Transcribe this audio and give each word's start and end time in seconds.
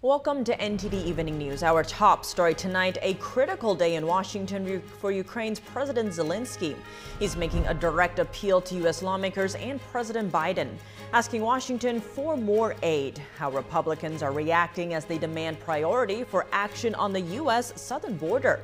Welcome 0.00 0.44
to 0.44 0.56
NTD 0.56 1.06
Evening 1.06 1.38
News. 1.38 1.64
Our 1.64 1.82
top 1.82 2.24
story 2.24 2.54
tonight, 2.54 2.98
a 3.02 3.14
critical 3.14 3.74
day 3.74 3.96
in 3.96 4.06
Washington 4.06 4.80
for 5.00 5.10
Ukraine's 5.10 5.58
President 5.58 6.10
Zelensky. 6.10 6.76
He's 7.18 7.36
making 7.36 7.66
a 7.66 7.74
direct 7.74 8.20
appeal 8.20 8.60
to 8.60 8.76
U.S. 8.76 9.02
lawmakers 9.02 9.56
and 9.56 9.80
President 9.90 10.30
Biden, 10.30 10.68
asking 11.12 11.42
Washington 11.42 12.00
for 12.00 12.36
more 12.36 12.76
aid. 12.84 13.20
How 13.38 13.50
Republicans 13.50 14.22
are 14.22 14.30
reacting 14.30 14.94
as 14.94 15.04
they 15.04 15.18
demand 15.18 15.58
priority 15.58 16.22
for 16.22 16.46
action 16.52 16.94
on 16.94 17.12
the 17.12 17.22
U.S. 17.42 17.72
southern 17.74 18.16
border. 18.16 18.60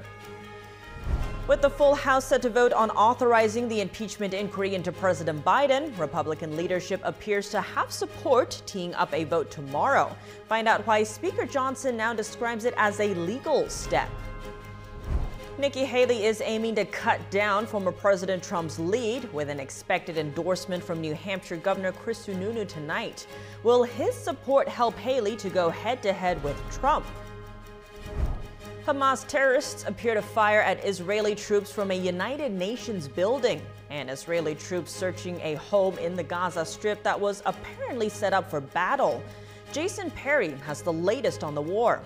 With 1.46 1.60
the 1.60 1.68
full 1.68 1.94
House 1.94 2.24
set 2.24 2.40
to 2.40 2.48
vote 2.48 2.72
on 2.72 2.88
authorizing 2.92 3.68
the 3.68 3.82
impeachment 3.82 4.32
inquiry 4.32 4.74
into 4.74 4.90
President 4.90 5.44
Biden, 5.44 5.96
Republican 5.98 6.56
leadership 6.56 7.02
appears 7.04 7.50
to 7.50 7.60
have 7.60 7.92
support 7.92 8.62
teeing 8.64 8.94
up 8.94 9.12
a 9.12 9.24
vote 9.24 9.50
tomorrow. 9.50 10.16
Find 10.48 10.66
out 10.66 10.86
why 10.86 11.02
Speaker 11.02 11.44
Johnson 11.44 11.98
now 11.98 12.14
describes 12.14 12.64
it 12.64 12.72
as 12.78 12.98
a 12.98 13.12
legal 13.12 13.68
step. 13.68 14.08
Nikki 15.58 15.84
Haley 15.84 16.24
is 16.24 16.40
aiming 16.40 16.76
to 16.76 16.86
cut 16.86 17.20
down 17.30 17.66
former 17.66 17.92
President 17.92 18.42
Trump's 18.42 18.78
lead 18.78 19.30
with 19.34 19.50
an 19.50 19.60
expected 19.60 20.16
endorsement 20.16 20.82
from 20.82 21.02
New 21.02 21.14
Hampshire 21.14 21.58
Governor 21.58 21.92
Chris 21.92 22.26
Sununu 22.26 22.66
tonight. 22.66 23.26
Will 23.64 23.82
his 23.82 24.14
support 24.14 24.66
help 24.66 24.96
Haley 24.96 25.36
to 25.36 25.50
go 25.50 25.68
head 25.68 26.02
to 26.04 26.12
head 26.14 26.42
with 26.42 26.56
Trump? 26.72 27.04
Hamas 28.86 29.26
terrorists 29.26 29.84
appear 29.86 30.12
to 30.12 30.20
fire 30.20 30.60
at 30.60 30.84
Israeli 30.84 31.34
troops 31.34 31.72
from 31.72 31.90
a 31.90 31.94
United 31.94 32.52
Nations 32.52 33.08
building. 33.08 33.62
And 33.88 34.10
Israeli 34.10 34.54
troops 34.54 34.92
searching 34.92 35.40
a 35.40 35.54
home 35.54 35.96
in 35.96 36.14
the 36.14 36.22
Gaza 36.22 36.66
Strip 36.66 37.02
that 37.02 37.18
was 37.18 37.42
apparently 37.46 38.10
set 38.10 38.34
up 38.34 38.50
for 38.50 38.60
battle. 38.60 39.22
Jason 39.72 40.10
Perry 40.10 40.50
has 40.66 40.82
the 40.82 40.92
latest 40.92 41.42
on 41.42 41.54
the 41.54 41.62
war. 41.62 42.02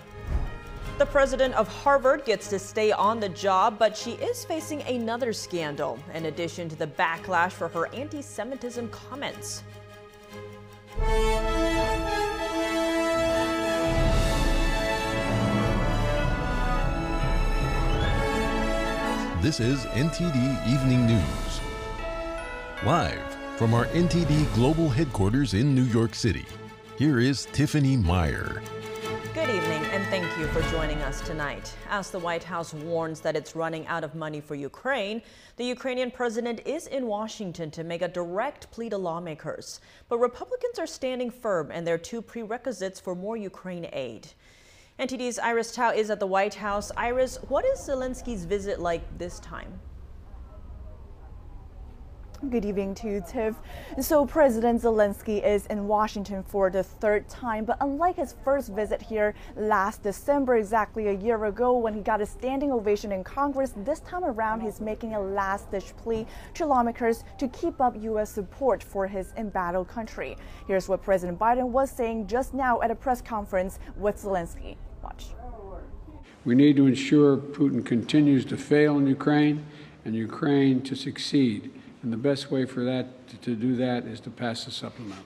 The 0.99 1.07
president 1.07 1.55
of 1.55 1.67
Harvard 1.67 2.25
gets 2.25 2.49
to 2.49 2.61
stay 2.61 2.93
on 2.93 3.19
the 3.19 3.29
job, 3.29 3.77
but 3.77 3.97
she 3.97 4.13
is 4.13 4.45
facing 4.45 4.83
another 4.83 5.33
scandal, 5.33 5.99
in 6.15 6.27
addition 6.27 6.69
to 6.69 6.77
the 6.77 6.87
backlash 6.87 7.53
for 7.53 7.67
her 7.69 7.93
anti 7.93 8.23
Semitism 8.23 8.89
comments. 8.91 9.65
This 19.41 19.61
is 19.61 19.85
NTD 19.85 20.67
Evening 20.67 21.07
News. 21.07 21.61
Live 22.85 23.37
from 23.57 23.73
our 23.73 23.87
NTD 23.87 24.53
Global 24.53 24.89
Headquarters 24.89 25.55
in 25.55 25.77
New 25.77 25.85
York 25.85 26.17
City, 26.17 26.45
here 26.97 27.21
is 27.21 27.47
Tiffany 27.53 27.97
Meyer. 27.97 28.61
Good 29.35 29.49
evening, 29.49 29.85
and 29.93 30.05
thank 30.07 30.25
you 30.39 30.49
for 30.49 30.61
joining 30.73 31.01
us 31.03 31.21
tonight. 31.21 31.73
As 31.89 32.11
the 32.11 32.19
White 32.19 32.43
House 32.43 32.75
warns 32.75 33.21
that 33.21 33.37
it's 33.37 33.55
running 33.55 33.87
out 33.87 34.03
of 34.03 34.17
money 34.17 34.41
for 34.41 34.57
Ukraine, 34.57 35.23
the 35.57 35.67
Ukrainian 35.67 36.11
president 36.11 36.61
is 36.67 36.89
in 36.89 37.07
Washington 37.07 37.71
to 37.71 37.85
make 37.85 38.03
a 38.03 38.09
direct 38.09 38.69
plea 38.73 38.89
to 38.89 38.99
lawmakers. 38.99 39.81
But 40.09 40.19
Republicans 40.19 40.81
are 40.81 40.87
standing 40.89 41.31
firm 41.31 41.71
and 41.71 41.87
there 41.87 41.95
are 41.95 41.99
two 41.99 42.23
prerequisites 42.23 42.99
for 42.99 43.15
more 43.15 43.37
Ukraine 43.37 43.89
aid. 43.93 44.27
NTD's 44.99 45.39
Iris 45.39 45.71
Tao 45.71 45.91
is 45.91 46.11
at 46.11 46.19
the 46.19 46.27
White 46.27 46.55
House. 46.55 46.91
Iris, 46.97 47.37
what 47.47 47.65
is 47.65 47.79
Zelensky's 47.79 48.45
visit 48.45 48.81
like 48.81 49.17
this 49.17 49.39
time? 49.39 49.79
Good 52.51 52.65
evening 52.65 52.97
to 52.97 53.09
you, 53.09 53.25
Tiff. 53.29 53.55
So 54.01 54.27
President 54.27 54.83
Zelensky 54.83 55.45
is 55.45 55.67
in 55.67 55.87
Washington 55.87 56.43
for 56.43 56.69
the 56.69 56.83
third 56.83 57.29
time, 57.29 57.65
but 57.65 57.77
unlike 57.81 58.17
his 58.17 58.35
first 58.45 58.73
visit 58.73 59.01
here 59.01 59.35
last 59.57 60.03
December, 60.03 60.57
exactly 60.57 61.09
a 61.09 61.13
year 61.13 61.45
ago, 61.45 61.79
when 61.79 61.95
he 61.95 62.01
got 62.01 62.21
a 62.21 62.27
standing 62.27 62.73
ovation 62.73 63.13
in 63.13 63.23
Congress, 63.23 63.75
this 63.77 64.01
time 64.01 64.25
around 64.25 64.61
he's 64.61 64.81
making 64.81 65.15
a 65.15 65.21
last-ditch 65.21 65.97
plea 65.97 66.27
to 66.55 66.67
lawmakers 66.67 67.23
to 67.39 67.47
keep 67.49 67.81
up 67.81 68.01
U.S. 68.03 68.31
support 68.31 68.83
for 68.83 69.07
his 69.07 69.33
embattled 69.37 69.87
country. 69.87 70.37
Here's 70.67 70.89
what 70.89 71.03
President 71.03 71.39
Biden 71.39 71.69
was 71.69 71.89
saying 71.89 72.27
just 72.27 72.53
now 72.53 72.81
at 72.83 72.91
a 72.91 72.97
press 72.97 73.23
conference 73.23 73.79
with 73.97 74.17
Zelensky. 74.17 74.77
We 76.45 76.55
need 76.55 76.77
to 76.77 76.87
ensure 76.87 77.37
Putin 77.37 77.85
continues 77.85 78.45
to 78.47 78.57
fail 78.57 78.99
in 78.99 79.07
Ukraine 79.07 79.67
and 80.05 80.15
Ukraine 80.15 80.81
to 80.83 80.95
succeed. 80.95 81.71
And 82.03 82.13
the 82.13 82.17
best 82.17 82.51
way 82.51 82.65
for 82.65 82.85
that 82.85 83.29
to 83.43 83.55
do 83.55 83.77
that 83.77 84.05
is 84.05 84.21
to 84.21 84.31
pass 84.31 84.65
the 84.65 84.71
supplemental. 84.71 85.25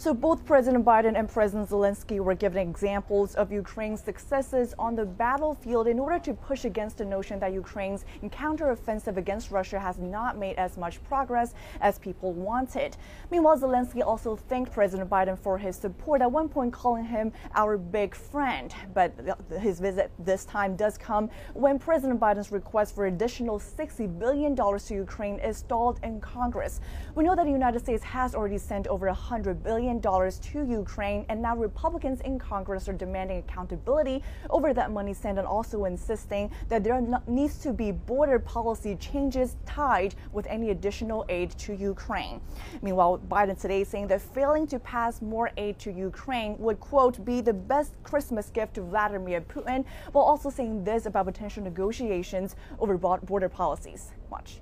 So 0.00 0.14
both 0.14 0.44
President 0.44 0.84
Biden 0.84 1.18
and 1.18 1.28
President 1.28 1.68
Zelensky 1.68 2.20
were 2.20 2.36
given 2.36 2.58
examples 2.58 3.34
of 3.34 3.50
Ukraine's 3.50 4.00
successes 4.00 4.72
on 4.78 4.94
the 4.94 5.04
battlefield 5.04 5.88
in 5.88 5.98
order 5.98 6.20
to 6.20 6.34
push 6.34 6.64
against 6.64 6.98
the 6.98 7.04
notion 7.04 7.40
that 7.40 7.52
Ukraine's 7.52 8.04
counteroffensive 8.26 9.16
against 9.16 9.50
Russia 9.50 9.80
has 9.80 9.98
not 9.98 10.38
made 10.38 10.54
as 10.54 10.76
much 10.76 11.02
progress 11.02 11.52
as 11.80 11.98
people 11.98 12.32
wanted. 12.32 12.96
Meanwhile, 13.32 13.58
Zelensky 13.58 14.06
also 14.06 14.36
thanked 14.36 14.70
President 14.70 15.10
Biden 15.10 15.36
for 15.36 15.58
his 15.58 15.74
support, 15.74 16.22
at 16.22 16.30
one 16.30 16.48
point 16.48 16.72
calling 16.72 17.04
him 17.04 17.32
our 17.56 17.76
big 17.76 18.14
friend. 18.14 18.72
But 18.94 19.12
his 19.60 19.80
visit 19.80 20.12
this 20.20 20.44
time 20.44 20.76
does 20.76 20.96
come 20.96 21.28
when 21.54 21.76
President 21.76 22.20
Biden's 22.20 22.52
request 22.52 22.94
for 22.94 23.06
additional 23.06 23.58
$60 23.58 24.16
billion 24.16 24.54
to 24.54 24.94
Ukraine 24.94 25.40
is 25.40 25.56
stalled 25.56 25.98
in 26.04 26.20
Congress. 26.20 26.80
We 27.16 27.24
know 27.24 27.34
that 27.34 27.46
the 27.46 27.50
United 27.50 27.80
States 27.80 28.04
has 28.04 28.36
already 28.36 28.58
sent 28.58 28.86
over 28.86 29.10
$100 29.10 29.60
billion 29.64 29.87
billion 29.96 30.30
to 30.30 30.64
Ukraine, 30.64 31.24
and 31.28 31.40
now 31.40 31.56
Republicans 31.56 32.20
in 32.20 32.38
Congress 32.38 32.88
are 32.88 32.92
demanding 32.92 33.38
accountability 33.38 34.22
over 34.50 34.74
that 34.74 34.90
money 34.90 35.14
sent 35.14 35.38
and 35.38 35.46
also 35.46 35.86
insisting 35.86 36.50
that 36.68 36.84
there 36.84 37.00
needs 37.26 37.58
to 37.58 37.72
be 37.72 37.92
border 37.92 38.38
policy 38.38 38.96
changes 38.96 39.56
tied 39.64 40.14
with 40.32 40.46
any 40.48 40.70
additional 40.70 41.24
aid 41.28 41.50
to 41.52 41.74
Ukraine. 41.74 42.40
Meanwhile, 42.82 43.20
Biden 43.30 43.58
today 43.58 43.84
saying 43.84 44.08
that 44.08 44.20
failing 44.20 44.66
to 44.66 44.78
pass 44.78 45.22
more 45.22 45.50
aid 45.56 45.78
to 45.80 45.90
Ukraine 45.90 46.58
would, 46.58 46.80
quote, 46.80 47.24
be 47.24 47.40
the 47.40 47.54
best 47.54 47.94
Christmas 48.02 48.50
gift 48.50 48.74
to 48.74 48.82
Vladimir 48.82 49.40
Putin, 49.40 49.84
while 50.12 50.24
also 50.24 50.50
saying 50.50 50.84
this 50.84 51.06
about 51.06 51.26
potential 51.26 51.62
negotiations 51.62 52.56
over 52.78 52.98
border 52.98 53.48
policies. 53.48 54.12
Watch. 54.30 54.60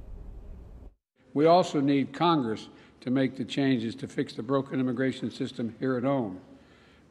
We 1.34 1.46
also 1.46 1.80
need 1.80 2.12
Congress 2.12 2.68
to 3.06 3.12
make 3.12 3.36
the 3.36 3.44
changes 3.44 3.94
to 3.94 4.08
fix 4.08 4.32
the 4.32 4.42
broken 4.42 4.80
immigration 4.80 5.30
system 5.30 5.72
here 5.78 5.96
at 5.96 6.02
home. 6.02 6.40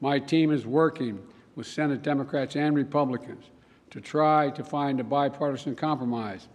My 0.01 0.19
team 0.19 0.51
is 0.51 0.65
working 0.65 1.25
with 1.55 1.67
Senate 1.67 2.01
Democrats 2.01 2.57
and 2.57 2.75
Republicans 2.75 3.45
to 3.91 4.01
try 4.01 4.49
to 4.49 4.61
find 4.61 4.99
a 4.99 5.05
bipartisan 5.05 5.73
compromise, 5.73 6.49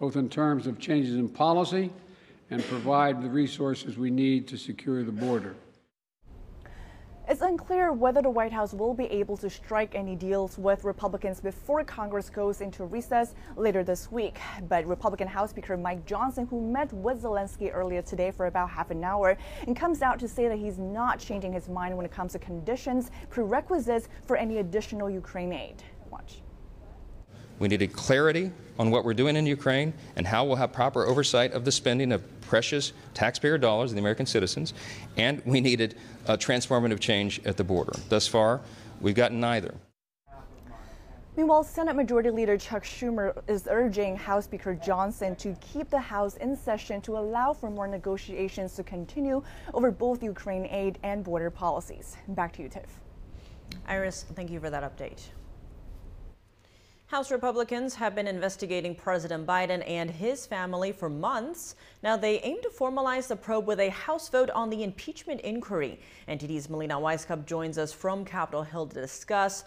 both 0.00 0.16
in 0.16 0.28
terms 0.28 0.66
of 0.66 0.80
changes 0.80 1.14
in 1.14 1.28
policy 1.28 1.92
and 2.50 2.60
provide 2.64 3.22
the 3.22 3.30
resources 3.30 3.96
we 3.96 4.10
need 4.10 4.48
to 4.48 4.56
secure 4.56 5.04
the 5.04 5.12
border. 5.12 5.54
It's 7.32 7.40
unclear 7.40 7.94
whether 7.94 8.20
the 8.20 8.28
White 8.28 8.52
House 8.52 8.74
will 8.74 8.92
be 8.92 9.06
able 9.06 9.38
to 9.38 9.48
strike 9.48 9.94
any 9.94 10.14
deals 10.14 10.58
with 10.58 10.84
Republicans 10.84 11.40
before 11.40 11.82
Congress 11.82 12.28
goes 12.28 12.60
into 12.60 12.84
recess 12.84 13.34
later 13.56 13.82
this 13.82 14.12
week. 14.12 14.38
But 14.68 14.84
Republican 14.84 15.28
House 15.28 15.48
Speaker 15.48 15.78
Mike 15.78 16.04
Johnson, 16.04 16.46
who 16.46 16.60
met 16.60 16.92
with 16.92 17.22
Zelensky 17.22 17.74
earlier 17.74 18.02
today 18.02 18.32
for 18.32 18.48
about 18.48 18.68
half 18.68 18.90
an 18.90 19.02
hour, 19.02 19.38
and 19.66 19.74
comes 19.74 20.02
out 20.02 20.18
to 20.18 20.28
say 20.28 20.46
that 20.46 20.58
he's 20.58 20.76
not 20.76 21.18
changing 21.18 21.54
his 21.54 21.70
mind 21.70 21.96
when 21.96 22.04
it 22.04 22.12
comes 22.12 22.32
to 22.32 22.38
conditions, 22.38 23.10
prerequisites 23.30 24.10
for 24.26 24.36
any 24.36 24.58
additional 24.58 25.08
Ukraine 25.08 25.54
aid. 25.54 25.82
Watch. 26.10 26.42
We 27.58 27.68
needed 27.68 27.92
clarity 27.92 28.50
on 28.78 28.90
what 28.90 29.04
we're 29.04 29.14
doing 29.14 29.36
in 29.36 29.46
Ukraine 29.46 29.92
and 30.16 30.26
how 30.26 30.44
we'll 30.44 30.56
have 30.56 30.72
proper 30.72 31.06
oversight 31.06 31.52
of 31.52 31.64
the 31.64 31.72
spending 31.72 32.12
of 32.12 32.22
precious 32.40 32.92
taxpayer 33.14 33.58
dollars 33.58 33.90
of 33.92 33.96
the 33.96 34.00
American 34.00 34.26
citizens. 34.26 34.74
And 35.16 35.42
we 35.44 35.60
needed 35.60 35.96
a 36.26 36.36
transformative 36.36 37.00
change 37.00 37.40
at 37.44 37.56
the 37.56 37.64
border. 37.64 37.92
Thus 38.08 38.26
far, 38.26 38.60
we've 39.00 39.14
gotten 39.14 39.40
neither. 39.40 39.74
Meanwhile, 41.34 41.64
Senate 41.64 41.96
Majority 41.96 42.28
Leader 42.28 42.58
Chuck 42.58 42.84
Schumer 42.84 43.40
is 43.48 43.66
urging 43.70 44.16
House 44.16 44.44
Speaker 44.44 44.74
Johnson 44.74 45.34
to 45.36 45.56
keep 45.62 45.88
the 45.88 45.98
House 45.98 46.36
in 46.36 46.54
session 46.54 47.00
to 47.02 47.16
allow 47.16 47.54
for 47.54 47.70
more 47.70 47.88
negotiations 47.88 48.74
to 48.74 48.82
continue 48.82 49.42
over 49.72 49.90
both 49.90 50.22
Ukraine 50.22 50.66
aid 50.66 50.98
and 51.02 51.24
border 51.24 51.48
policies. 51.48 52.18
Back 52.28 52.52
to 52.54 52.62
you, 52.62 52.68
Tiff. 52.68 53.00
Iris, 53.86 54.26
thank 54.34 54.50
you 54.50 54.60
for 54.60 54.68
that 54.68 54.82
update. 54.82 55.22
House 57.12 57.30
Republicans 57.30 57.94
have 57.94 58.14
been 58.14 58.26
investigating 58.26 58.94
President 58.94 59.46
Biden 59.46 59.86
and 59.86 60.10
his 60.10 60.46
family 60.46 60.92
for 60.92 61.10
months. 61.10 61.76
Now 62.02 62.16
they 62.16 62.38
aim 62.38 62.56
to 62.62 62.70
formalize 62.70 63.28
the 63.28 63.36
probe 63.36 63.66
with 63.66 63.80
a 63.80 63.90
House 63.90 64.30
vote 64.30 64.48
on 64.48 64.70
the 64.70 64.82
impeachment 64.82 65.42
inquiry. 65.42 66.00
NTD's 66.26 66.70
Melina 66.70 66.94
Wisecup 66.94 67.44
joins 67.44 67.76
us 67.76 67.92
from 67.92 68.24
Capitol 68.24 68.62
Hill 68.62 68.86
to 68.86 68.98
discuss. 68.98 69.64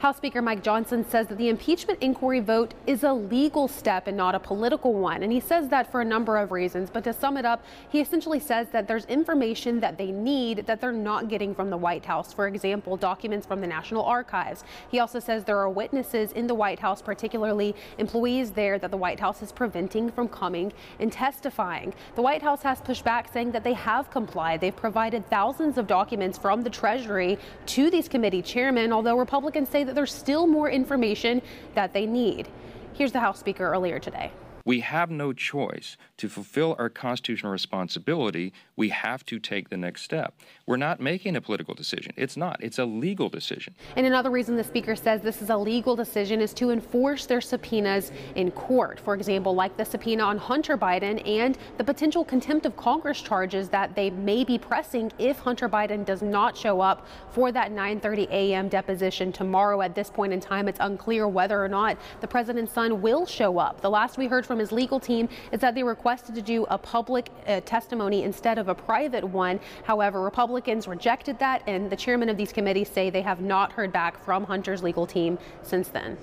House 0.00 0.16
Speaker 0.16 0.42
Mike 0.42 0.62
Johnson 0.62 1.04
says 1.08 1.26
that 1.28 1.38
the 1.38 1.48
impeachment 1.48 1.98
inquiry 2.02 2.40
vote 2.40 2.74
is 2.86 3.02
a 3.02 3.12
legal 3.12 3.68
step 3.68 4.06
and 4.06 4.16
not 4.16 4.34
a 4.34 4.40
political 4.40 4.92
one. 4.94 5.22
And 5.22 5.32
he 5.32 5.40
says 5.40 5.68
that 5.68 5.90
for 5.90 6.00
a 6.00 6.04
number 6.04 6.36
of 6.36 6.52
reasons. 6.52 6.90
But 6.90 7.04
to 7.04 7.12
sum 7.12 7.36
it 7.36 7.44
up, 7.44 7.64
he 7.88 8.00
essentially 8.00 8.40
says 8.40 8.68
that 8.70 8.86
there's 8.86 9.04
information 9.06 9.80
that 9.80 9.98
they 9.98 10.10
need 10.12 10.66
that 10.66 10.80
they're 10.80 10.92
not 10.92 11.28
getting 11.28 11.54
from 11.54 11.70
the 11.70 11.76
White 11.76 12.04
House. 12.04 12.32
For 12.32 12.46
example, 12.46 12.96
documents 12.96 13.46
from 13.46 13.60
the 13.60 13.66
National 13.66 14.04
Archives. 14.04 14.64
He 14.90 15.00
also 15.00 15.18
says 15.18 15.44
there 15.44 15.58
are 15.58 15.70
witnesses 15.70 16.32
in 16.32 16.46
the 16.46 16.54
White 16.54 16.78
House, 16.78 17.02
particularly 17.02 17.74
employees 17.98 18.50
there, 18.50 18.78
that 18.78 18.90
the 18.90 18.96
White 18.96 19.20
House 19.20 19.42
is 19.42 19.52
preventing 19.52 20.10
from 20.10 20.28
coming 20.28 20.72
and 21.00 21.10
testifying. 21.10 21.94
The 22.14 22.22
White 22.22 22.42
House 22.42 22.62
has 22.62 22.80
pushed 22.80 23.04
back, 23.04 23.32
saying 23.32 23.52
that 23.52 23.64
they 23.64 23.72
have 23.72 24.10
complied. 24.10 24.60
They've 24.60 24.76
provided 24.76 25.28
thousands 25.30 25.78
of 25.78 25.86
documents 25.86 26.38
from 26.38 26.62
the 26.62 26.70
Treasury 26.70 27.38
to 27.66 27.90
these 27.90 28.08
committee 28.08 28.42
chairmen, 28.42 28.92
although 28.92 29.18
Republicans 29.18 29.55
say 29.64 29.84
that 29.84 29.94
there's 29.94 30.12
still 30.12 30.46
more 30.46 30.68
information 30.68 31.40
that 31.74 31.94
they 31.94 32.04
need. 32.04 32.48
Here's 32.92 33.12
the 33.12 33.20
House 33.20 33.38
Speaker 33.38 33.64
earlier 33.64 33.98
today. 33.98 34.32
We 34.66 34.80
have 34.80 35.12
no 35.12 35.32
choice. 35.32 35.96
To 36.16 36.28
fulfill 36.28 36.74
our 36.76 36.88
constitutional 36.88 37.52
responsibility, 37.52 38.52
we 38.74 38.88
have 38.88 39.24
to 39.26 39.38
take 39.38 39.68
the 39.68 39.76
next 39.76 40.02
step. 40.02 40.34
We're 40.66 40.76
not 40.76 40.98
making 40.98 41.36
a 41.36 41.40
political 41.40 41.72
decision. 41.72 42.12
It's 42.16 42.36
not. 42.36 42.56
It's 42.60 42.80
a 42.80 42.84
legal 42.84 43.28
decision. 43.28 43.76
And 43.94 44.06
another 44.06 44.30
reason 44.30 44.56
the 44.56 44.64
Speaker 44.64 44.96
says 44.96 45.20
this 45.20 45.40
is 45.40 45.50
a 45.50 45.56
legal 45.56 45.94
decision 45.94 46.40
is 46.40 46.52
to 46.54 46.70
enforce 46.70 47.26
their 47.26 47.40
subpoenas 47.40 48.10
in 48.34 48.50
court. 48.50 48.98
For 48.98 49.14
example, 49.14 49.54
like 49.54 49.76
the 49.76 49.84
subpoena 49.84 50.24
on 50.24 50.36
Hunter 50.36 50.76
Biden 50.76 51.24
and 51.28 51.56
the 51.78 51.84
potential 51.84 52.24
contempt 52.24 52.66
of 52.66 52.76
Congress 52.76 53.20
charges 53.20 53.68
that 53.68 53.94
they 53.94 54.10
may 54.10 54.42
be 54.42 54.58
pressing 54.58 55.12
if 55.20 55.38
Hunter 55.38 55.68
Biden 55.68 56.04
does 56.04 56.22
not 56.22 56.56
show 56.56 56.80
up 56.80 57.06
for 57.30 57.52
that 57.52 57.70
9:30 57.70 58.28
a.m. 58.30 58.68
deposition 58.68 59.30
tomorrow. 59.30 59.80
At 59.80 59.94
this 59.94 60.10
point 60.10 60.32
in 60.32 60.40
time, 60.40 60.66
it's 60.66 60.80
unclear 60.80 61.28
whether 61.28 61.62
or 61.62 61.68
not 61.68 61.96
the 62.20 62.26
president's 62.26 62.72
son 62.72 63.00
will 63.00 63.26
show 63.26 63.58
up. 63.58 63.80
The 63.80 63.90
last 63.90 64.18
we 64.18 64.26
heard 64.26 64.44
from 64.44 64.55
from 64.56 64.60
his 64.60 64.72
legal 64.72 64.98
team 64.98 65.28
is 65.52 65.60
that 65.60 65.74
they 65.74 65.82
requested 65.82 66.34
to 66.34 66.40
do 66.40 66.64
a 66.70 66.78
public 66.78 67.28
uh, 67.46 67.60
testimony 67.66 68.22
instead 68.22 68.56
of 68.56 68.68
a 68.68 68.74
private 68.74 69.22
one. 69.22 69.60
However, 69.84 70.22
Republicans 70.22 70.88
rejected 70.88 71.38
that, 71.40 71.62
and 71.66 71.90
the 71.90 71.96
chairman 71.96 72.30
of 72.30 72.38
these 72.38 72.54
committees 72.54 72.88
say 72.88 73.10
they 73.10 73.20
have 73.20 73.42
not 73.42 73.72
heard 73.72 73.92
back 73.92 74.24
from 74.24 74.44
Hunter's 74.44 74.82
legal 74.82 75.06
team 75.06 75.38
since 75.62 75.88
then. 75.88 76.16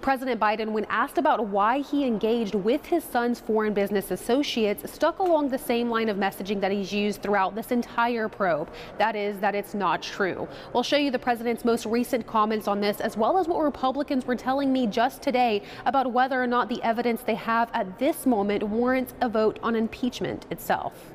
President 0.00 0.40
Biden, 0.40 0.72
when 0.72 0.84
asked 0.86 1.18
about 1.18 1.46
why 1.46 1.80
he 1.80 2.04
engaged 2.04 2.54
with 2.54 2.86
his 2.86 3.04
son's 3.04 3.40
foreign 3.40 3.74
business 3.74 4.10
associates, 4.10 4.90
stuck 4.90 5.18
along 5.18 5.48
the 5.48 5.58
same 5.58 5.90
line 5.90 6.08
of 6.08 6.16
messaging 6.16 6.60
that 6.60 6.72
he's 6.72 6.92
used 6.92 7.22
throughout 7.22 7.54
this 7.54 7.70
entire 7.70 8.28
probe. 8.28 8.70
That 8.98 9.16
is, 9.16 9.38
that 9.40 9.54
it's 9.54 9.74
not 9.74 10.02
true. 10.02 10.48
We'll 10.72 10.82
show 10.82 10.96
you 10.96 11.10
the 11.10 11.18
president's 11.18 11.64
most 11.64 11.86
recent 11.86 12.26
comments 12.26 12.68
on 12.68 12.80
this, 12.80 13.00
as 13.00 13.16
well 13.16 13.38
as 13.38 13.46
what 13.48 13.60
Republicans 13.60 14.26
were 14.26 14.36
telling 14.36 14.72
me 14.72 14.86
just 14.86 15.22
today 15.22 15.62
about 15.86 16.12
whether 16.12 16.42
or 16.42 16.46
not 16.46 16.68
the 16.68 16.82
evidence 16.82 17.22
they 17.22 17.34
have 17.34 17.70
at 17.74 17.98
this 17.98 18.26
moment 18.26 18.62
warrants 18.62 19.14
a 19.20 19.28
vote 19.28 19.58
on 19.62 19.76
impeachment 19.76 20.46
itself. 20.50 21.12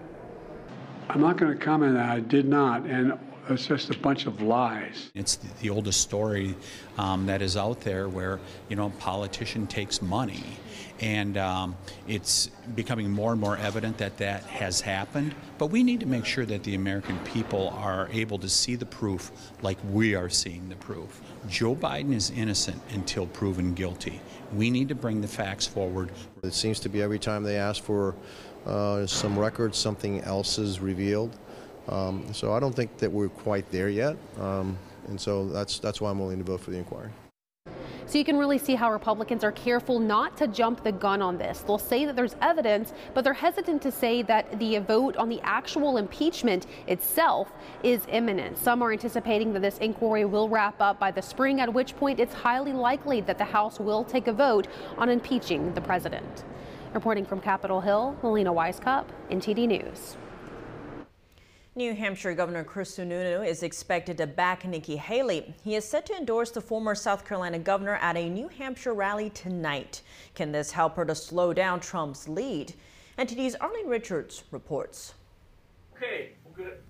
I'm 1.10 1.22
not 1.22 1.38
going 1.38 1.58
to 1.58 1.64
comment 1.64 1.98
I 1.98 2.20
did 2.20 2.48
not. 2.48 2.84
And 2.84 3.18
it's 3.50 3.66
just 3.66 3.90
a 3.90 3.98
bunch 3.98 4.26
of 4.26 4.42
lies. 4.42 5.12
It's 5.16 5.38
the 5.62 5.70
oldest 5.70 6.02
story 6.02 6.56
um, 6.98 7.26
that 7.28 7.42
is 7.42 7.58
out 7.58 7.82
there 7.82 8.10
where, 8.10 8.40
you 8.70 8.76
know, 8.76 8.88
a 8.88 8.92
politician 8.92 9.68
takes 9.68 10.02
money. 10.02 10.44
And 11.00 11.38
um, 11.38 11.78
it's 12.08 12.48
becoming 12.76 13.12
more 13.12 13.32
and 13.32 13.40
more 13.40 13.58
evident 13.58 14.00
that 14.00 14.18
that 14.18 14.44
has 14.46 14.82
happened. 14.82 15.36
But 15.58 15.68
we 15.68 15.84
need 15.84 16.00
to 16.00 16.06
make 16.08 16.26
sure 16.26 16.46
that 16.46 16.64
the 16.64 16.76
American 16.76 17.20
people 17.20 17.70
are 17.78 18.10
able 18.12 18.40
to 18.40 18.50
see 18.50 18.76
the 18.76 18.86
proof 18.86 19.32
like 19.62 19.78
we 19.92 20.16
are 20.16 20.30
seeing 20.30 20.70
the 20.70 20.76
proof. 20.76 21.22
Joe 21.48 21.76
Biden 21.76 22.14
is 22.14 22.32
innocent 22.32 22.82
until 22.90 23.28
proven 23.28 23.74
guilty. 23.74 24.22
We 24.54 24.72
need 24.72 24.90
to 24.90 24.96
bring 24.96 25.22
the 25.22 25.28
facts 25.28 25.68
forward. 25.68 26.12
It 26.42 26.54
seems 26.54 26.80
to 26.82 26.90
be 26.90 27.02
every 27.02 27.20
time 27.20 27.44
they 27.44 27.58
ask 27.58 27.84
for 27.84 28.16
uh, 28.66 29.06
some 29.06 29.38
records, 29.38 29.78
something 29.78 30.22
else 30.22 30.58
is 30.58 30.80
revealed. 30.80 31.38
Um, 31.90 32.34
so 32.34 32.54
I 32.54 32.60
don't 32.60 32.76
think 32.76 32.98
that 32.98 33.12
we're 33.12 33.30
quite 33.30 33.70
there 33.72 33.90
yet, 33.90 34.18
um, 34.40 34.78
and 35.08 35.20
so 35.20 35.48
that's 35.48 35.80
that's 35.80 36.02
why 36.02 36.10
I'm 36.10 36.20
willing 36.20 36.38
to 36.40 36.44
vote 36.44 36.62
for 36.62 36.72
the 36.72 36.78
inquiry. 36.78 37.10
So 38.08 38.18
you 38.18 38.24
can 38.24 38.38
really 38.38 38.58
see 38.58 38.76
how 38.76 38.94
Republicans 38.94 39.44
are 39.44 39.52
careful 39.52 40.00
not 40.00 40.38
to 40.38 40.48
jump 40.48 40.82
the 40.82 40.94
gun 40.94 41.22
on 41.22 41.38
this. 41.38 41.60
They'll 41.60 41.78
say 41.78 42.06
that 42.06 42.16
there's 42.16 42.38
evidence, 42.42 42.94
but 43.14 43.26
they're 43.26 43.34
hesitant 43.34 43.82
to 43.82 43.92
say 43.92 44.22
that 44.22 44.60
the 44.60 44.78
vote 44.80 45.18
on 45.18 45.28
the 45.28 45.42
actual 45.44 45.98
impeachment 45.98 46.68
itself 46.88 47.52
is 47.84 48.04
imminent. 48.10 48.58
Some 48.58 48.82
are 48.82 48.94
anticipating 48.94 49.52
that 49.52 49.62
this 49.62 49.78
inquiry 49.80 50.24
will 50.24 50.48
wrap 50.48 50.82
up 50.82 51.02
by 51.02 51.12
the 51.12 51.22
spring, 51.22 51.60
at 51.60 51.74
which 51.74 51.98
point 51.98 52.22
it's 52.22 52.34
highly 52.34 52.72
likely 52.72 53.20
that 53.22 53.38
the 53.38 53.44
House 53.44 53.78
will 53.78 54.06
take 54.06 54.28
a 54.28 54.34
vote 54.34 54.68
on 54.98 55.10
impeaching 55.10 55.74
the 55.74 55.82
president. 55.82 56.46
Reporting 56.94 57.26
from 57.26 57.42
Capitol 57.42 57.82
Hill, 57.82 58.16
Melina 58.24 58.54
Wisecup, 58.54 59.08
NTD 59.30 59.68
News. 59.68 60.16
New 61.78 61.94
Hampshire 61.94 62.34
Governor 62.34 62.64
Chris 62.64 62.98
Sununu 62.98 63.48
is 63.48 63.62
expected 63.62 64.18
to 64.18 64.26
back 64.26 64.66
Nikki 64.66 64.98
Haley. 64.98 65.54
He 65.64 65.76
is 65.76 65.86
set 65.88 66.08
to 66.08 66.16
endorse 66.16 66.50
the 66.50 66.60
former 66.60 66.96
South 66.96 67.24
Carolina 67.24 67.60
governor 67.60 67.98
at 67.98 68.18
a 68.18 68.28
New 68.28 68.48
Hampshire 68.48 68.96
rally 68.96 69.30
tonight. 69.30 70.02
Can 70.34 70.52
this 70.52 70.72
help 70.72 70.96
her 70.96 71.06
to 71.06 71.14
slow 71.14 71.54
down 71.54 71.80
Trump's 71.80 72.28
lead? 72.28 72.74
NTD's 73.20 73.56
Arlene 73.62 73.86
Richards 73.86 74.44
reports. 74.50 75.14
Okay. 75.96 76.32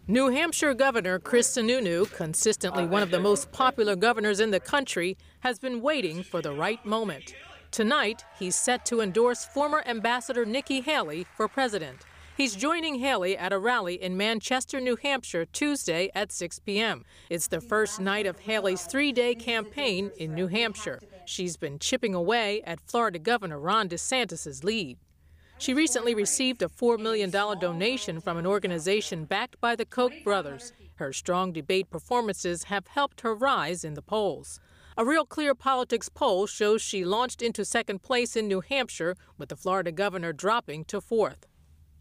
New 0.08 0.30
Hampshire 0.30 0.74
Governor 0.74 1.20
Chris 1.20 1.58
Sununu, 1.58 2.10
consistently 2.14 2.84
uh, 2.84 2.88
one 2.88 3.04
of 3.04 3.12
the 3.12 3.20
most 3.20 3.52
popular 3.52 3.98
governors 3.98 4.40
in 4.40 4.52
the 4.52 4.60
country, 4.62 5.18
has 5.42 5.60
been 5.60 5.82
waiting 5.82 6.24
for 6.24 6.42
the 6.42 6.54
right 6.54 6.86
moment. 6.86 7.36
Tonight, 7.72 8.24
he's 8.40 8.56
set 8.56 8.86
to 8.86 9.02
endorse 9.02 9.44
former 9.44 9.84
Ambassador 9.86 10.46
Nikki 10.46 10.80
Haley 10.80 11.26
for 11.36 11.50
president. 11.50 12.06
He's 12.38 12.56
joining 12.56 13.00
Haley 13.00 13.36
at 13.36 13.52
a 13.52 13.58
rally 13.58 13.96
in 13.96 14.16
Manchester, 14.16 14.80
New 14.80 14.96
Hampshire, 14.96 15.44
Tuesday 15.44 16.12
at 16.14 16.32
6 16.32 16.60
p.m. 16.60 17.04
It's 17.32 17.48
the 17.48 17.60
first 17.60 18.00
night 18.00 18.28
of 18.28 18.38
Haley's 18.38 18.84
three 18.84 19.12
day 19.12 19.34
campaign 19.34 20.12
in 20.20 20.36
New 20.36 20.46
Hampshire. 20.46 21.00
She's 21.26 21.58
been 21.58 21.80
chipping 21.80 22.14
away 22.14 22.62
at 22.62 22.80
Florida 22.80 23.18
Governor 23.18 23.60
Ron 23.60 23.90
DeSantis' 23.90 24.64
lead. 24.64 25.00
She 25.58 25.74
recently 25.74 26.14
received 26.14 26.62
a 26.62 26.68
$4 26.68 27.00
million 27.00 27.32
donation 27.32 28.22
from 28.22 28.38
an 28.38 28.46
organization 28.46 29.26
backed 29.26 29.60
by 29.60 29.76
the 29.76 29.86
Koch 29.86 30.14
brothers. 30.24 30.74
Her 30.98 31.12
strong 31.14 31.52
debate 31.52 31.90
performances 31.90 32.66
have 32.66 32.86
helped 32.86 33.22
her 33.22 33.34
rise 33.34 33.84
in 33.84 33.96
the 33.96 34.04
polls. 34.04 34.60
A 34.96 35.04
Real 35.04 35.26
Clear 35.26 35.56
Politics 35.56 36.08
poll 36.08 36.46
shows 36.46 36.84
she 36.84 37.04
launched 37.04 37.42
into 37.42 37.66
second 37.66 38.04
place 38.04 38.36
in 38.36 38.48
New 38.48 38.62
Hampshire, 38.62 39.16
with 39.40 39.50
the 39.50 39.56
Florida 39.56 39.92
governor 39.92 40.34
dropping 40.34 40.86
to 40.86 41.02
fourth. 41.02 41.48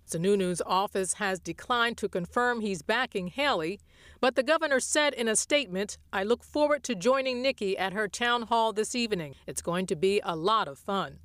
Sununu's 0.06 0.62
office 0.64 1.14
has 1.14 1.41
declined 1.41 1.97
to 1.99 2.08
confirm 2.08 2.61
he's 2.61 2.82
backing 2.82 3.26
Haley, 3.26 3.81
but 4.20 4.37
the 4.37 4.44
governor 4.44 4.79
said 4.79 5.12
in 5.12 5.26
a 5.26 5.35
statement, 5.35 5.99
I 6.12 6.23
look 6.23 6.45
forward 6.45 6.85
to 6.85 6.95
joining 6.95 7.42
Nikki 7.42 7.76
at 7.76 7.92
her 7.92 8.07
town 8.07 8.42
hall 8.42 8.73
this 8.73 8.95
evening. 8.95 9.35
It's 9.49 9.62
going 9.62 9.87
to 9.87 9.97
be 9.97 10.21
a 10.25 10.37
lot 10.37 10.69
of 10.69 10.78
fun. 10.78 11.19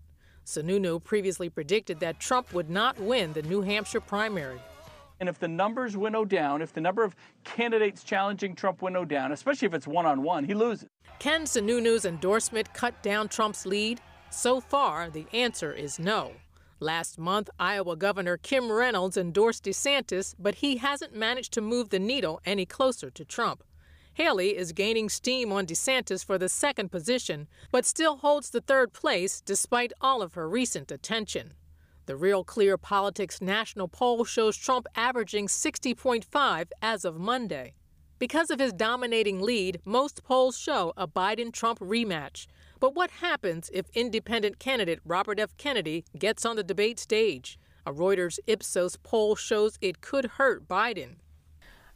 Sununu 0.46 1.04
previously 1.04 1.48
predicted 1.48 2.00
that 2.00 2.20
Trump 2.20 2.54
would 2.54 2.72
not 2.72 3.00
win 3.00 3.34
the 3.34 3.44
New 3.44 3.62
Hampshire 3.62 4.02
primary. 4.02 4.60
And 5.20 5.30
if 5.30 5.38
the 5.38 5.48
numbers 5.48 5.96
winnow 5.96 6.26
down, 6.26 6.64
if 6.64 6.74
the 6.74 6.82
number 6.82 7.04
of 7.04 7.16
candidates 7.44 8.04
challenging 8.04 8.56
Trump 8.56 8.82
winnow 8.82 9.06
down, 9.06 9.32
especially 9.32 9.68
if 9.68 9.76
it's 9.76 9.86
one 9.86 10.08
on 10.08 10.24
one, 10.24 10.44
he 10.44 10.56
loses. 10.56 10.90
Can 11.20 11.44
Sununu's 11.44 12.06
endorsement 12.06 12.74
cut 12.74 13.00
down 13.04 13.28
Trump's 13.30 13.68
lead? 13.68 14.02
So 14.32 14.60
far, 14.60 15.12
the 15.12 15.28
answer 15.32 15.72
is 15.72 16.00
no. 16.00 16.32
Last 16.82 17.20
month, 17.20 17.48
Iowa 17.60 17.96
Governor 17.96 18.38
Kim 18.38 18.72
Reynolds 18.72 19.16
endorsed 19.16 19.66
DeSantis, 19.66 20.34
but 20.40 20.56
he 20.56 20.78
hasn't 20.78 21.16
managed 21.16 21.54
to 21.54 21.62
move 21.62 21.90
the 21.90 22.00
needle 22.00 22.42
any 22.44 22.66
closer 22.66 23.12
to 23.12 23.24
Trump. 23.24 23.64
Haley 24.16 24.58
is 24.58 24.72
gaining 24.72 25.08
steam 25.08 25.52
on 25.52 25.68
DeSantis 25.68 26.26
for 26.26 26.40
the 26.40 26.50
second 26.50 26.92
position, 26.92 27.48
but 27.72 27.86
still 27.86 28.18
holds 28.18 28.50
the 28.50 28.62
third 28.62 28.94
place 28.94 29.42
despite 29.42 29.94
all 30.02 30.24
of 30.24 30.34
her 30.34 30.50
recent 30.50 30.92
attention. 30.92 31.54
The 32.08 32.16
Real 32.16 32.44
Clear 32.44 32.80
Politics 32.80 33.42
national 33.42 33.88
poll 33.88 34.26
shows 34.26 34.58
Trump 34.58 34.88
averaging 34.96 35.50
60.5 35.50 36.70
as 36.82 37.06
of 37.06 37.20
Monday. 37.20 37.76
Because 38.18 38.50
of 38.50 38.60
his 38.60 38.74
dominating 38.74 39.40
lead, 39.40 39.82
most 39.86 40.24
polls 40.24 40.58
show 40.58 40.94
a 40.98 41.08
Biden 41.08 41.54
Trump 41.54 41.78
rematch, 41.78 42.48
but 42.82 42.96
what 42.96 43.12
happens 43.12 43.70
if 43.72 43.86
independent 43.94 44.58
candidate 44.58 45.00
Robert 45.06 45.40
F. 45.40 45.56
Kennedy 45.56 46.04
gets 46.18 46.46
on 46.48 46.56
the 46.56 46.64
debate 46.64 47.00
stage? 47.00 47.60
A 47.86 47.94
Reuters 47.94 48.40
Ipsos 48.48 48.96
poll 48.98 49.36
shows 49.36 49.78
it 49.82 50.02
could 50.02 50.26
hurt 50.26 50.68
Biden. 50.68 51.18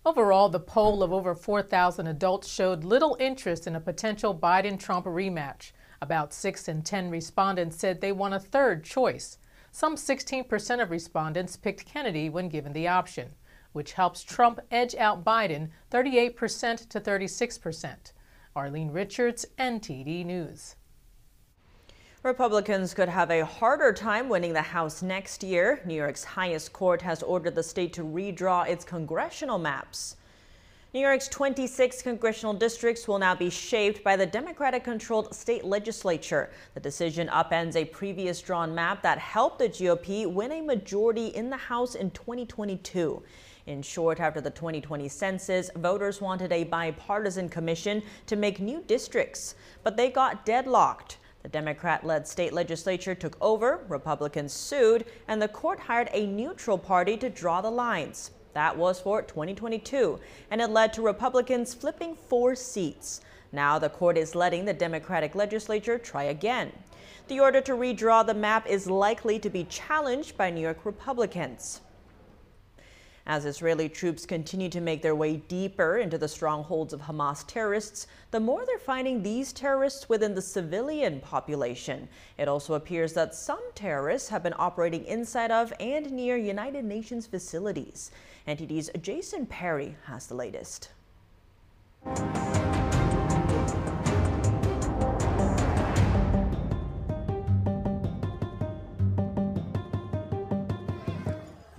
Overall, 0.05 0.47
the 0.47 0.59
poll 0.59 1.01
of 1.01 1.11
over 1.11 1.33
4,000 1.33 2.05
adults 2.05 2.47
showed 2.47 2.83
little 2.83 3.17
interest 3.19 3.65
in 3.65 3.75
a 3.75 3.79
potential 3.79 4.37
Biden 4.37 4.79
Trump 4.79 5.07
rematch. 5.07 5.71
About 6.03 6.31
6 6.31 6.67
in 6.67 6.83
10 6.83 7.09
respondents 7.09 7.77
said 7.77 7.99
they 7.99 8.11
want 8.11 8.35
a 8.35 8.39
third 8.39 8.83
choice. 8.83 9.39
Some 9.71 9.95
16% 9.95 10.83
of 10.83 10.91
respondents 10.91 11.57
picked 11.57 11.87
Kennedy 11.87 12.29
when 12.29 12.47
given 12.47 12.73
the 12.73 12.87
option, 12.87 13.33
which 13.73 13.93
helps 13.93 14.21
Trump 14.21 14.59
edge 14.69 14.93
out 14.93 15.25
Biden 15.25 15.69
38% 15.89 16.87
to 16.89 17.01
36%. 17.01 18.11
Arlene 18.55 18.91
Richards, 18.91 19.45
NTD 19.59 20.25
News. 20.25 20.75
Republicans 22.23 22.93
could 22.93 23.09
have 23.09 23.29
a 23.29 23.43
harder 23.43 23.91
time 23.91 24.29
winning 24.29 24.53
the 24.53 24.61
House 24.61 25.01
next 25.01 25.43
year. 25.43 25.81
New 25.85 25.93
York's 25.93 26.23
highest 26.23 26.71
court 26.71 27.01
has 27.01 27.21
ordered 27.21 27.53
the 27.53 27.61
state 27.61 27.91
to 27.91 28.03
redraw 28.03 28.65
its 28.65 28.85
congressional 28.85 29.57
maps. 29.57 30.15
New 30.93 31.01
York's 31.01 31.27
26 31.27 32.01
congressional 32.01 32.53
districts 32.53 33.09
will 33.09 33.19
now 33.19 33.35
be 33.35 33.49
shaped 33.49 34.01
by 34.05 34.15
the 34.15 34.25
Democratic 34.25 34.85
controlled 34.85 35.35
state 35.35 35.65
legislature. 35.65 36.49
The 36.75 36.79
decision 36.79 37.27
upends 37.27 37.75
a 37.75 37.83
previous 37.83 38.39
drawn 38.39 38.73
map 38.73 39.03
that 39.03 39.17
helped 39.17 39.59
the 39.59 39.67
GOP 39.67 40.31
win 40.31 40.53
a 40.53 40.61
majority 40.61 41.27
in 41.27 41.49
the 41.49 41.57
House 41.57 41.95
in 41.95 42.09
2022. 42.11 43.21
In 43.67 43.81
short, 43.81 44.19
after 44.19 44.41
the 44.41 44.51
2020 44.51 45.09
census, 45.09 45.71
voters 45.75 46.21
wanted 46.21 46.51
a 46.51 46.65
bipartisan 46.65 47.49
commission 47.49 48.03
to 48.27 48.35
make 48.35 48.59
new 48.59 48.83
districts, 48.85 49.55
but 49.83 49.97
they 49.97 50.11
got 50.11 50.45
deadlocked. 50.45 51.17
The 51.41 51.49
Democrat 51.49 52.05
led 52.05 52.27
state 52.27 52.53
legislature 52.53 53.15
took 53.15 53.35
over, 53.41 53.83
Republicans 53.87 54.53
sued, 54.53 55.05
and 55.27 55.41
the 55.41 55.47
court 55.47 55.79
hired 55.79 56.09
a 56.11 56.27
neutral 56.27 56.77
party 56.77 57.17
to 57.17 57.29
draw 57.29 57.59
the 57.59 57.71
lines. 57.71 58.29
That 58.53 58.77
was 58.77 58.99
for 58.99 59.23
2022, 59.23 60.19
and 60.51 60.61
it 60.61 60.69
led 60.69 60.93
to 60.93 61.01
Republicans 61.01 61.73
flipping 61.73 62.15
four 62.15 62.53
seats. 62.53 63.21
Now 63.51 63.79
the 63.79 63.89
court 63.89 64.15
is 64.15 64.35
letting 64.35 64.65
the 64.65 64.73
Democratic 64.73 65.33
legislature 65.33 65.97
try 65.97 66.23
again. 66.25 66.71
The 67.27 67.39
order 67.39 67.61
to 67.61 67.71
redraw 67.71 68.23
the 68.23 68.35
map 68.35 68.67
is 68.67 68.87
likely 68.87 69.39
to 69.39 69.49
be 69.49 69.63
challenged 69.63 70.37
by 70.37 70.51
New 70.51 70.61
York 70.61 70.85
Republicans. 70.85 71.81
As 73.27 73.45
Israeli 73.45 73.89
troops 73.89 74.23
continue 74.23 74.69
to 74.69 74.79
make 74.79 75.01
their 75.01 75.15
way 75.15 75.37
deeper 75.37 75.97
into 75.97 76.17
the 76.17 76.27
strongholds 76.27 76.93
of 76.93 77.01
Hamas 77.01 77.43
terrorists, 77.47 78.05
the 78.29 78.39
more 78.39 78.65
they're 78.67 78.77
finding 78.77 79.23
these 79.23 79.51
terrorists 79.51 80.07
within 80.07 80.35
the 80.35 80.41
civilian 80.43 81.19
population. 81.21 82.07
It 82.37 82.47
also 82.47 82.75
appears 82.75 83.13
that 83.13 83.33
some 83.33 83.61
terrorists 83.73 84.29
have 84.29 84.43
been 84.43 84.53
operating 84.57 85.05
inside 85.05 85.49
of 85.49 85.73
and 85.79 86.11
near 86.11 86.37
United 86.37 86.85
Nations 86.85 87.25
facilities. 87.25 88.11
NTD's 88.47 88.91
Jason 89.01 89.47
Perry 89.47 89.95
has 90.05 90.27
the 90.27 90.35
latest. 90.35 90.89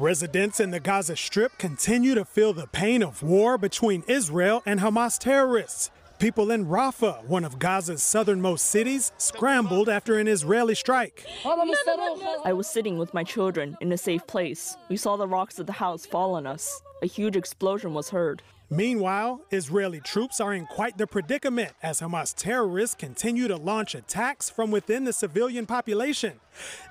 Residents 0.07 0.61
in 0.61 0.71
the 0.71 0.79
Gaza 0.79 1.17
Strip 1.17 1.59
continue 1.59 2.15
to 2.15 2.25
feel 2.25 2.53
the 2.53 2.69
pain 2.69 3.03
of 3.03 3.25
war 3.25 3.59
between 3.59 4.05
Israel 4.07 4.63
and 4.65 4.79
Hamas 4.79 5.19
terrorists. 5.19 5.91
People 6.21 6.53
in 6.53 6.67
Rafah, 6.67 7.25
one 7.25 7.45
of 7.45 7.59
Gaza's 7.59 8.05
southernmost 8.05 8.67
cities, 8.67 9.11
scrambled 9.19 9.89
after 9.89 10.21
an 10.21 10.29
Israeli 10.29 10.77
strike. 10.77 11.27
I 11.45 12.53
was 12.53 12.69
sitting 12.69 12.99
with 12.99 13.15
my 13.15 13.25
children 13.25 13.77
in 13.81 13.91
a 13.91 13.99
safe 13.99 14.25
place. 14.29 14.77
We 14.89 14.97
saw 14.97 15.17
the 15.17 15.27
rocks 15.27 15.59
of 15.59 15.67
the 15.67 15.73
house 15.73 16.07
fall 16.07 16.37
on 16.37 16.47
us. 16.47 16.81
A 17.03 17.07
huge 17.07 17.35
explosion 17.35 17.93
was 17.93 18.11
heard. 18.11 18.45
Meanwhile, 18.69 19.43
Israeli 19.53 20.01
troops 20.01 20.41
are 20.41 20.53
in 20.53 20.67
quite 20.67 20.99
the 20.99 21.07
predicament 21.07 21.73
as 21.85 22.01
Hamas 22.01 22.35
terrorists 22.35 22.97
continue 22.97 23.47
to 23.47 23.57
launch 23.57 23.95
attacks 23.95 24.51
from 24.51 24.73
within 24.73 25.05
the 25.05 25.13
civilian 25.13 25.67
population. 25.67 26.41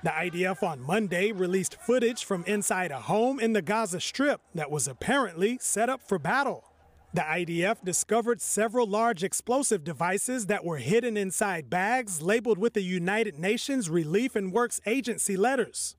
The 0.02 0.08
IDF 0.08 0.62
on 0.62 0.80
Monday 0.80 1.32
released 1.32 1.76
footage 1.82 2.24
from 2.24 2.44
inside 2.46 2.92
a 2.92 3.00
home 3.00 3.38
in 3.38 3.52
the 3.52 3.60
Gaza 3.60 4.00
Strip 4.00 4.40
that 4.54 4.70
was 4.70 4.88
apparently 4.88 5.58
set 5.60 5.90
up 5.90 6.00
for 6.00 6.18
battle. 6.18 6.64
The 7.12 7.20
IDF 7.20 7.84
discovered 7.84 8.40
several 8.40 8.86
large 8.86 9.22
explosive 9.22 9.84
devices 9.84 10.46
that 10.46 10.64
were 10.64 10.78
hidden 10.78 11.18
inside 11.18 11.68
bags 11.68 12.22
labeled 12.22 12.56
with 12.56 12.72
the 12.72 12.82
United 12.82 13.38
Nations 13.38 13.90
Relief 13.90 14.34
and 14.34 14.50
Works 14.50 14.80
Agency 14.86 15.36
letters. 15.36 15.95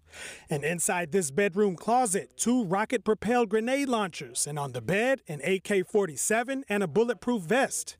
And 0.49 0.63
inside 0.63 1.11
this 1.11 1.31
bedroom 1.31 1.75
closet, 1.75 2.31
two 2.37 2.63
rocket 2.63 3.03
propelled 3.03 3.49
grenade 3.49 3.89
launchers, 3.89 4.47
and 4.47 4.57
on 4.57 4.71
the 4.71 4.81
bed, 4.81 5.21
an 5.27 5.41
AK 5.41 5.87
47 5.87 6.63
and 6.69 6.83
a 6.83 6.87
bulletproof 6.87 7.43
vest. 7.43 7.97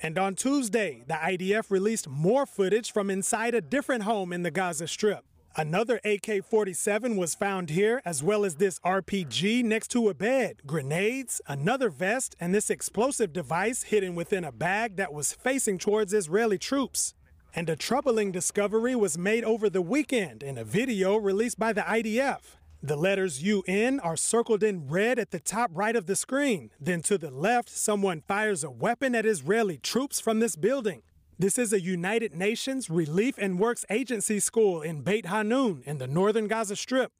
And 0.00 0.18
on 0.18 0.34
Tuesday, 0.34 1.02
the 1.06 1.14
IDF 1.14 1.70
released 1.70 2.08
more 2.08 2.44
footage 2.46 2.92
from 2.92 3.10
inside 3.10 3.54
a 3.54 3.60
different 3.60 4.02
home 4.02 4.32
in 4.32 4.42
the 4.42 4.50
Gaza 4.50 4.86
Strip. 4.86 5.24
Another 5.58 6.00
AK 6.04 6.44
47 6.44 7.16
was 7.16 7.34
found 7.34 7.70
here, 7.70 8.02
as 8.04 8.22
well 8.22 8.44
as 8.44 8.56
this 8.56 8.78
RPG 8.80 9.64
next 9.64 9.88
to 9.88 10.10
a 10.10 10.14
bed, 10.14 10.60
grenades, 10.66 11.40
another 11.46 11.88
vest, 11.88 12.36
and 12.38 12.54
this 12.54 12.68
explosive 12.68 13.32
device 13.32 13.84
hidden 13.84 14.14
within 14.14 14.44
a 14.44 14.52
bag 14.52 14.96
that 14.96 15.14
was 15.14 15.32
facing 15.32 15.78
towards 15.78 16.12
Israeli 16.12 16.58
troops. 16.58 17.14
And 17.56 17.70
a 17.70 17.74
troubling 17.74 18.32
discovery 18.32 18.94
was 18.94 19.16
made 19.16 19.42
over 19.42 19.70
the 19.70 19.80
weekend 19.80 20.42
in 20.42 20.58
a 20.58 20.62
video 20.62 21.16
released 21.16 21.58
by 21.58 21.72
the 21.72 21.80
IDF. 21.80 22.40
The 22.82 22.96
letters 22.96 23.42
UN 23.42 23.98
are 24.00 24.14
circled 24.14 24.62
in 24.62 24.88
red 24.88 25.18
at 25.18 25.30
the 25.30 25.40
top 25.40 25.70
right 25.72 25.96
of 25.96 26.04
the 26.04 26.16
screen. 26.16 26.70
Then 26.78 27.00
to 27.04 27.16
the 27.16 27.30
left, 27.30 27.70
someone 27.70 28.22
fires 28.28 28.62
a 28.62 28.70
weapon 28.70 29.14
at 29.14 29.24
Israeli 29.24 29.78
troops 29.78 30.20
from 30.20 30.38
this 30.38 30.54
building. 30.54 31.00
This 31.38 31.56
is 31.56 31.72
a 31.72 31.80
United 31.80 32.34
Nations 32.34 32.90
Relief 32.90 33.36
and 33.38 33.58
Works 33.58 33.86
Agency 33.88 34.38
school 34.38 34.82
in 34.82 35.00
Beit 35.00 35.24
Hanun 35.24 35.82
in 35.86 35.96
the 35.96 36.06
northern 36.06 36.48
Gaza 36.48 36.76
Strip. 36.76 37.10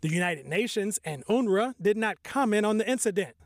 The 0.00 0.10
United 0.10 0.46
Nations 0.46 0.98
and 1.04 1.24
UNRWA 1.26 1.74
did 1.80 1.96
not 1.96 2.24
comment 2.24 2.66
on 2.66 2.78
the 2.78 2.90
incident. 2.90 3.36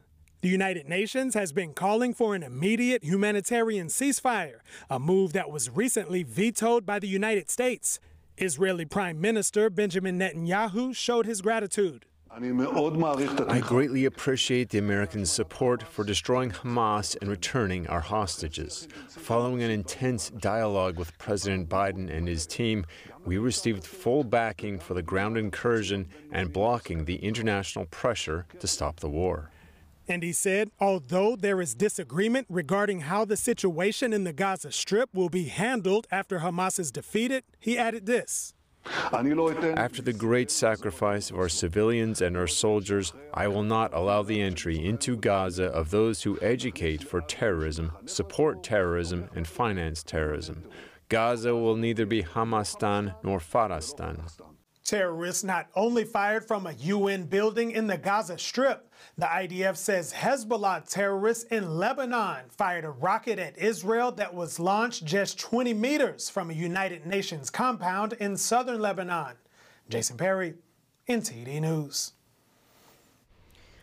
The 0.41 0.49
United 0.49 0.89
Nations 0.89 1.35
has 1.35 1.51
been 1.51 1.73
calling 1.73 2.15
for 2.15 2.37
an 2.37 2.45
immediate 2.45 3.03
humanitarian 3.03 3.89
ceasefire, 3.89 4.61
a 4.89 5.01
move 5.01 5.33
that 5.33 5.51
was 5.51 5.69
recently 5.69 6.23
vetoed 6.23 6.87
by 6.87 7.01
the 7.01 7.09
United 7.09 7.51
States. 7.51 7.99
Israeli 8.37 8.85
Prime 8.85 9.21
Minister 9.21 9.69
Benjamin 9.69 10.17
Netanyahu 10.17 10.95
showed 10.95 11.27
his 11.27 11.43
gratitude. 11.43 12.07
I 12.31 13.61
greatly 13.61 14.05
appreciate 14.05 14.69
the 14.69 14.79
American 14.79 15.27
support 15.27 15.83
for 15.83 16.05
destroying 16.05 16.53
Hamas 16.53 17.17
and 17.21 17.29
returning 17.29 17.89
our 17.89 18.01
hostages. 18.01 18.87
Following 19.09 19.65
an 19.65 19.73
intense 19.73 20.31
dialogue 20.31 20.99
with 20.99 21.19
President 21.19 21.69
Biden 21.69 22.09
and 22.17 22.29
his 22.29 22.47
team, 22.47 22.87
we 23.25 23.39
received 23.39 23.85
full 23.85 24.23
backing 24.23 24.79
for 24.79 24.95
the 24.95 25.03
ground 25.03 25.37
incursion 25.37 26.07
and 26.31 26.53
blocking 26.53 27.07
the 27.07 27.17
international 27.17 27.87
pressure 27.87 28.47
to 28.61 28.69
stop 28.69 29.01
the 29.01 29.09
war. 29.09 29.51
And 30.09 30.23
he 30.23 30.33
said, 30.33 30.71
although 30.81 31.37
there 31.37 31.61
is 31.61 31.75
disagreement 31.75 32.47
regarding 32.49 33.01
how 33.03 33.27
the 33.27 33.37
situation 33.37 34.13
in 34.13 34.25
the 34.25 34.33
Gaza 34.33 34.73
Strip 34.73 35.11
will 35.13 35.29
be 35.29 35.45
handled 35.45 36.07
after 36.11 36.39
Hamas 36.39 36.79
is 36.79 36.91
defeated, 36.91 37.45
he 37.61 37.77
added 37.77 38.07
this. 38.07 38.55
After 39.13 40.01
the 40.01 40.15
great 40.15 40.51
sacrifice 40.51 41.31
of 41.31 41.39
our 41.39 41.49
civilians 41.51 42.23
and 42.23 42.37
our 42.39 42.47
soldiers, 42.47 43.13
I 43.35 43.49
will 43.49 43.63
not 43.63 43.93
allow 43.93 44.23
the 44.23 44.41
entry 44.41 44.83
into 44.83 45.17
Gaza 45.17 45.65
of 45.65 45.91
those 45.91 46.23
who 46.23 46.41
educate 46.41 47.05
for 47.05 47.21
terrorism, 47.21 47.93
support 48.07 48.63
terrorism, 48.63 49.29
and 49.35 49.47
finance 49.47 50.03
terrorism. 50.03 50.65
Gaza 51.11 51.55
will 51.55 51.77
neither 51.77 52.07
be 52.07 52.23
Hamastan 52.23 53.15
nor 53.23 53.41
Fatahstan. 53.41 54.21
Terrorists 54.89 55.45
not 55.45 55.67
only 55.77 56.03
fired 56.03 56.47
from 56.47 56.67
a 56.67 56.73
UN 56.73 57.25
building 57.25 57.73
in 57.73 57.87
the 57.87 57.99
Gaza 57.99 58.39
Strip, 58.39 58.91
the 59.19 59.27
IDF 59.27 59.77
says 59.77 60.15
Hezbollah 60.15 60.89
terrorists 60.89 61.45
in 61.51 61.77
Lebanon 61.77 62.49
fired 62.49 62.87
a 62.87 62.91
rocket 62.91 63.39
at 63.39 63.59
Israel 63.59 64.11
that 64.13 64.33
was 64.33 64.59
launched 64.59 65.05
just 65.05 65.39
20 65.39 65.75
meters 65.75 66.31
from 66.31 66.49
a 66.49 66.55
United 66.55 67.05
Nations 67.05 67.51
compound 67.51 68.15
in 68.15 68.35
southern 68.39 68.81
Lebanon. 68.81 69.35
Jason 69.91 70.17
Perry, 70.17 70.55
NTD 71.07 71.61
News. 71.61 72.15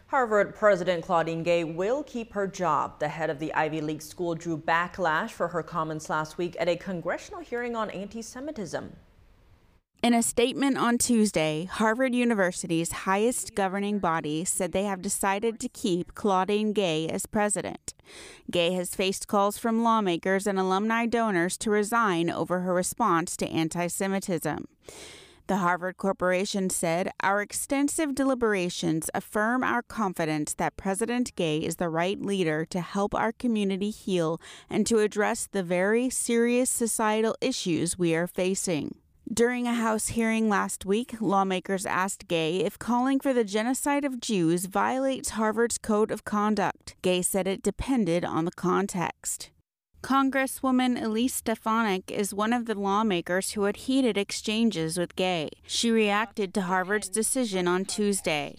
Harvard 0.07 0.55
President 0.55 1.03
Claudine 1.03 1.43
Gay 1.43 1.63
will 1.63 2.01
keep 2.01 2.33
her 2.33 2.47
job. 2.47 2.99
The 2.99 3.09
head 3.09 3.29
of 3.29 3.37
the 3.37 3.53
Ivy 3.53 3.81
League 3.81 4.01
school 4.01 4.33
drew 4.33 4.57
backlash 4.57 5.29
for 5.29 5.49
her 5.49 5.61
comments 5.61 6.09
last 6.09 6.39
week 6.39 6.55
at 6.59 6.67
a 6.67 6.75
congressional 6.75 7.41
hearing 7.41 7.75
on 7.75 7.91
anti 7.91 8.23
Semitism. 8.23 8.91
In 10.05 10.13
a 10.13 10.21
statement 10.21 10.77
on 10.77 10.99
Tuesday, 10.99 11.65
Harvard 11.65 12.13
University's 12.13 12.91
highest 12.91 13.55
governing 13.55 13.97
body 13.97 14.45
said 14.45 14.71
they 14.71 14.83
have 14.83 15.01
decided 15.01 15.59
to 15.59 15.67
keep 15.67 16.13
Claudine 16.13 16.73
Gay 16.73 17.07
as 17.07 17.25
president. 17.25 17.95
Gay 18.51 18.73
has 18.73 18.93
faced 18.93 19.27
calls 19.27 19.57
from 19.57 19.81
lawmakers 19.81 20.45
and 20.45 20.59
alumni 20.59 21.07
donors 21.07 21.57
to 21.57 21.71
resign 21.71 22.29
over 22.29 22.59
her 22.59 22.71
response 22.71 23.35
to 23.37 23.47
anti 23.47 23.87
Semitism. 23.87 24.67
The 25.47 25.57
Harvard 25.57 25.97
Corporation 25.97 26.69
said, 26.69 27.09
Our 27.23 27.41
extensive 27.41 28.13
deliberations 28.13 29.09
affirm 29.15 29.63
our 29.63 29.81
confidence 29.81 30.53
that 30.53 30.77
President 30.77 31.35
Gay 31.35 31.57
is 31.57 31.77
the 31.77 31.89
right 31.89 32.21
leader 32.21 32.63
to 32.65 32.81
help 32.81 33.15
our 33.15 33.31
community 33.31 33.89
heal 33.89 34.39
and 34.69 34.85
to 34.85 34.99
address 34.99 35.47
the 35.51 35.63
very 35.63 36.11
serious 36.11 36.69
societal 36.69 37.35
issues 37.41 37.97
we 37.97 38.13
are 38.13 38.27
facing. 38.27 38.99
During 39.33 39.67
a 39.67 39.73
House 39.73 40.09
hearing 40.09 40.49
last 40.49 40.85
week, 40.85 41.15
lawmakers 41.19 41.85
asked 41.87 42.27
Gay 42.27 42.57
if 42.57 42.77
calling 42.77 43.19
for 43.19 43.33
the 43.33 43.43
genocide 43.43 44.05
of 44.05 44.19
Jews 44.19 44.65
violates 44.65 45.31
Harvard's 45.31 45.79
code 45.79 46.11
of 46.11 46.23
conduct. 46.23 46.95
Gay 47.01 47.23
said 47.23 47.47
it 47.47 47.63
depended 47.63 48.23
on 48.23 48.45
the 48.45 48.51
context. 48.51 49.49
Congresswoman 50.03 51.01
Elise 51.01 51.33
Stefanik 51.33 52.11
is 52.11 52.35
one 52.35 52.53
of 52.53 52.67
the 52.67 52.75
lawmakers 52.75 53.53
who 53.53 53.63
had 53.63 53.77
heated 53.77 54.15
exchanges 54.15 54.95
with 54.95 55.15
Gay. 55.15 55.49
She 55.65 55.89
reacted 55.89 56.53
to 56.53 56.61
Harvard's 56.61 57.09
decision 57.09 57.67
on 57.67 57.85
Tuesday. 57.85 58.57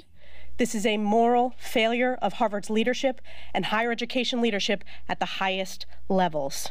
This 0.58 0.74
is 0.74 0.84
a 0.84 0.96
moral 0.96 1.54
failure 1.58 2.18
of 2.20 2.34
Harvard's 2.34 2.70
leadership 2.70 3.20
and 3.54 3.66
higher 3.66 3.92
education 3.92 4.40
leadership 4.40 4.82
at 5.08 5.20
the 5.20 5.26
highest 5.26 5.86
levels. 6.08 6.70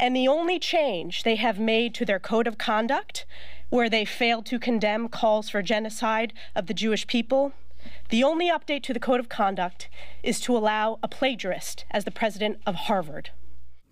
And 0.00 0.16
the 0.16 0.28
only 0.28 0.58
change 0.58 1.24
they 1.24 1.36
have 1.36 1.58
made 1.58 1.94
to 1.96 2.06
their 2.06 2.18
code 2.18 2.46
of 2.46 2.56
conduct, 2.56 3.26
where 3.68 3.90
they 3.90 4.06
failed 4.06 4.46
to 4.46 4.58
condemn 4.58 5.10
calls 5.10 5.50
for 5.50 5.60
genocide 5.60 6.32
of 6.56 6.68
the 6.68 6.74
Jewish 6.74 7.06
people, 7.06 7.52
the 8.08 8.24
only 8.24 8.50
update 8.50 8.82
to 8.84 8.94
the 8.94 9.00
code 9.00 9.20
of 9.20 9.28
conduct 9.28 9.90
is 10.22 10.40
to 10.40 10.56
allow 10.56 10.98
a 11.02 11.08
plagiarist 11.08 11.84
as 11.90 12.04
the 12.04 12.10
president 12.10 12.60
of 12.66 12.74
Harvard. 12.74 13.30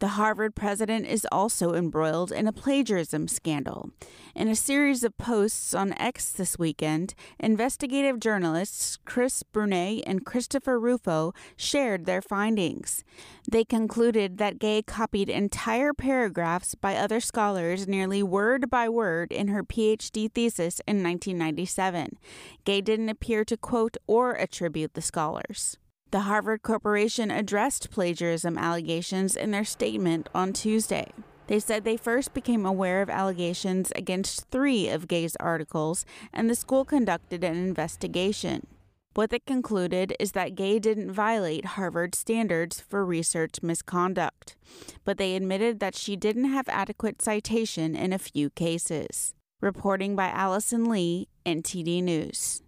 The 0.00 0.08
Harvard 0.08 0.54
president 0.54 1.06
is 1.06 1.26
also 1.32 1.74
embroiled 1.74 2.30
in 2.30 2.46
a 2.46 2.52
plagiarism 2.52 3.26
scandal. 3.26 3.90
In 4.32 4.46
a 4.46 4.54
series 4.54 5.02
of 5.02 5.18
posts 5.18 5.74
on 5.74 5.92
X 5.98 6.30
this 6.30 6.56
weekend, 6.56 7.14
investigative 7.40 8.20
journalists 8.20 8.96
Chris 9.04 9.42
Brunet 9.42 10.04
and 10.06 10.24
Christopher 10.24 10.78
Rufo 10.78 11.32
shared 11.56 12.06
their 12.06 12.22
findings. 12.22 13.02
They 13.50 13.64
concluded 13.64 14.38
that 14.38 14.60
Gay 14.60 14.82
copied 14.82 15.28
entire 15.28 15.92
paragraphs 15.92 16.76
by 16.76 16.94
other 16.94 17.18
scholars 17.18 17.88
nearly 17.88 18.22
word 18.22 18.70
by 18.70 18.88
word 18.88 19.32
in 19.32 19.48
her 19.48 19.64
PhD 19.64 20.30
thesis 20.32 20.80
in 20.86 21.02
1997. 21.02 22.18
Gay 22.64 22.80
didn't 22.80 23.08
appear 23.08 23.44
to 23.44 23.56
quote 23.56 23.96
or 24.06 24.34
attribute 24.36 24.94
the 24.94 25.02
scholars. 25.02 25.76
The 26.10 26.20
Harvard 26.20 26.62
Corporation 26.62 27.30
addressed 27.30 27.90
plagiarism 27.90 28.56
allegations 28.56 29.36
in 29.36 29.50
their 29.50 29.64
statement 29.64 30.30
on 30.34 30.54
Tuesday. 30.54 31.12
They 31.48 31.60
said 31.60 31.84
they 31.84 31.98
first 31.98 32.32
became 32.32 32.64
aware 32.64 33.02
of 33.02 33.10
allegations 33.10 33.92
against 33.94 34.48
three 34.50 34.88
of 34.88 35.06
Gay's 35.06 35.36
articles, 35.36 36.06
and 36.32 36.48
the 36.48 36.54
school 36.54 36.86
conducted 36.86 37.44
an 37.44 37.56
investigation. 37.56 38.66
What 39.12 39.28
they 39.28 39.40
concluded 39.40 40.14
is 40.18 40.32
that 40.32 40.54
Gay 40.54 40.78
didn't 40.78 41.12
violate 41.12 41.76
Harvard 41.76 42.14
standards 42.14 42.80
for 42.80 43.04
research 43.04 43.62
misconduct, 43.62 44.56
but 45.04 45.18
they 45.18 45.36
admitted 45.36 45.78
that 45.80 45.94
she 45.94 46.16
didn't 46.16 46.44
have 46.46 46.70
adequate 46.70 47.20
citation 47.20 47.94
in 47.94 48.14
a 48.14 48.18
few 48.18 48.48
cases. 48.48 49.34
Reporting 49.60 50.16
by 50.16 50.28
Allison 50.28 50.88
Lee, 50.88 51.28
NTD 51.44 52.02
News. 52.02 52.62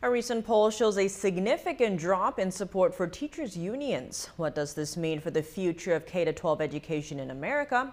A 0.00 0.08
recent 0.08 0.46
poll 0.46 0.70
shows 0.70 0.96
a 0.96 1.08
significant 1.08 1.98
drop 1.98 2.38
in 2.38 2.52
support 2.52 2.94
for 2.94 3.08
teachers' 3.08 3.56
unions. 3.56 4.30
What 4.36 4.54
does 4.54 4.72
this 4.72 4.96
mean 4.96 5.18
for 5.18 5.32
the 5.32 5.42
future 5.42 5.92
of 5.92 6.06
K 6.06 6.24
12 6.24 6.60
education 6.60 7.18
in 7.18 7.32
America? 7.32 7.92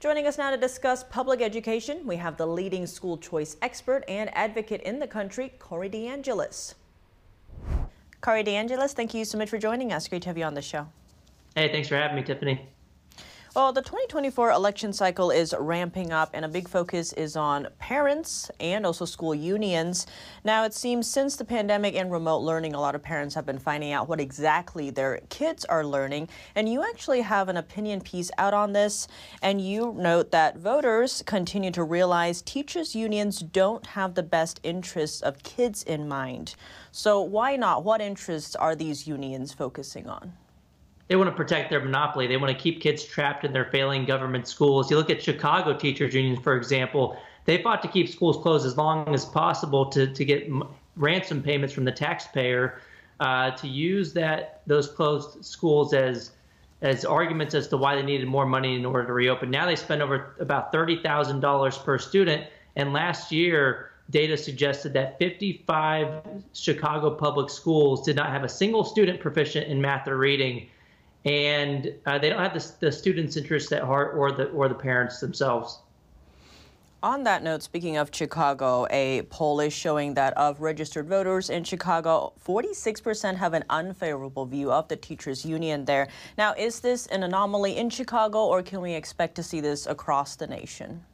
Joining 0.00 0.26
us 0.26 0.38
now 0.38 0.50
to 0.50 0.56
discuss 0.56 1.04
public 1.04 1.42
education, 1.42 2.06
we 2.06 2.16
have 2.16 2.38
the 2.38 2.46
leading 2.46 2.86
school 2.86 3.18
choice 3.18 3.58
expert 3.60 4.02
and 4.08 4.34
advocate 4.34 4.80
in 4.80 4.98
the 4.98 5.06
country, 5.06 5.52
Corey 5.58 5.90
DeAngelis. 5.90 6.72
Corey 8.22 8.44
DeAngelis, 8.44 8.92
thank 8.92 9.12
you 9.12 9.26
so 9.26 9.36
much 9.36 9.50
for 9.50 9.58
joining 9.58 9.92
us. 9.92 10.08
Great 10.08 10.22
to 10.22 10.30
have 10.30 10.38
you 10.38 10.44
on 10.44 10.54
the 10.54 10.62
show. 10.62 10.88
Hey, 11.54 11.70
thanks 11.70 11.86
for 11.86 11.96
having 11.96 12.16
me, 12.16 12.22
Tiffany. 12.22 12.66
Well, 13.54 13.74
the 13.74 13.82
2024 13.82 14.50
election 14.50 14.94
cycle 14.94 15.30
is 15.30 15.54
ramping 15.58 16.10
up, 16.10 16.30
and 16.32 16.42
a 16.42 16.48
big 16.48 16.66
focus 16.66 17.12
is 17.12 17.36
on 17.36 17.68
parents 17.78 18.50
and 18.58 18.86
also 18.86 19.04
school 19.04 19.34
unions. 19.34 20.06
Now, 20.42 20.64
it 20.64 20.72
seems 20.72 21.06
since 21.06 21.36
the 21.36 21.44
pandemic 21.44 21.94
and 21.94 22.10
remote 22.10 22.38
learning, 22.38 22.74
a 22.74 22.80
lot 22.80 22.94
of 22.94 23.02
parents 23.02 23.34
have 23.34 23.44
been 23.44 23.58
finding 23.58 23.92
out 23.92 24.08
what 24.08 24.20
exactly 24.20 24.88
their 24.88 25.20
kids 25.28 25.66
are 25.66 25.84
learning. 25.84 26.30
And 26.54 26.66
you 26.66 26.82
actually 26.82 27.20
have 27.20 27.50
an 27.50 27.58
opinion 27.58 28.00
piece 28.00 28.30
out 28.38 28.54
on 28.54 28.72
this, 28.72 29.06
and 29.42 29.60
you 29.60 29.94
note 29.98 30.30
that 30.30 30.56
voters 30.56 31.22
continue 31.26 31.72
to 31.72 31.84
realize 31.84 32.40
teachers' 32.40 32.94
unions 32.94 33.40
don't 33.40 33.84
have 33.88 34.14
the 34.14 34.22
best 34.22 34.60
interests 34.62 35.20
of 35.20 35.42
kids 35.42 35.82
in 35.82 36.08
mind. 36.08 36.54
So, 36.90 37.20
why 37.20 37.56
not? 37.56 37.84
What 37.84 38.00
interests 38.00 38.56
are 38.56 38.74
these 38.74 39.06
unions 39.06 39.52
focusing 39.52 40.08
on? 40.08 40.32
They 41.08 41.16
want 41.16 41.28
to 41.28 41.36
protect 41.36 41.70
their 41.70 41.80
monopoly. 41.80 42.26
They 42.26 42.36
want 42.36 42.56
to 42.56 42.62
keep 42.62 42.80
kids 42.80 43.04
trapped 43.04 43.44
in 43.44 43.52
their 43.52 43.66
failing 43.66 44.04
government 44.04 44.48
schools. 44.48 44.90
You 44.90 44.96
look 44.96 45.10
at 45.10 45.22
Chicago 45.22 45.74
teachers 45.74 46.14
unions, 46.14 46.38
for 46.40 46.56
example, 46.56 47.18
they 47.44 47.62
fought 47.62 47.82
to 47.82 47.88
keep 47.88 48.08
schools 48.08 48.36
closed 48.36 48.64
as 48.64 48.76
long 48.76 49.12
as 49.14 49.24
possible 49.24 49.86
to, 49.86 50.06
to 50.06 50.24
get 50.24 50.48
ransom 50.96 51.42
payments 51.42 51.74
from 51.74 51.84
the 51.84 51.92
taxpayer 51.92 52.80
uh, 53.20 53.50
to 53.52 53.68
use 53.68 54.12
that 54.12 54.62
those 54.66 54.88
closed 54.88 55.44
schools 55.44 55.94
as 55.94 56.32
as 56.82 57.04
arguments 57.04 57.54
as 57.54 57.68
to 57.68 57.76
why 57.76 57.94
they 57.94 58.02
needed 58.02 58.26
more 58.26 58.44
money 58.44 58.74
in 58.74 58.84
order 58.84 59.06
to 59.06 59.12
reopen. 59.12 59.50
Now 59.50 59.66
they 59.66 59.76
spend 59.76 60.02
over 60.02 60.34
about 60.40 60.72
thirty 60.72 61.00
thousand 61.02 61.40
dollars 61.40 61.78
per 61.78 61.98
student, 61.98 62.46
and 62.76 62.92
last 62.92 63.30
year 63.30 63.90
data 64.10 64.36
suggested 64.36 64.92
that 64.92 65.18
55 65.18 66.22
Chicago 66.52 67.10
public 67.10 67.48
schools 67.48 68.04
did 68.04 68.16
not 68.16 68.30
have 68.30 68.44
a 68.44 68.48
single 68.48 68.84
student 68.84 69.20
proficient 69.20 69.68
in 69.68 69.80
math 69.80 70.06
or 70.08 70.18
reading 70.18 70.68
and 71.24 71.92
uh, 72.06 72.18
they 72.18 72.28
don't 72.28 72.40
have 72.40 72.54
the, 72.54 72.72
the 72.80 72.92
students' 72.92 73.36
interests 73.36 73.72
at 73.72 73.82
heart 73.82 74.14
or 74.16 74.32
the 74.32 74.46
or 74.46 74.68
the 74.68 74.74
parents 74.74 75.20
themselves. 75.20 75.80
On 77.02 77.24
that 77.24 77.42
note, 77.42 77.64
speaking 77.64 77.96
of 77.96 78.10
Chicago, 78.12 78.86
a 78.90 79.22
poll 79.22 79.58
is 79.58 79.72
showing 79.72 80.14
that 80.14 80.36
of 80.36 80.60
registered 80.60 81.08
voters 81.08 81.50
in 81.50 81.64
Chicago, 81.64 82.32
46% 82.46 83.34
have 83.34 83.54
an 83.54 83.64
unfavorable 83.70 84.46
view 84.46 84.70
of 84.70 84.86
the 84.86 84.94
teachers 84.94 85.44
union 85.44 85.84
there. 85.84 86.06
Now, 86.38 86.54
is 86.54 86.78
this 86.78 87.08
an 87.08 87.24
anomaly 87.24 87.76
in 87.76 87.90
Chicago 87.90 88.46
or 88.46 88.62
can 88.62 88.80
we 88.80 88.94
expect 88.94 89.34
to 89.34 89.42
see 89.42 89.60
this 89.60 89.84
across 89.88 90.36
the 90.36 90.46
nation? 90.46 91.04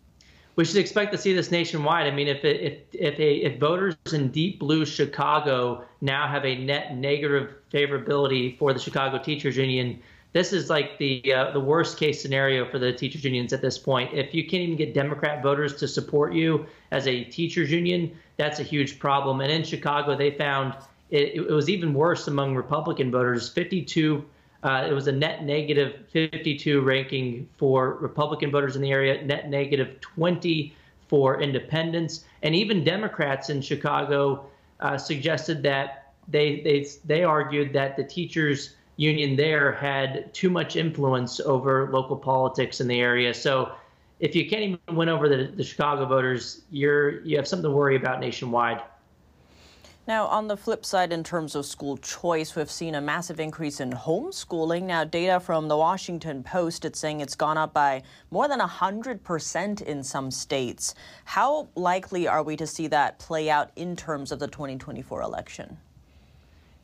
we 0.59 0.65
should 0.65 0.79
expect 0.79 1.13
to 1.13 1.19
see 1.19 1.33
this 1.33 1.53
nationwide. 1.53 2.09
I 2.09 2.11
mean, 2.11 2.27
if 2.27 2.45
it, 2.45 2.61
if 2.61 2.79
if 2.93 3.19
a, 3.21 3.35
if 3.45 3.61
voters 3.61 3.95
in 4.13 4.29
deep 4.33 4.59
blue 4.59 4.85
Chicago 4.85 5.85
now 6.01 6.27
have 6.27 6.45
a 6.45 6.57
net 6.57 6.97
negative 6.97 7.58
favorability 7.73 8.59
for 8.59 8.73
the 8.73 8.79
Chicago 8.79 9.19
Teachers 9.19 9.57
Union, 9.57 10.01
this 10.33 10.53
is 10.53 10.69
like 10.69 10.99
the 10.99 11.33
uh, 11.33 11.51
the 11.53 11.61
worst 11.61 11.99
case 11.99 12.21
scenario 12.21 12.71
for 12.71 12.79
the 12.79 12.93
teachers 12.93 13.25
unions 13.25 13.53
at 13.53 13.63
this 13.63 13.79
point. 13.79 14.13
If 14.13 14.35
you 14.35 14.45
can't 14.45 14.63
even 14.63 14.77
get 14.77 14.93
Democrat 14.93 15.43
voters 15.43 15.75
to 15.77 15.89
support 15.89 16.35
you 16.35 16.67
as 16.91 17.07
a 17.07 17.25
teachers 17.25 17.71
union, 17.71 18.17
that's 18.37 18.61
a 18.61 18.63
huge 18.63 18.99
problem. 18.99 19.41
And 19.41 19.51
in 19.51 19.65
Chicago, 19.65 20.17
they 20.17 20.33
found 20.33 20.75
it, 21.11 21.35
it 21.35 21.51
was 21.51 21.71
even 21.71 21.95
worse 21.95 22.29
among 22.29 22.55
Republican 22.55 23.11
voters. 23.11 23.49
52 23.49 24.25
uh, 24.63 24.87
it 24.89 24.93
was 24.93 25.07
a 25.07 25.13
net 25.13 25.45
negative 25.45 26.05
52 26.11 26.81
ranking 26.81 27.49
for 27.57 27.95
Republican 27.95 28.51
voters 28.51 28.75
in 28.75 28.83
the 28.83 28.91
area, 28.91 29.25
net 29.25 29.49
negative 29.49 30.01
20 30.01 30.75
for 31.07 31.41
independents, 31.41 32.25
and 32.43 32.55
even 32.55 32.83
Democrats 32.85 33.51
in 33.51 33.63
Chicago 33.63 34.47
uh, 34.81 34.99
suggested 34.99 35.63
that 35.63 35.98
they 36.29 36.61
they 36.61 36.87
they 37.05 37.25
argued 37.25 37.73
that 37.73 37.97
the 37.97 38.05
teachers 38.05 38.75
union 38.97 39.37
there 39.37 39.73
had 39.73 40.33
too 40.35 40.51
much 40.51 40.77
influence 40.77 41.41
over 41.41 41.89
local 41.93 42.17
politics 42.17 42.81
in 42.81 42.89
the 42.89 43.01
area. 43.01 43.33
So 43.33 43.73
if 44.21 44.35
you 44.35 44.49
can't 44.51 44.63
even 44.63 44.97
win 44.97 45.09
over 45.09 45.29
the, 45.29 45.53
the 45.55 45.65
Chicago 45.65 46.05
voters, 46.05 46.63
you're 46.71 47.21
you 47.23 47.37
have 47.37 47.47
something 47.47 47.71
to 47.71 47.75
worry 47.75 47.97
about 47.97 48.21
nationwide. 48.21 48.83
Now, 50.09 50.25
on 50.27 50.49
the 50.49 50.57
flip 50.57 50.87
side, 50.87 51.13
in 51.13 51.23
terms 51.23 51.55
of 51.55 51.67
school 51.67 51.99
choice, 51.99 52.57
we've 52.57 52.71
seen 52.71 52.95
a 52.95 53.01
massive 53.01 53.39
increase 53.39 53.79
in 53.79 53.93
homeschooling. 53.93 54.85
Now, 54.85 55.05
data 55.05 55.39
from 55.39 55.69
the 55.69 55.77
Washington 55.77 56.43
Post, 56.43 56.87
it's 56.87 56.99
saying 56.99 57.21
it's 57.21 57.35
gone 57.35 57.59
up 57.59 57.75
by 57.75 58.03
more 58.31 58.49
than 58.49 58.59
100% 58.59 59.83
in 59.83 60.03
some 60.03 60.31
states. 60.31 60.95
How 61.27 61.69
likely 61.75 62.27
are 62.27 62.43
we 62.43 62.57
to 62.57 62.67
see 62.67 62.87
that 62.87 63.19
play 63.19 63.51
out 63.51 63.71
in 63.77 63.97
terms 63.97 64.33
of 64.33 64.39
the 64.39 64.49
2024 64.49 65.21
election? 65.21 65.77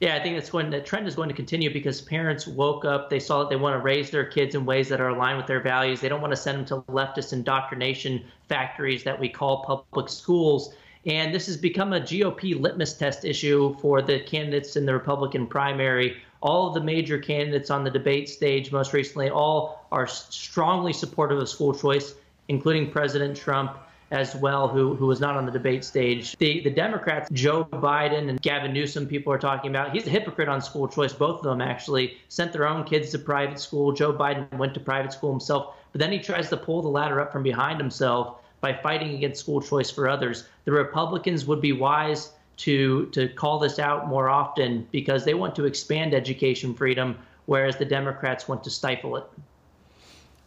Yeah, 0.05 0.17
I 0.17 0.23
think 0.23 0.37
it's 0.37 0.51
going. 0.51 0.69
The 0.69 0.83
trend 0.83 1.09
is 1.09 1.15
going 1.15 1.31
to 1.31 1.35
continue 1.35 1.73
because 1.73 2.03
parents 2.03 2.47
woke 2.47 2.85
up. 2.85 3.09
They 3.09 3.19
saw 3.19 3.39
that 3.39 3.49
they 3.49 3.57
want 3.57 3.73
to 3.73 3.79
raise 3.79 4.11
their 4.11 4.27
kids 4.27 4.55
in 4.55 4.67
ways 4.67 4.87
that 4.91 5.01
are 5.01 5.09
aligned 5.09 5.39
with 5.39 5.47
their 5.47 5.63
values. 5.63 6.03
They 6.03 6.11
don't 6.11 6.21
want 6.21 6.33
to 6.33 6.37
send 6.37 6.59
them 6.59 6.67
to 6.67 6.93
leftist 6.93 7.33
indoctrination 7.33 8.23
factories 8.47 9.03
that 9.05 9.19
we 9.19 9.31
call 9.31 9.65
public 9.65 10.11
schools. 10.11 10.75
And 11.07 11.35
this 11.35 11.47
has 11.47 11.57
become 11.57 11.95
a 11.95 12.01
GOP 12.01 12.61
litmus 12.61 12.93
test 12.93 13.25
issue 13.25 13.79
for 13.81 14.03
the 14.03 14.21
candidates 14.21 14.77
in 14.77 14.85
the 14.85 14.93
Republican 14.93 15.47
primary. 15.47 16.19
All 16.43 16.69
of 16.69 16.75
the 16.75 16.83
major 16.83 17.17
candidates 17.17 17.71
on 17.71 17.83
the 17.83 17.91
debate 17.91 18.29
stage, 18.29 18.71
most 18.71 18.93
recently, 18.93 19.31
all 19.31 19.87
are 19.91 20.07
strongly 20.07 20.93
supportive 20.93 21.39
of 21.39 21.49
school 21.49 21.73
choice, 21.73 22.15
including 22.49 22.91
President 22.91 23.39
Trump 23.39 23.79
as 24.15 24.37
well, 24.37 24.69
who 24.69 24.95
who 24.95 25.07
was 25.07 25.21
not 25.21 25.37
on 25.37 25.45
the 25.45 25.53
debate 25.53 25.85
stage. 25.85 26.37
The 26.39 26.61
the 26.63 26.71
Democrats, 26.71 27.29
Joe 27.33 27.65
Biden 27.65 28.29
and 28.31 28.41
Gavin 28.41 28.73
Newsom, 28.73 29.07
people 29.07 29.33
are 29.33 29.39
talking 29.39 29.71
about. 29.71 29.93
He's 29.93 30.07
a 30.07 30.11
hypocrite 30.11 30.49
on 30.49 30.63
school 30.63 30.87
choice. 30.87 31.13
Both 31.13 31.39
of 31.39 31.45
them 31.45 31.61
actually 31.61 32.17
sent 32.29 32.53
their 32.53 32.67
own 32.67 32.85
kids 32.85 33.11
to 33.11 33.19
private 33.19 33.59
school. 33.59 33.93
Joe 33.93 34.13
Biden 34.13 34.51
went 34.57 34.73
to 34.75 34.81
private 34.81 35.13
school 35.13 35.31
himself, 35.31 35.75
but 35.91 35.99
then 36.01 36.13
he 36.13 36.21
tries 36.21 36.49
to 36.51 36.57
pull 36.57 36.81
the 36.81 36.89
ladder 36.89 37.21
up 37.21 37.33
from 37.33 37.43
behind 37.43 37.81
himself 37.81 38.41
by 38.61 38.73
fighting 38.73 39.15
against 39.15 39.41
school 39.41 39.61
choice 39.61 39.91
for 39.91 40.09
others. 40.09 40.47
The 40.65 40.73
Republicans 40.73 41.45
would 41.47 41.61
be 41.61 41.73
wise 41.73 42.33
to 42.59 43.07
to 43.07 43.29
call 43.29 43.59
this 43.59 43.81
out 43.81 44.07
more 44.07 44.29
often 44.29 44.87
because 44.93 45.25
they 45.25 45.35
want 45.35 45.57
to 45.57 45.65
expand 45.65 46.15
education 46.15 46.73
freedom 46.73 47.19
whereas 47.47 47.77
the 47.77 47.85
Democrats 47.85 48.49
want 48.49 48.65
to 48.65 48.71
stifle 48.71 49.17
it. 49.17 49.25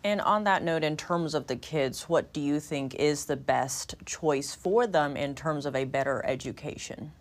And 0.08 0.22
on 0.22 0.46
that 0.46 0.64
note, 0.64 0.86
in 0.86 0.96
terms 0.96 1.34
of 1.34 1.48
the 1.48 1.58
kids, 1.58 2.04
what 2.08 2.32
do 2.32 2.40
you 2.40 2.62
think 2.62 2.96
is 2.96 3.26
the 3.26 3.36
best 3.36 3.94
choice 4.06 4.56
for 4.56 4.88
them 4.88 5.18
in 5.18 5.36
terms 5.36 5.66
of 5.66 5.76
a 5.76 5.84
better 5.84 6.26
education? 6.26 7.12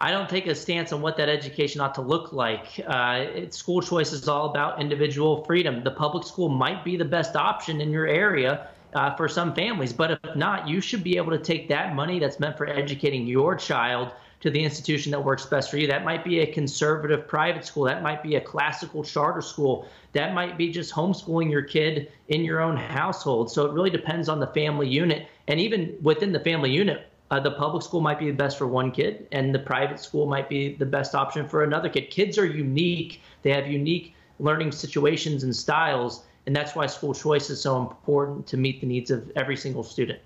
I 0.00 0.12
don't 0.12 0.30
take 0.30 0.46
a 0.46 0.54
stance 0.54 0.94
on 0.94 1.02
what 1.02 1.18
that 1.18 1.28
education 1.28 1.82
ought 1.82 1.94
to 1.96 2.00
look 2.00 2.32
like. 2.32 2.80
Uh, 2.86 3.26
it, 3.34 3.52
school 3.52 3.82
choice 3.82 4.14
is 4.14 4.26
all 4.28 4.48
about 4.48 4.80
individual 4.80 5.44
freedom. 5.44 5.84
The 5.84 5.90
public 5.90 6.26
school 6.26 6.48
might 6.48 6.82
be 6.86 6.96
the 6.96 7.04
best 7.04 7.36
option 7.36 7.82
in 7.82 7.90
your 7.90 8.06
area 8.06 8.68
uh, 8.94 9.14
for 9.14 9.28
some 9.28 9.54
families, 9.54 9.92
but 9.92 10.12
if 10.12 10.36
not, 10.36 10.66
you 10.66 10.80
should 10.80 11.04
be 11.04 11.18
able 11.18 11.32
to 11.32 11.38
take 11.38 11.68
that 11.68 11.94
money 11.94 12.18
that's 12.18 12.40
meant 12.40 12.56
for 12.56 12.66
educating 12.66 13.26
your 13.26 13.54
child 13.54 14.12
to 14.40 14.50
the 14.50 14.62
institution 14.62 15.10
that 15.12 15.24
works 15.24 15.46
best 15.46 15.70
for 15.70 15.78
you. 15.78 15.86
That 15.86 16.04
might 16.04 16.24
be 16.24 16.40
a 16.40 16.46
conservative 16.46 17.26
private 17.26 17.64
school. 17.64 17.84
That 17.84 18.02
might 18.02 18.22
be 18.22 18.36
a 18.36 18.40
classical 18.40 19.02
charter 19.02 19.40
school. 19.40 19.88
That 20.12 20.34
might 20.34 20.58
be 20.58 20.70
just 20.70 20.92
homeschooling 20.92 21.50
your 21.50 21.62
kid 21.62 22.12
in 22.28 22.44
your 22.44 22.60
own 22.60 22.76
household. 22.76 23.50
So 23.50 23.66
it 23.66 23.72
really 23.72 23.90
depends 23.90 24.28
on 24.28 24.38
the 24.40 24.46
family 24.48 24.88
unit. 24.88 25.26
And 25.48 25.58
even 25.58 25.96
within 26.02 26.32
the 26.32 26.40
family 26.40 26.70
unit, 26.70 27.08
uh, 27.30 27.40
the 27.40 27.50
public 27.50 27.82
school 27.82 28.00
might 28.00 28.18
be 28.18 28.26
the 28.26 28.36
best 28.36 28.56
for 28.56 28.66
one 28.66 28.92
kid, 28.92 29.26
and 29.32 29.54
the 29.54 29.58
private 29.58 29.98
school 29.98 30.26
might 30.26 30.48
be 30.48 30.74
the 30.76 30.86
best 30.86 31.14
option 31.14 31.48
for 31.48 31.64
another 31.64 31.88
kid. 31.88 32.08
Kids 32.10 32.38
are 32.38 32.46
unique, 32.46 33.20
they 33.42 33.50
have 33.50 33.66
unique 33.66 34.14
learning 34.38 34.70
situations 34.70 35.42
and 35.42 35.54
styles, 35.54 36.24
and 36.46 36.54
that's 36.54 36.76
why 36.76 36.86
school 36.86 37.12
choice 37.12 37.50
is 37.50 37.60
so 37.60 37.80
important 37.80 38.46
to 38.46 38.56
meet 38.56 38.80
the 38.80 38.86
needs 38.86 39.10
of 39.10 39.28
every 39.34 39.56
single 39.56 39.82
student. 39.82 40.20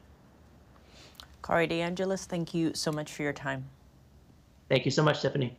Corey 1.41 1.67
DeAngelis, 1.67 2.27
thank 2.27 2.53
you 2.53 2.73
so 2.75 2.93
much 2.93 3.11
for 3.11 3.23
your 3.23 3.33
time. 3.33 3.71
Thank 4.71 4.85
you 4.85 4.93
so 4.93 5.03
much, 5.03 5.21
Tiffany. 5.21 5.59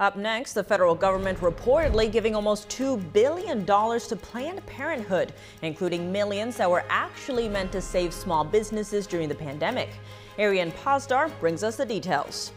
Up 0.00 0.16
next, 0.16 0.54
the 0.54 0.64
federal 0.64 0.96
government 0.96 1.38
reportedly 1.38 2.10
giving 2.10 2.34
almost 2.34 2.68
$2 2.68 3.12
billion 3.12 3.64
to 3.64 4.16
Planned 4.20 4.66
Parenthood, 4.66 5.32
including 5.62 6.10
millions 6.10 6.56
that 6.56 6.68
were 6.68 6.84
actually 6.88 7.48
meant 7.48 7.70
to 7.70 7.80
save 7.80 8.12
small 8.12 8.42
businesses 8.42 9.06
during 9.06 9.28
the 9.28 9.34
pandemic. 9.36 9.90
Arian 10.38 10.72
Pazdar 10.72 11.30
brings 11.38 11.62
us 11.62 11.76
the 11.76 11.86
details. 11.86 12.50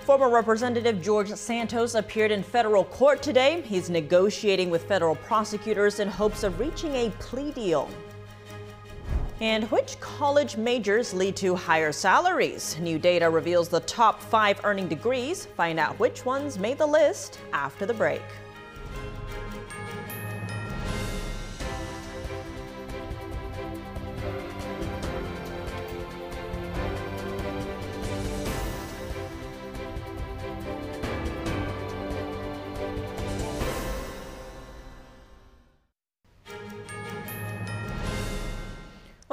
Former 0.00 0.28
Representative 0.28 1.00
George 1.00 1.28
Santos 1.28 1.94
appeared 1.94 2.32
in 2.32 2.42
federal 2.42 2.82
court 2.82 3.22
today. 3.22 3.60
He's 3.60 3.88
negotiating 3.88 4.70
with 4.70 4.82
federal 4.84 5.14
prosecutors 5.14 6.00
in 6.00 6.08
hopes 6.08 6.42
of 6.42 6.58
reaching 6.58 6.92
a 6.96 7.10
plea 7.20 7.52
deal. 7.52 7.88
And 9.40 9.70
which 9.70 10.00
college 10.00 10.56
majors 10.56 11.14
lead 11.14 11.36
to 11.36 11.54
higher 11.54 11.92
salaries? 11.92 12.76
New 12.80 12.98
data 12.98 13.30
reveals 13.30 13.68
the 13.68 13.80
top 13.80 14.20
five 14.20 14.60
earning 14.64 14.88
degrees. 14.88 15.46
Find 15.56 15.78
out 15.78 15.96
which 16.00 16.24
ones 16.24 16.58
made 16.58 16.78
the 16.78 16.86
list 16.86 17.38
after 17.52 17.86
the 17.86 17.94
break. 17.94 18.22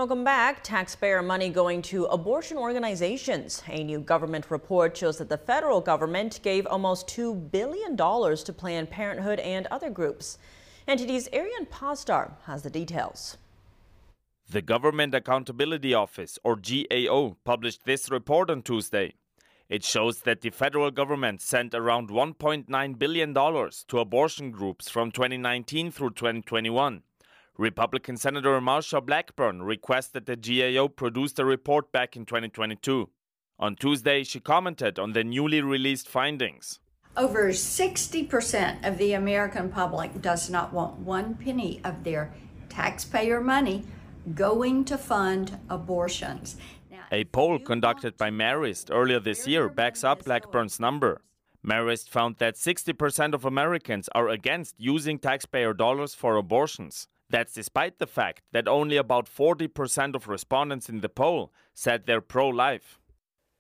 Welcome 0.06 0.24
back. 0.24 0.64
Taxpayer 0.64 1.24
money 1.24 1.50
going 1.50 1.82
to 1.82 2.06
abortion 2.06 2.58
organizations. 2.58 3.64
A 3.68 3.84
new 3.84 3.98
government 3.98 4.52
report 4.52 4.96
shows 4.96 5.18
that 5.18 5.30
the 5.30 5.38
federal 5.40 5.82
government 5.82 6.40
gave 6.44 6.68
almost 6.68 7.08
$2 7.08 7.50
billion 7.50 7.98
to 7.98 8.54
Planned 8.56 8.92
Parenthood 8.92 9.40
and 9.40 9.66
other 9.72 9.90
groups. 9.90 10.38
NTD's 10.88 11.28
Arian 11.34 11.66
Pazdar 11.66 12.34
has 12.44 12.62
the 12.62 12.70
details. 12.70 13.38
The 14.48 14.62
Government 14.62 15.16
Accountability 15.16 15.96
Office, 15.96 16.38
or 16.44 16.56
GAO, 16.56 17.38
published 17.44 17.86
this 17.86 18.12
report 18.12 18.52
on 18.52 18.62
Tuesday. 18.62 19.16
It 19.70 19.84
shows 19.84 20.20
that 20.20 20.42
the 20.42 20.52
federal 20.52 20.92
government 20.92 21.42
sent 21.42 21.74
around 21.74 22.10
$1.9 22.10 23.00
billion 23.00 23.34
to 23.34 24.00
abortion 24.00 24.52
groups 24.52 24.88
from 24.88 25.10
2019 25.10 25.90
through 25.90 26.12
2021. 26.12 27.02
Republican 27.58 28.18
Senator 28.18 28.60
Marsha 28.60 29.06
Blackburn 29.06 29.62
requested 29.62 30.26
the 30.26 30.36
GAO 30.36 30.90
produce 30.90 31.32
the 31.32 31.46
report 31.46 31.90
back 31.94 32.18
in 32.18 32.26
2022. 32.26 33.10
On 33.60 33.76
Tuesday, 33.78 34.24
she 34.26 34.42
commented 34.42 35.00
on 35.00 35.14
the 35.14 35.24
newly 35.24 35.62
released 35.62 36.10
findings. 36.10 36.80
Over 37.16 37.52
60% 37.52 38.86
of 38.86 38.98
the 38.98 39.14
American 39.14 39.70
public 39.70 40.22
does 40.22 40.50
not 40.50 40.74
want 40.74 41.00
one 41.00 41.36
penny 41.36 41.80
of 41.86 42.04
their 42.04 42.34
taxpayer 42.68 43.40
money 43.40 43.86
going 44.34 44.84
to 44.84 44.98
fund 44.98 45.58
abortions. 45.70 46.58
Now, 46.92 47.06
A 47.14 47.24
poll 47.24 47.60
conducted 47.60 48.18
by 48.18 48.32
Marist 48.32 48.90
earlier 48.92 49.22
this 49.22 49.48
year 49.48 49.70
backs 49.70 50.04
up 50.04 50.26
Blackburn's 50.26 50.78
number. 50.78 51.22
Marist 51.66 52.10
found 52.10 52.36
that 52.40 52.56
60% 52.56 53.34
of 53.34 53.46
Americans 53.46 54.10
are 54.14 54.28
against 54.28 54.76
using 54.78 55.18
taxpayer 55.18 55.74
dollars 55.74 56.14
for 56.14 56.36
abortions. 56.36 57.08
That's 57.30 57.54
despite 57.54 57.98
the 58.00 58.08
fact 58.08 58.44
that 58.52 58.68
only 58.68 58.98
about 58.98 59.28
40% 59.28 60.16
of 60.16 60.28
respondents 60.28 60.90
in 60.90 61.02
the 61.02 61.10
poll 61.10 61.52
said 61.74 62.06
they're 62.06 62.22
pro 62.22 62.50
life. 62.50 63.00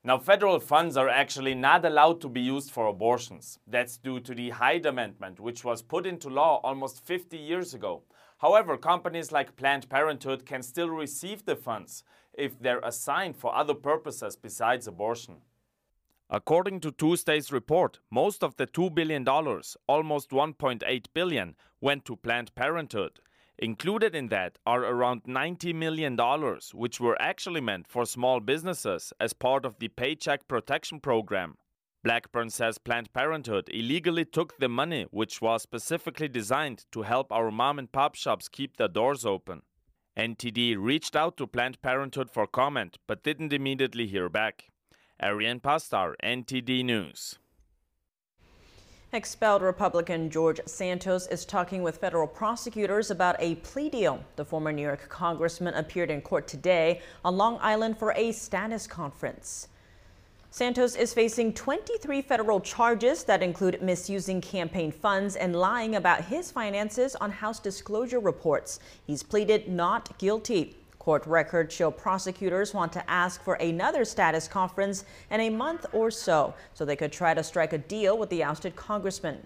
Now, 0.04 0.19
federal 0.19 0.60
funds 0.60 0.97
are 0.97 1.10
actually 1.10 1.56
not 1.56 1.84
allowed 1.84 2.21
to 2.21 2.30
be 2.30 2.41
used 2.41 2.69
for 2.69 2.86
abortions. 2.86 3.58
That's 3.65 3.97
due 3.97 4.19
to 4.19 4.36
the 4.36 4.51
Hyde 4.51 4.86
Amendment, 4.86 5.39
which 5.39 5.63
was 5.63 5.82
put 5.82 6.06
into 6.06 6.30
law 6.30 6.62
almost 6.63 7.04
50 7.04 7.38
years 7.38 7.73
ago. 7.73 8.04
However, 8.38 8.78
companies 8.78 9.32
like 9.32 9.56
Planned 9.56 9.89
Parenthood 9.89 10.45
can 10.45 10.62
still 10.62 10.89
receive 10.89 11.45
the 11.45 11.56
funds 11.56 12.04
if 12.34 12.60
they're 12.60 12.82
assigned 12.82 13.36
for 13.36 13.56
other 13.56 13.73
purposes 13.73 14.36
besides 14.36 14.86
abortion. 14.86 15.38
According 16.30 16.82
to 16.82 16.91
Tuesday's 16.91 17.51
report, 17.51 17.99
most 18.12 18.43
of 18.43 18.56
the 18.58 18.67
$2 18.67 18.93
billion, 18.93 19.28
almost 19.88 20.30
1.8 20.30 21.06
billion, 21.15 21.56
went 21.82 22.06
to 22.06 22.15
Planned 22.15 22.54
Parenthood. 22.54 23.21
Included 23.57 24.13
in 24.13 24.27
that 24.29 24.57
are 24.65 24.83
around 24.83 25.23
$90 25.23 25.73
million, 25.73 26.17
which 26.73 26.99
were 26.99 27.21
actually 27.21 27.61
meant 27.61 27.87
for 27.87 28.05
small 28.05 28.39
businesses 28.39 29.13
as 29.19 29.31
part 29.33 29.65
of 29.65 29.79
the 29.79 29.87
Paycheck 29.87 30.47
Protection 30.47 30.99
Program. 30.99 31.55
Blackburn 32.03 32.49
says 32.49 32.77
Planned 32.77 33.11
Parenthood 33.13 33.69
illegally 33.69 34.25
took 34.25 34.57
the 34.59 34.69
money, 34.69 35.07
which 35.09 35.41
was 35.41 35.63
specifically 35.63 36.27
designed 36.27 36.85
to 36.91 37.01
help 37.01 37.31
our 37.31 37.49
mom 37.49 37.79
and 37.79 37.91
pop 37.91 38.15
shops 38.15 38.47
keep 38.47 38.77
their 38.77 38.89
doors 38.89 39.25
open. 39.25 39.61
NTD 40.17 40.75
reached 40.77 41.15
out 41.15 41.35
to 41.37 41.47
Planned 41.47 41.81
Parenthood 41.81 42.29
for 42.29 42.45
comment, 42.45 42.97
but 43.07 43.23
didn't 43.23 43.53
immediately 43.53 44.05
hear 44.05 44.29
back. 44.29 44.69
Arian 45.19 45.59
Pazdar, 45.59 46.13
NTD 46.23 46.83
News. 46.83 47.39
Expelled 49.15 49.62
Republican 49.62 50.30
George 50.30 50.60
Santos 50.65 51.25
is 51.28 51.45
talking 51.45 51.82
with 51.82 51.99
federal 51.99 52.28
prosecutors 52.28 53.12
about 53.12 53.38
a 53.39 53.56
plea 53.56 53.89
deal. 53.89 54.21
The 54.36 54.43
former 54.43 54.73
New 54.73 54.82
York 54.82 55.08
congressman 55.08 55.73
appeared 55.73 56.12
in 56.12 56.21
court 56.21 56.49
today 56.49 56.99
on 57.23 57.38
Long 57.38 57.58
Island 57.62 57.97
for 57.97 58.12
a 58.12 58.34
status 58.34 58.86
conference. 58.88 59.69
Santos 60.49 60.97
is 60.97 61.13
facing 61.13 61.54
23 61.54 62.21
federal 62.23 62.60
charges 62.60 63.23
that 63.23 63.41
include 63.41 63.82
misusing 63.82 64.41
campaign 64.41 64.91
funds 64.91 65.38
and 65.38 65.56
lying 65.56 65.95
about 65.95 66.25
his 66.25 66.51
finances 66.51 67.15
on 67.15 67.32
House 67.32 67.60
disclosure 67.60 68.19
reports. 68.19 68.80
He's 69.08 69.23
pleaded 69.23 69.69
not 69.69 70.17
guilty. 70.17 70.75
Court 71.05 71.27
records 71.27 71.71
show 71.71 71.91
prosecutors 71.91 72.73
want 72.73 72.91
to 72.93 73.07
ask 73.07 73.39
for 73.43 73.53
another 73.55 74.03
status 74.03 74.47
conference 74.47 75.05
in 75.29 75.39
a 75.39 75.51
month 75.51 75.85
or 75.93 76.09
so, 76.09 76.55
so 76.73 76.83
they 76.83 76.95
could 76.95 77.11
try 77.11 77.31
to 77.31 77.43
strike 77.43 77.73
a 77.73 77.77
deal 77.77 78.17
with 78.17 78.31
the 78.31 78.43
ousted 78.43 78.75
congressman. 78.75 79.45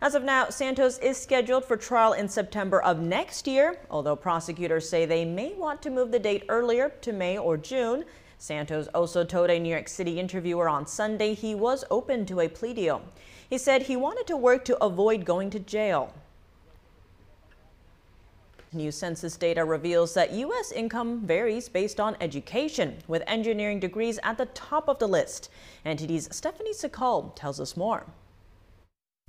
As 0.00 0.14
of 0.14 0.22
now, 0.22 0.50
Santos 0.50 0.98
is 0.98 1.16
scheduled 1.16 1.64
for 1.64 1.76
trial 1.76 2.12
in 2.12 2.28
September 2.28 2.80
of 2.82 3.00
next 3.00 3.48
year, 3.48 3.80
although 3.90 4.14
prosecutors 4.14 4.88
say 4.88 5.04
they 5.04 5.24
may 5.24 5.52
want 5.54 5.82
to 5.82 5.90
move 5.90 6.12
the 6.12 6.18
date 6.20 6.44
earlier 6.48 6.90
to 7.00 7.12
May 7.12 7.36
or 7.36 7.56
June. 7.56 8.04
Santos 8.38 8.86
also 8.94 9.24
told 9.24 9.50
a 9.50 9.58
New 9.58 9.70
York 9.70 9.88
City 9.88 10.20
interviewer 10.20 10.68
on 10.68 10.86
Sunday 10.86 11.34
he 11.34 11.56
was 11.56 11.84
open 11.90 12.24
to 12.26 12.38
a 12.38 12.48
plea 12.48 12.72
deal. 12.72 13.02
He 13.48 13.58
said 13.58 13.82
he 13.82 13.96
wanted 13.96 14.28
to 14.28 14.36
work 14.36 14.64
to 14.66 14.80
avoid 14.80 15.24
going 15.24 15.50
to 15.50 15.58
jail. 15.58 16.14
New 18.72 18.92
census 18.92 19.36
data 19.36 19.64
reveals 19.64 20.14
that 20.14 20.32
U.S. 20.32 20.70
income 20.70 21.26
varies 21.26 21.68
based 21.68 21.98
on 21.98 22.16
education, 22.20 22.98
with 23.08 23.24
engineering 23.26 23.80
degrees 23.80 24.20
at 24.22 24.38
the 24.38 24.46
top 24.46 24.88
of 24.88 25.00
the 25.00 25.08
list. 25.08 25.50
NTD's 25.84 26.28
Stephanie 26.34 26.72
Sakal 26.72 27.34
tells 27.34 27.58
us 27.58 27.76
more. 27.76 28.06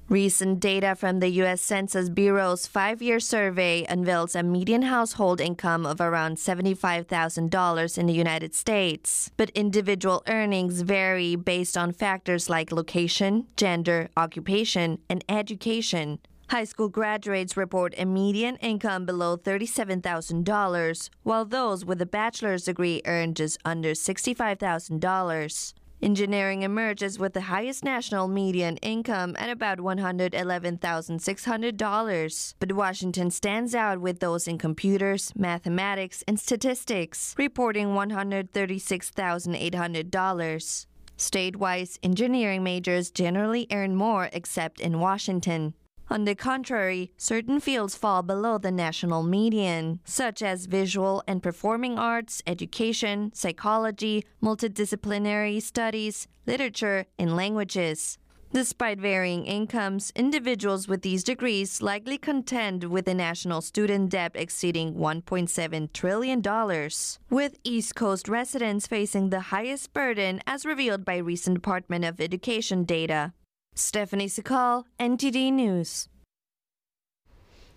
Recent 0.09 0.59
data 0.59 0.93
from 0.93 1.21
the 1.21 1.29
U.S. 1.29 1.61
Census 1.61 2.09
Bureau's 2.09 2.67
five 2.67 3.01
year 3.01 3.19
survey 3.19 3.85
unveils 3.87 4.35
a 4.35 4.43
median 4.43 4.83
household 4.83 5.39
income 5.39 5.85
of 5.85 6.01
around 6.01 6.35
$75,000 6.35 7.97
in 7.97 8.05
the 8.05 8.13
United 8.13 8.53
States. 8.53 9.31
But 9.37 9.51
individual 9.51 10.21
earnings 10.27 10.81
vary 10.81 11.35
based 11.35 11.77
on 11.77 11.93
factors 11.93 12.49
like 12.49 12.71
location, 12.71 13.47
gender, 13.55 14.09
occupation, 14.17 14.99
and 15.09 15.23
education. 15.29 16.19
High 16.51 16.65
school 16.65 16.89
graduates 16.89 17.55
report 17.55 17.93
a 17.97 18.03
median 18.03 18.57
income 18.57 19.05
below 19.05 19.37
$37,000, 19.37 21.09
while 21.23 21.45
those 21.45 21.85
with 21.85 22.01
a 22.01 22.05
bachelor's 22.05 22.65
degree 22.65 23.01
earn 23.05 23.35
just 23.35 23.57
under 23.63 23.91
$65,000. 23.91 25.73
Engineering 26.01 26.63
emerges 26.63 27.17
with 27.17 27.31
the 27.31 27.43
highest 27.43 27.85
national 27.85 28.27
median 28.27 28.75
income 28.81 29.33
at 29.39 29.49
about 29.49 29.77
$111,600. 29.77 32.53
But 32.59 32.73
Washington 32.73 33.31
stands 33.31 33.73
out 33.73 34.01
with 34.01 34.19
those 34.19 34.45
in 34.45 34.57
computers, 34.57 35.31
mathematics, 35.37 36.21
and 36.27 36.37
statistics, 36.37 37.33
reporting 37.37 37.93
$136,800. 37.93 40.85
Statewide, 41.17 41.99
engineering 42.03 42.61
majors 42.61 43.09
generally 43.09 43.67
earn 43.71 43.95
more 43.95 44.29
except 44.33 44.81
in 44.81 44.99
Washington. 44.99 45.75
On 46.11 46.25
the 46.25 46.35
contrary, 46.35 47.13
certain 47.15 47.61
fields 47.61 47.95
fall 47.95 48.21
below 48.21 48.57
the 48.57 48.69
national 48.69 49.23
median, 49.23 50.01
such 50.03 50.41
as 50.41 50.65
visual 50.65 51.23
and 51.25 51.41
performing 51.41 51.97
arts, 51.97 52.43
education, 52.45 53.31
psychology, 53.33 54.25
multidisciplinary 54.43 55.61
studies, 55.61 56.27
literature, 56.45 57.05
and 57.17 57.37
languages. 57.37 58.17
Despite 58.51 58.99
varying 58.99 59.45
incomes, 59.45 60.11
individuals 60.13 60.85
with 60.89 61.01
these 61.01 61.23
degrees 61.23 61.81
likely 61.81 62.17
contend 62.17 62.83
with 62.83 63.07
a 63.07 63.13
national 63.13 63.61
student 63.61 64.09
debt 64.09 64.33
exceeding 64.35 64.95
$1.7 64.95 65.93
trillion, 65.93 66.89
with 67.29 67.57
East 67.63 67.95
Coast 67.95 68.27
residents 68.27 68.85
facing 68.85 69.29
the 69.29 69.39
highest 69.39 69.93
burden 69.93 70.41
as 70.45 70.65
revealed 70.65 71.05
by 71.05 71.15
recent 71.15 71.53
Department 71.53 72.03
of 72.03 72.19
Education 72.19 72.83
data. 72.83 73.31
Stephanie 73.75 74.27
Sakal, 74.27 74.83
NTD 74.99 75.53
News. 75.53 76.09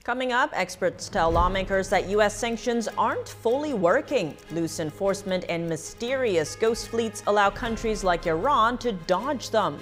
Coming 0.04 0.33
up, 0.33 0.50
experts 0.52 1.09
tell 1.09 1.30
lawmakers 1.30 1.88
that 1.88 2.09
U.S. 2.11 2.37
sanctions 2.37 2.88
aren't 2.98 3.28
fully 3.28 3.72
working. 3.74 4.37
Loose 4.50 4.80
enforcement 4.80 5.44
and 5.48 5.68
mysterious 5.68 6.57
ghost 6.57 6.88
fleets 6.88 7.22
allow 7.26 7.48
countries 7.48 8.04
like 8.04 8.26
Iran 8.26 8.76
to 8.78 8.92
dodge 8.92 9.50
them. 9.50 9.78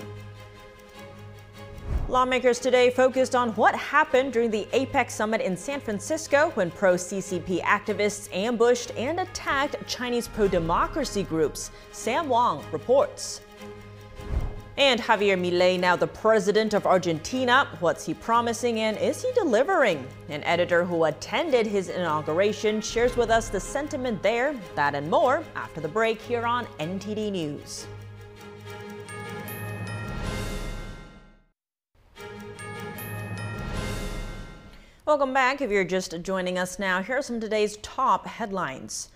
Lawmakers 2.09 2.61
today 2.61 2.91
focused 2.91 3.35
on 3.35 3.51
what 3.57 3.75
happened 3.75 4.33
during 4.33 4.51
the 4.51 4.69
APEC 4.73 5.11
summit 5.11 5.41
in 5.41 5.57
San 5.57 5.81
Francisco 5.81 6.51
when 6.55 6.71
pro 6.71 6.95
CCP 6.95 7.63
activists 7.63 8.33
ambushed 8.35 8.93
and 8.97 9.21
attacked 9.21 9.77
Chinese 9.87 10.29
pro 10.29 10.47
democracy 10.47 11.23
groups. 11.23 11.71
Sam 11.91 12.29
Wong 12.29 12.65
reports. 12.71 13.41
And 14.79 14.99
Javier 14.99 15.39
Milei, 15.39 15.79
now 15.79 15.97
the 15.97 16.07
president 16.07 16.73
of 16.73 16.87
Argentina, 16.87 17.69
what's 17.81 18.07
he 18.07 18.15
promising 18.15 18.81
and 18.81 18.97
is 18.97 19.23
he 19.23 19.31
delivering? 19.33 20.07
An 20.31 20.43
editor 20.45 20.83
who 20.83 21.05
attended 21.05 21.67
his 21.67 21.91
inauguration 21.91 22.81
shares 22.81 23.15
with 23.15 23.29
us 23.29 23.51
the 23.51 23.61
sentiment 23.61 24.23
there, 24.23 24.55
that 24.75 24.95
and 24.95 25.11
more 25.11 25.45
after 25.57 25.83
the 25.83 25.89
break 25.89 26.23
here 26.23 26.47
on 26.47 26.67
NTD 26.81 27.33
News. 27.33 27.87
Welcome 35.05 35.35
back. 35.35 35.61
If 35.61 35.71
you're 35.71 35.85
just 35.85 36.19
joining 36.23 36.57
us 36.57 36.79
now, 36.79 37.03
here 37.03 37.19
are 37.19 37.23
some 37.23 37.41
today's 37.41 37.77
top 37.83 38.27
headlines. 38.27 39.11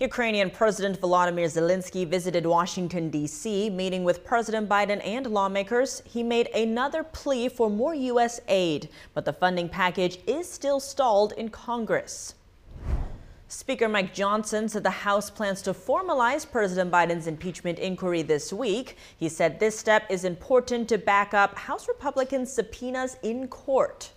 Ukrainian 0.00 0.48
President 0.48 1.00
Volodymyr 1.00 1.46
Zelensky 1.46 2.06
visited 2.06 2.46
Washington, 2.46 3.10
D.C., 3.10 3.68
meeting 3.68 4.04
with 4.04 4.24
President 4.24 4.68
Biden 4.68 5.04
and 5.04 5.26
lawmakers. 5.26 6.02
He 6.06 6.22
made 6.22 6.46
another 6.54 7.02
plea 7.02 7.48
for 7.48 7.68
more 7.68 7.96
U.S. 7.96 8.40
aid, 8.46 8.90
but 9.12 9.24
the 9.24 9.32
funding 9.32 9.68
package 9.68 10.20
is 10.24 10.48
still 10.48 10.78
stalled 10.78 11.32
in 11.32 11.48
Congress. 11.48 12.36
Speaker 13.48 13.88
Mike 13.88 14.14
Johnson 14.14 14.68
said 14.68 14.84
the 14.84 14.90
House 14.90 15.30
plans 15.30 15.62
to 15.62 15.74
formalize 15.74 16.48
President 16.48 16.92
Biden's 16.92 17.26
impeachment 17.26 17.80
inquiry 17.80 18.22
this 18.22 18.52
week. 18.52 18.96
He 19.16 19.28
said 19.28 19.58
this 19.58 19.76
step 19.76 20.04
is 20.08 20.22
important 20.22 20.88
to 20.90 20.98
back 20.98 21.34
up 21.34 21.58
House 21.58 21.88
Republicans' 21.88 22.52
subpoenas 22.52 23.16
in 23.24 23.48
court. 23.48 24.12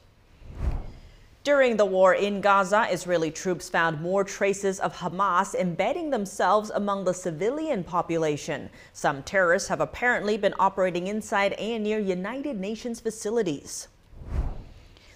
During 1.43 1.75
the 1.75 1.85
war 1.85 2.13
in 2.13 2.39
Gaza, 2.39 2.85
Israeli 2.91 3.31
troops 3.31 3.67
found 3.67 3.99
more 3.99 4.23
traces 4.23 4.79
of 4.79 4.97
Hamas 4.97 5.55
embedding 5.55 6.11
themselves 6.11 6.69
among 6.69 7.03
the 7.03 7.15
civilian 7.15 7.83
population. 7.83 8.69
Some 8.93 9.23
terrorists 9.23 9.67
have 9.69 9.81
apparently 9.81 10.37
been 10.37 10.53
operating 10.59 11.07
inside 11.07 11.53
and 11.53 11.83
near 11.83 11.97
United 11.97 12.59
Nations 12.59 12.99
facilities. 12.99 13.87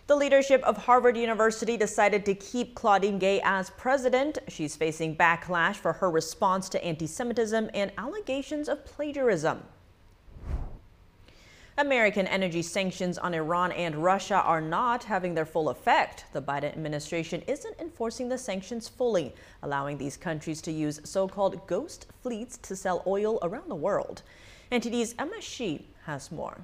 The 0.07 0.15
leadership 0.15 0.63
of 0.63 0.77
Harvard 0.77 1.15
University 1.15 1.77
decided 1.77 2.25
to 2.25 2.33
keep 2.33 2.73
Claudine 2.73 3.19
Gay 3.19 3.39
as 3.43 3.69
president. 3.71 4.39
She's 4.47 4.75
facing 4.75 5.15
backlash 5.15 5.75
for 5.75 5.93
her 5.93 6.09
response 6.09 6.69
to 6.69 6.83
anti 6.83 7.05
Semitism 7.05 7.69
and 7.75 7.91
allegations 7.99 8.67
of 8.67 8.83
plagiarism. 8.83 9.61
American 11.77 12.25
energy 12.27 12.61
sanctions 12.61 13.17
on 13.17 13.33
Iran 13.33 13.73
and 13.73 13.95
Russia 13.95 14.35
are 14.35 14.61
not 14.61 15.03
having 15.03 15.33
their 15.35 15.45
full 15.45 15.67
effect. 15.67 16.23
The 16.31 16.41
Biden 16.41 16.71
administration 16.71 17.41
isn't 17.47 17.77
enforcing 17.81 18.29
the 18.29 18.37
sanctions 18.37 18.87
fully, 18.87 19.35
allowing 19.61 19.97
these 19.97 20.15
countries 20.15 20.61
to 20.61 20.71
use 20.71 21.01
so-called 21.03 21.67
ghost 21.67 22.07
fleets 22.23 22.57
to 22.59 22.77
sell 22.77 23.03
oil 23.05 23.39
around 23.41 23.69
the 23.69 23.75
world. 23.75 24.21
NTD's 24.71 25.15
Emma 25.19 25.41
Shi 25.41 25.85
has 26.05 26.31
more. 26.31 26.61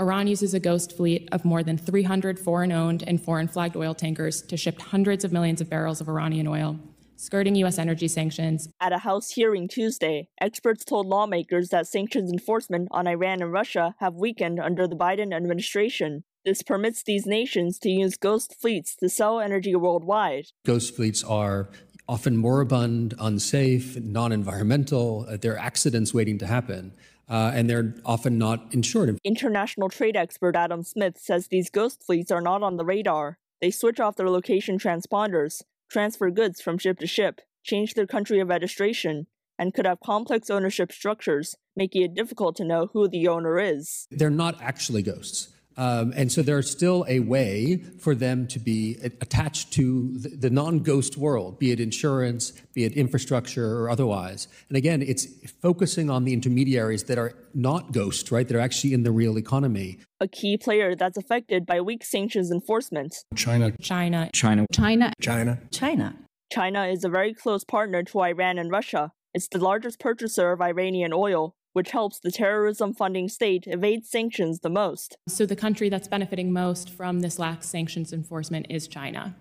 Iran 0.00 0.26
uses 0.26 0.52
a 0.52 0.58
ghost 0.58 0.96
fleet 0.96 1.28
of 1.30 1.44
more 1.44 1.62
than 1.62 1.78
300 1.78 2.40
foreign 2.40 2.72
owned 2.72 3.04
and 3.06 3.22
foreign 3.22 3.46
flagged 3.46 3.76
oil 3.76 3.94
tankers 3.94 4.42
to 4.42 4.56
ship 4.56 4.80
hundreds 4.80 5.22
of 5.24 5.32
millions 5.32 5.60
of 5.60 5.70
barrels 5.70 6.00
of 6.00 6.08
Iranian 6.08 6.48
oil 6.48 6.76
skirting 7.22 7.54
U.S. 7.56 7.78
energy 7.78 8.08
sanctions. 8.08 8.68
At 8.80 8.92
a 8.92 8.98
House 8.98 9.30
hearing 9.30 9.68
Tuesday, 9.68 10.28
experts 10.40 10.84
told 10.84 11.06
lawmakers 11.06 11.68
that 11.68 11.86
sanctions 11.86 12.32
enforcement 12.32 12.88
on 12.90 13.06
Iran 13.06 13.40
and 13.40 13.52
Russia 13.52 13.94
have 14.00 14.14
weakened 14.14 14.58
under 14.58 14.88
the 14.88 14.96
Biden 14.96 15.34
administration. 15.34 16.24
This 16.44 16.62
permits 16.62 17.04
these 17.04 17.24
nations 17.24 17.78
to 17.78 17.90
use 17.90 18.16
ghost 18.16 18.56
fleets 18.60 18.96
to 18.96 19.08
sell 19.08 19.38
energy 19.38 19.76
worldwide. 19.76 20.46
Ghost 20.66 20.96
fleets 20.96 21.22
are 21.22 21.70
often 22.08 22.36
moribund, 22.36 23.14
unsafe, 23.20 23.96
non 24.00 24.32
environmental. 24.32 25.24
There 25.40 25.52
are 25.52 25.58
accidents 25.58 26.12
waiting 26.12 26.38
to 26.38 26.46
happen. 26.46 26.92
Uh, 27.28 27.52
and 27.54 27.70
they're 27.70 27.94
often 28.04 28.36
not 28.36 28.66
insured. 28.74 29.16
International 29.24 29.88
trade 29.88 30.16
expert 30.16 30.56
Adam 30.56 30.82
Smith 30.82 31.16
says 31.18 31.46
these 31.46 31.70
ghost 31.70 32.02
fleets 32.04 32.32
are 32.32 32.42
not 32.42 32.64
on 32.64 32.76
the 32.76 32.84
radar. 32.84 33.38
They 33.60 33.70
switch 33.70 34.00
off 34.00 34.16
their 34.16 34.28
location 34.28 34.76
transponders, 34.76 35.62
transfer 35.92 36.30
goods 36.30 36.60
from 36.60 36.78
ship 36.78 36.98
to 36.98 37.06
ship, 37.06 37.42
change 37.62 37.94
their 37.94 38.06
country 38.06 38.40
of 38.40 38.48
registration, 38.48 39.26
and 39.58 39.74
could 39.74 39.86
have 39.86 40.00
complex 40.00 40.48
ownership 40.50 40.90
structures, 40.90 41.54
making 41.76 42.02
it 42.02 42.14
difficult 42.14 42.56
to 42.56 42.64
know 42.64 42.88
who 42.92 43.06
the 43.06 43.28
owner 43.28 43.60
is. 43.60 44.08
They're 44.10 44.30
not 44.30 44.60
actually 44.60 45.02
ghosts. 45.02 45.48
Um, 45.76 46.12
and 46.14 46.30
so 46.30 46.42
there's 46.42 46.70
still 46.70 47.06
a 47.08 47.20
way 47.20 47.82
for 47.98 48.14
them 48.14 48.46
to 48.48 48.58
be 48.58 48.98
attached 49.02 49.72
to 49.74 50.18
the, 50.18 50.28
the 50.28 50.50
non 50.50 50.80
ghost 50.80 51.16
world, 51.16 51.58
be 51.58 51.70
it 51.70 51.80
insurance, 51.80 52.52
be 52.74 52.84
it 52.84 52.92
infrastructure, 52.92 53.78
or 53.78 53.88
otherwise. 53.88 54.48
And 54.68 54.76
again, 54.76 55.02
it's 55.02 55.26
focusing 55.62 56.10
on 56.10 56.24
the 56.24 56.34
intermediaries 56.34 57.04
that 57.04 57.18
are 57.18 57.32
not 57.54 57.92
ghost, 57.92 58.30
right? 58.30 58.46
That 58.46 58.56
are 58.56 58.60
actually 58.60 58.92
in 58.92 59.02
the 59.02 59.12
real 59.12 59.38
economy. 59.38 59.98
A 60.22 60.28
key 60.28 60.56
player 60.56 60.94
that's 60.94 61.16
affected 61.16 61.66
by 61.66 61.80
weak 61.80 62.04
sanctions 62.04 62.52
enforcement. 62.52 63.12
China. 63.34 63.72
China. 63.82 64.30
China. 64.32 64.68
China. 64.70 65.12
China. 65.20 65.58
China. 65.72 66.14
China 66.52 66.86
is 66.86 67.02
a 67.02 67.08
very 67.08 67.34
close 67.34 67.64
partner 67.64 68.04
to 68.04 68.20
Iran 68.20 68.56
and 68.56 68.70
Russia. 68.70 69.10
It's 69.34 69.48
the 69.48 69.58
largest 69.58 69.98
purchaser 69.98 70.52
of 70.52 70.60
Iranian 70.60 71.12
oil, 71.12 71.56
which 71.72 71.90
helps 71.90 72.20
the 72.20 72.30
terrorism 72.30 72.94
funding 72.94 73.28
state 73.28 73.64
evade 73.66 74.04
sanctions 74.04 74.60
the 74.60 74.70
most. 74.70 75.16
So, 75.26 75.44
the 75.44 75.56
country 75.56 75.88
that's 75.88 76.06
benefiting 76.06 76.52
most 76.52 76.88
from 76.88 77.18
this 77.18 77.40
lax 77.40 77.68
sanctions 77.68 78.12
enforcement 78.12 78.66
is 78.70 78.86
China. 78.86 79.34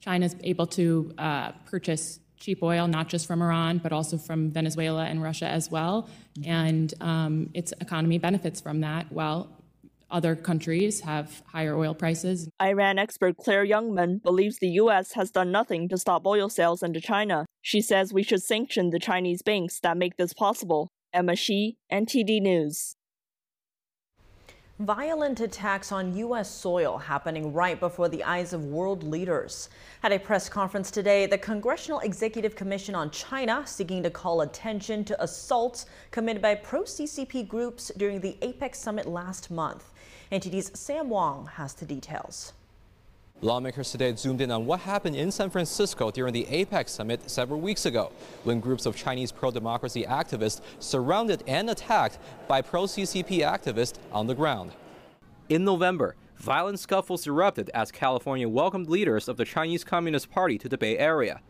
China 0.00 0.26
is 0.26 0.36
able 0.44 0.66
to 0.66 1.14
uh, 1.16 1.52
purchase 1.64 2.20
cheap 2.38 2.62
oil, 2.62 2.86
not 2.86 3.08
just 3.08 3.26
from 3.26 3.40
Iran, 3.40 3.78
but 3.78 3.90
also 3.90 4.18
from 4.18 4.50
Venezuela 4.50 5.06
and 5.06 5.22
Russia 5.22 5.48
as 5.48 5.70
well. 5.70 6.10
And 6.44 6.92
um, 7.00 7.48
its 7.54 7.72
economy 7.80 8.18
benefits 8.18 8.60
from 8.60 8.82
that, 8.82 9.10
while 9.10 9.56
other 10.10 10.36
countries 10.36 11.00
have 11.00 11.42
higher 11.46 11.76
oil 11.76 11.94
prices. 11.94 12.48
Iran 12.60 12.98
expert 12.98 13.36
Claire 13.36 13.66
Jungman 13.66 14.22
believes 14.22 14.58
the 14.58 14.68
U.S. 14.68 15.12
has 15.12 15.30
done 15.30 15.50
nothing 15.50 15.88
to 15.88 15.98
stop 15.98 16.26
oil 16.26 16.48
sales 16.48 16.82
into 16.82 17.00
China. 17.00 17.46
She 17.62 17.80
says 17.80 18.12
we 18.12 18.22
should 18.22 18.42
sanction 18.42 18.90
the 18.90 18.98
Chinese 18.98 19.42
banks 19.42 19.80
that 19.80 19.96
make 19.96 20.16
this 20.16 20.32
possible. 20.32 20.88
Emma 21.12 21.34
Shi, 21.36 21.78
NTD 21.92 22.40
News. 22.40 22.96
Violent 24.78 25.40
attacks 25.40 25.90
on 25.90 26.14
U.S. 26.18 26.50
soil 26.50 26.98
happening 26.98 27.54
right 27.54 27.80
before 27.80 28.10
the 28.10 28.22
eyes 28.22 28.52
of 28.52 28.66
world 28.66 29.02
leaders. 29.02 29.70
At 30.02 30.12
a 30.12 30.18
press 30.18 30.50
conference 30.50 30.90
today, 30.90 31.24
the 31.24 31.38
Congressional 31.38 32.00
Executive 32.00 32.54
Commission 32.54 32.94
on 32.94 33.10
China 33.10 33.62
seeking 33.64 34.02
to 34.02 34.10
call 34.10 34.42
attention 34.42 35.02
to 35.04 35.22
assaults 35.22 35.86
committed 36.10 36.42
by 36.42 36.56
pro-CCP 36.56 37.48
groups 37.48 37.90
during 37.96 38.20
the 38.20 38.36
APEC 38.42 38.74
summit 38.74 39.06
last 39.06 39.50
month. 39.50 39.94
NTD's 40.32 40.76
Sam 40.76 41.08
Wong 41.08 41.46
has 41.54 41.72
the 41.74 41.86
details. 41.86 42.52
Lawmakers 43.42 43.92
today 43.92 44.12
zoomed 44.16 44.40
in 44.40 44.50
on 44.50 44.66
what 44.66 44.80
happened 44.80 45.14
in 45.14 45.30
San 45.30 45.50
Francisco 45.50 46.10
during 46.10 46.32
the 46.32 46.46
APEC 46.46 46.88
summit 46.88 47.30
several 47.30 47.60
weeks 47.60 47.86
ago, 47.86 48.10
when 48.42 48.58
groups 48.58 48.86
of 48.86 48.96
Chinese 48.96 49.30
pro-democracy 49.30 50.04
activists 50.08 50.62
surrounded 50.80 51.44
and 51.46 51.70
attacked 51.70 52.18
by 52.48 52.60
pro-CCP 52.60 53.40
activists 53.40 53.98
on 54.10 54.26
the 54.26 54.34
ground. 54.34 54.72
In 55.48 55.64
November, 55.64 56.16
violent 56.38 56.80
scuffles 56.80 57.28
erupted 57.28 57.70
as 57.72 57.92
California 57.92 58.48
welcomed 58.48 58.88
leaders 58.88 59.28
of 59.28 59.36
the 59.36 59.44
Chinese 59.44 59.84
Communist 59.84 60.28
Party 60.28 60.58
to 60.58 60.68
the 60.68 60.78
Bay 60.78 60.98
Area. 60.98 61.40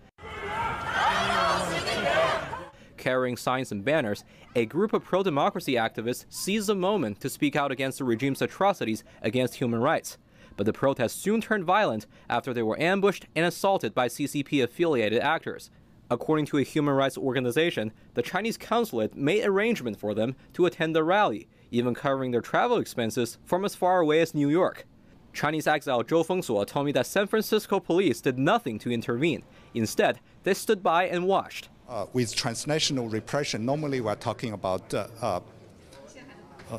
Carrying 3.06 3.36
signs 3.36 3.70
and 3.70 3.84
banners, 3.84 4.24
a 4.56 4.66
group 4.66 4.92
of 4.92 5.04
pro-democracy 5.04 5.74
activists 5.74 6.24
seized 6.28 6.66
the 6.66 6.74
moment 6.74 7.20
to 7.20 7.30
speak 7.30 7.54
out 7.54 7.70
against 7.70 7.98
the 7.98 8.04
regime's 8.04 8.42
atrocities 8.42 9.04
against 9.22 9.54
human 9.54 9.80
rights 9.80 10.18
but 10.56 10.66
the 10.66 10.72
protests 10.72 11.22
soon 11.22 11.40
turned 11.40 11.62
violent 11.62 12.06
after 12.28 12.52
they 12.52 12.64
were 12.64 12.80
ambushed 12.80 13.26
and 13.36 13.46
assaulted 13.46 13.94
by 13.94 14.08
CCP 14.08 14.60
affiliated 14.60 15.20
actors. 15.20 15.70
According 16.10 16.46
to 16.46 16.58
a 16.58 16.64
human 16.64 16.94
rights 16.94 17.16
organization, 17.16 17.92
the 18.14 18.22
Chinese 18.22 18.56
consulate 18.56 19.14
made 19.14 19.44
arrangements 19.44 20.00
for 20.00 20.12
them 20.12 20.34
to 20.54 20.66
attend 20.66 20.96
the 20.96 21.04
rally, 21.04 21.46
even 21.70 21.94
covering 21.94 22.32
their 22.32 22.40
travel 22.40 22.78
expenses 22.78 23.38
from 23.44 23.64
as 23.64 23.76
far 23.76 24.00
away 24.00 24.20
as 24.20 24.34
New 24.34 24.48
York. 24.48 24.84
Chinese 25.32 25.68
exile 25.68 26.02
Zhou 26.02 26.26
Fengsuo 26.26 26.66
told 26.66 26.86
me 26.86 26.92
that 26.92 27.06
San 27.06 27.28
Francisco 27.28 27.78
police 27.78 28.20
did 28.20 28.36
nothing 28.36 28.80
to 28.80 28.90
intervene. 28.90 29.44
Instead, 29.74 30.18
they 30.42 30.54
stood 30.54 30.82
by 30.82 31.06
and 31.06 31.28
watched. 31.28 31.68
Uh, 31.88 32.06
with 32.12 32.34
transnational 32.34 33.08
repression, 33.08 33.64
normally 33.64 34.00
we're 34.00 34.14
talking 34.16 34.52
about 34.52 34.92
uh, 34.92 35.06
uh, 35.22 35.40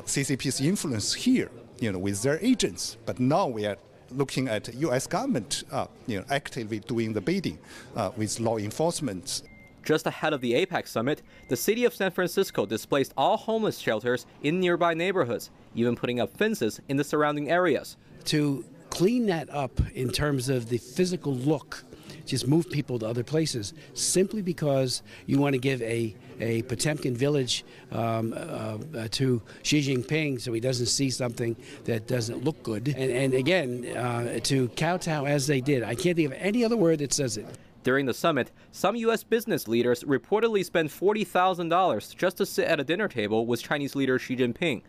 CCP's 0.04 0.60
influence 0.60 1.14
here 1.14 1.50
you 1.80 1.92
know, 1.92 1.98
with 1.98 2.22
their 2.22 2.38
agents. 2.40 2.96
But 3.06 3.20
now 3.20 3.46
we 3.46 3.66
are 3.66 3.76
looking 4.10 4.48
at 4.48 4.72
U.S. 4.74 5.06
government, 5.06 5.64
uh, 5.70 5.86
you 6.06 6.18
know, 6.18 6.24
actively 6.30 6.80
doing 6.80 7.12
the 7.12 7.20
bidding 7.20 7.58
uh, 7.96 8.10
with 8.16 8.40
law 8.40 8.58
enforcement. 8.58 9.42
Just 9.84 10.06
ahead 10.06 10.32
of 10.32 10.40
the 10.40 10.52
APEC 10.66 10.86
summit, 10.86 11.22
the 11.48 11.56
city 11.56 11.84
of 11.84 11.94
San 11.94 12.10
Francisco 12.10 12.66
displaced 12.66 13.14
all 13.16 13.36
homeless 13.36 13.78
shelters 13.78 14.26
in 14.42 14.60
nearby 14.60 14.92
neighborhoods, 14.92 15.50
even 15.74 15.96
putting 15.96 16.20
up 16.20 16.36
fences 16.36 16.80
in 16.88 16.96
the 16.96 17.04
surrounding 17.04 17.50
areas. 17.50 17.96
To 18.26 18.64
clean 18.90 19.26
that 19.26 19.48
up 19.50 19.80
in 19.94 20.10
terms 20.10 20.48
of 20.48 20.68
the 20.68 20.78
physical 20.78 21.34
look 21.34 21.84
just 22.28 22.46
move 22.46 22.70
people 22.70 22.98
to 22.98 23.06
other 23.06 23.24
places 23.24 23.74
simply 23.94 24.42
because 24.42 25.02
you 25.26 25.38
want 25.38 25.54
to 25.54 25.58
give 25.58 25.82
a, 25.82 26.14
a 26.40 26.62
Potemkin 26.62 27.16
village 27.16 27.64
um, 27.90 28.32
uh, 28.32 28.36
uh, 28.36 29.08
to 29.10 29.42
Xi 29.62 29.80
Jinping 29.80 30.40
so 30.40 30.52
he 30.52 30.60
doesn't 30.60 30.86
see 30.86 31.10
something 31.10 31.56
that 31.84 32.06
doesn't 32.06 32.44
look 32.44 32.62
good. 32.62 32.88
And, 32.88 33.10
and 33.10 33.34
again, 33.34 33.96
uh, 33.96 34.38
to 34.44 34.68
kowtow 34.70 35.24
as 35.26 35.46
they 35.46 35.60
did. 35.60 35.82
I 35.82 35.94
can't 35.94 36.16
think 36.16 36.32
of 36.32 36.38
any 36.38 36.64
other 36.64 36.76
word 36.76 36.98
that 37.00 37.12
says 37.12 37.36
it. 37.36 37.46
During 37.84 38.06
the 38.06 38.14
summit, 38.14 38.50
some 38.70 38.96
U.S. 38.96 39.24
business 39.24 39.66
leaders 39.66 40.04
reportedly 40.04 40.64
spent 40.64 40.90
$40,000 40.90 42.16
just 42.16 42.36
to 42.36 42.44
sit 42.44 42.66
at 42.66 42.80
a 42.80 42.84
dinner 42.84 43.08
table 43.08 43.46
with 43.46 43.62
Chinese 43.62 43.96
leader 43.96 44.18
Xi 44.18 44.36
Jinping. 44.36 44.82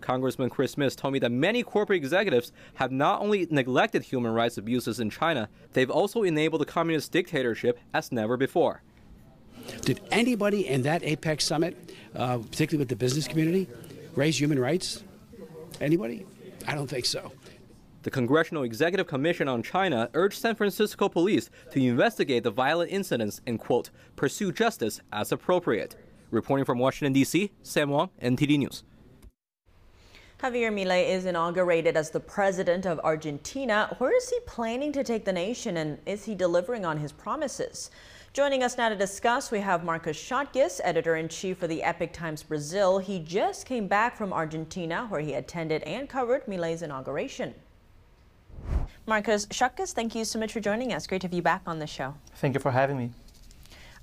Congressman 0.00 0.50
Chris 0.50 0.72
Smith 0.72 0.96
told 0.96 1.12
me 1.12 1.18
that 1.18 1.32
many 1.32 1.62
corporate 1.62 1.96
executives 1.96 2.52
have 2.74 2.92
not 2.92 3.20
only 3.20 3.46
neglected 3.50 4.02
human 4.02 4.32
rights 4.32 4.58
abuses 4.58 5.00
in 5.00 5.10
China, 5.10 5.48
they've 5.72 5.90
also 5.90 6.22
enabled 6.22 6.62
a 6.62 6.64
communist 6.64 7.12
dictatorship 7.12 7.78
as 7.92 8.12
never 8.12 8.36
before. 8.36 8.82
Did 9.82 10.00
anybody 10.10 10.66
in 10.66 10.82
that 10.82 11.02
APEC 11.02 11.40
summit, 11.40 11.94
uh, 12.14 12.38
particularly 12.38 12.82
with 12.82 12.88
the 12.88 12.96
business 12.96 13.28
community, 13.28 13.68
raise 14.14 14.40
human 14.40 14.58
rights? 14.58 15.02
Anybody? 15.80 16.26
I 16.66 16.74
don't 16.74 16.88
think 16.88 17.04
so. 17.04 17.32
The 18.02 18.10
Congressional 18.10 18.62
Executive 18.62 19.06
Commission 19.06 19.48
on 19.48 19.62
China 19.62 20.08
urged 20.14 20.40
San 20.40 20.54
Francisco 20.54 21.08
police 21.08 21.50
to 21.72 21.80
investigate 21.80 22.44
the 22.44 22.50
violent 22.50 22.90
incidents 22.90 23.40
and, 23.46 23.58
quote, 23.58 23.90
pursue 24.16 24.52
justice 24.52 25.00
as 25.12 25.32
appropriate. 25.32 25.96
Reporting 26.30 26.64
from 26.64 26.78
Washington, 26.78 27.12
D.C., 27.12 27.50
Sam 27.62 27.90
Wong, 27.90 28.10
NTD 28.22 28.58
News. 28.58 28.84
Javier 30.42 30.72
Milei 30.72 31.08
is 31.08 31.26
inaugurated 31.26 31.96
as 31.96 32.10
the 32.10 32.20
president 32.20 32.86
of 32.86 33.00
Argentina. 33.00 33.92
Where 33.98 34.16
is 34.16 34.30
he 34.30 34.38
planning 34.46 34.92
to 34.92 35.02
take 35.02 35.24
the 35.24 35.32
nation 35.32 35.78
and 35.78 35.98
is 36.06 36.24
he 36.24 36.36
delivering 36.36 36.86
on 36.86 36.96
his 36.96 37.10
promises? 37.10 37.90
Joining 38.32 38.62
us 38.62 38.78
now 38.78 38.88
to 38.88 38.94
discuss, 38.94 39.50
we 39.50 39.58
have 39.58 39.82
Marcus 39.82 40.16
Schottges, 40.16 40.80
editor-in-chief 40.84 41.58
for 41.58 41.66
the 41.66 41.82
Epoch 41.82 42.12
Times 42.12 42.44
Brazil. 42.44 43.00
He 43.00 43.18
just 43.18 43.66
came 43.66 43.88
back 43.88 44.16
from 44.16 44.32
Argentina 44.32 45.06
where 45.08 45.20
he 45.20 45.34
attended 45.34 45.82
and 45.82 46.08
covered 46.08 46.46
Milei's 46.46 46.82
inauguration. 46.82 47.52
Marcus 49.06 49.44
Schottges, 49.46 49.92
thank 49.92 50.14
you 50.14 50.24
so 50.24 50.38
much 50.38 50.52
for 50.52 50.60
joining 50.60 50.92
us. 50.92 51.08
Great 51.08 51.22
to 51.22 51.26
have 51.26 51.34
you 51.34 51.42
back 51.42 51.62
on 51.66 51.80
the 51.80 51.86
show. 51.88 52.14
Thank 52.36 52.54
you 52.54 52.60
for 52.60 52.70
having 52.70 52.96
me. 52.96 53.10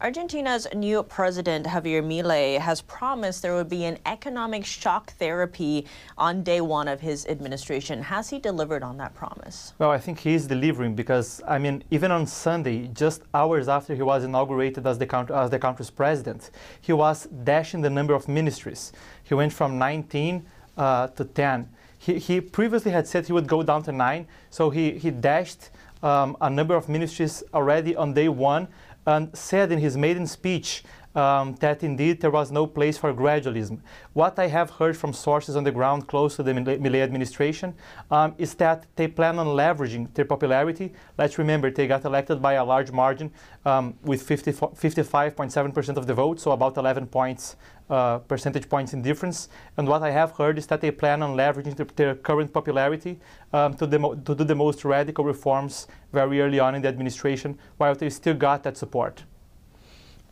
Argentina's 0.06 0.68
new 0.76 1.02
president, 1.02 1.66
Javier 1.66 2.04
Milei, 2.04 2.60
has 2.60 2.80
promised 2.82 3.42
there 3.42 3.56
would 3.56 3.70
be 3.70 3.86
an 3.86 3.98
economic 4.06 4.64
shock 4.64 5.12
therapy 5.14 5.88
on 6.16 6.44
day 6.44 6.62
one 6.62 6.88
of 6.88 7.02
his 7.02 7.26
administration. 7.26 8.04
Has 8.04 8.30
he 8.30 8.38
delivered 8.38 8.84
on 8.84 8.98
that 8.98 9.16
promise? 9.16 9.74
Well, 9.80 9.90
I 9.90 9.98
think 9.98 10.20
he 10.20 10.36
is 10.36 10.46
delivering 10.46 10.94
because, 10.94 11.42
I 11.48 11.58
mean, 11.58 11.84
even 11.90 12.12
on 12.12 12.28
Sunday, 12.28 12.88
just 12.94 13.24
hours 13.34 13.68
after 13.68 13.96
he 13.96 14.04
was 14.04 14.24
inaugurated 14.24 14.86
as 14.86 15.00
the, 15.00 15.32
as 15.34 15.50
the 15.50 15.58
country's 15.58 15.90
president, 15.90 16.52
he 16.82 16.94
was 16.94 17.26
dashing 17.44 17.82
the 17.82 17.90
number 17.90 18.14
of 18.14 18.28
ministries. 18.28 18.94
He 19.24 19.34
went 19.34 19.54
from 19.54 19.80
19 19.80 20.46
uh, 20.78 21.08
to 21.08 21.26
10. 21.26 21.68
He, 21.98 22.20
he 22.20 22.42
previously 22.42 22.92
had 22.92 23.08
said 23.08 23.26
he 23.26 23.34
would 23.34 23.48
go 23.48 23.64
down 23.64 23.82
to 23.82 23.92
nine, 23.92 24.28
so 24.52 24.70
he, 24.70 25.00
he 25.00 25.10
dashed 25.10 25.72
um, 26.04 26.38
a 26.42 26.50
number 26.52 26.76
of 26.76 26.88
ministries 26.88 27.44
already 27.56 27.96
on 27.96 28.14
day 28.14 28.30
one 28.30 28.68
and 29.06 29.36
said 29.36 29.72
in 29.72 29.80
his 29.80 29.96
maiden 29.98 30.28
speech 30.28 30.84
um, 31.16 31.56
that 31.56 31.82
indeed 31.84 32.20
there 32.20 32.32
was 32.32 32.52
no 32.52 32.68
place 32.68 32.98
for 32.98 33.14
gradualism. 33.14 33.80
What 34.14 34.38
I 34.38 34.48
have 34.48 34.70
heard 34.70 34.98
from 34.98 35.14
sources 35.14 35.56
on 35.56 35.64
the 35.64 35.72
ground 35.72 36.08
close 36.08 36.36
to 36.36 36.44
the 36.44 36.52
Milei 36.52 37.02
administration 37.02 37.74
um, 38.12 38.36
is 38.38 38.54
that 38.56 38.86
they 38.96 39.08
plan 39.08 39.40
on 39.40 39.48
leveraging 39.48 40.14
their 40.14 40.26
popularity. 40.26 40.94
Let's 41.18 41.38
remember 41.38 41.72
they 41.72 41.88
got 41.88 42.04
elected 42.06 42.42
by 42.42 42.54
a 42.54 42.66
large 42.66 42.92
margin 42.92 43.32
um, 43.66 43.96
with 44.04 44.28
55.7% 44.28 45.98
of 45.98 46.08
the 46.08 46.14
vote, 46.14 46.40
so 46.40 46.52
about 46.52 46.78
11 46.78 47.08
points, 47.08 47.56
uh, 47.90 48.20
percentage 48.20 48.68
points 48.70 48.94
in 48.94 49.02
difference. 49.02 49.50
And 49.78 49.88
what 49.88 50.02
I 50.04 50.12
have 50.12 50.32
heard 50.32 50.58
is 50.58 50.68
that 50.68 50.82
they 50.82 50.92
plan 50.92 51.22
on 51.22 51.36
leveraging 51.36 51.76
their, 51.76 51.88
their 51.96 52.16
current 52.16 52.52
popularity 52.52 53.20
um, 53.54 53.74
to, 53.76 53.88
to 53.88 54.36
do 54.36 54.44
the 54.44 54.56
most 54.56 54.86
radical 54.86 55.24
reforms 55.24 55.88
very 56.12 56.42
early 56.42 56.60
on 56.60 56.76
in 56.76 56.82
the 56.82 56.88
administration, 56.88 57.58
while 57.78 57.96
they 57.96 58.10
still 58.10 58.36
got 58.36 58.64
that 58.64 58.78
support. 58.78 59.24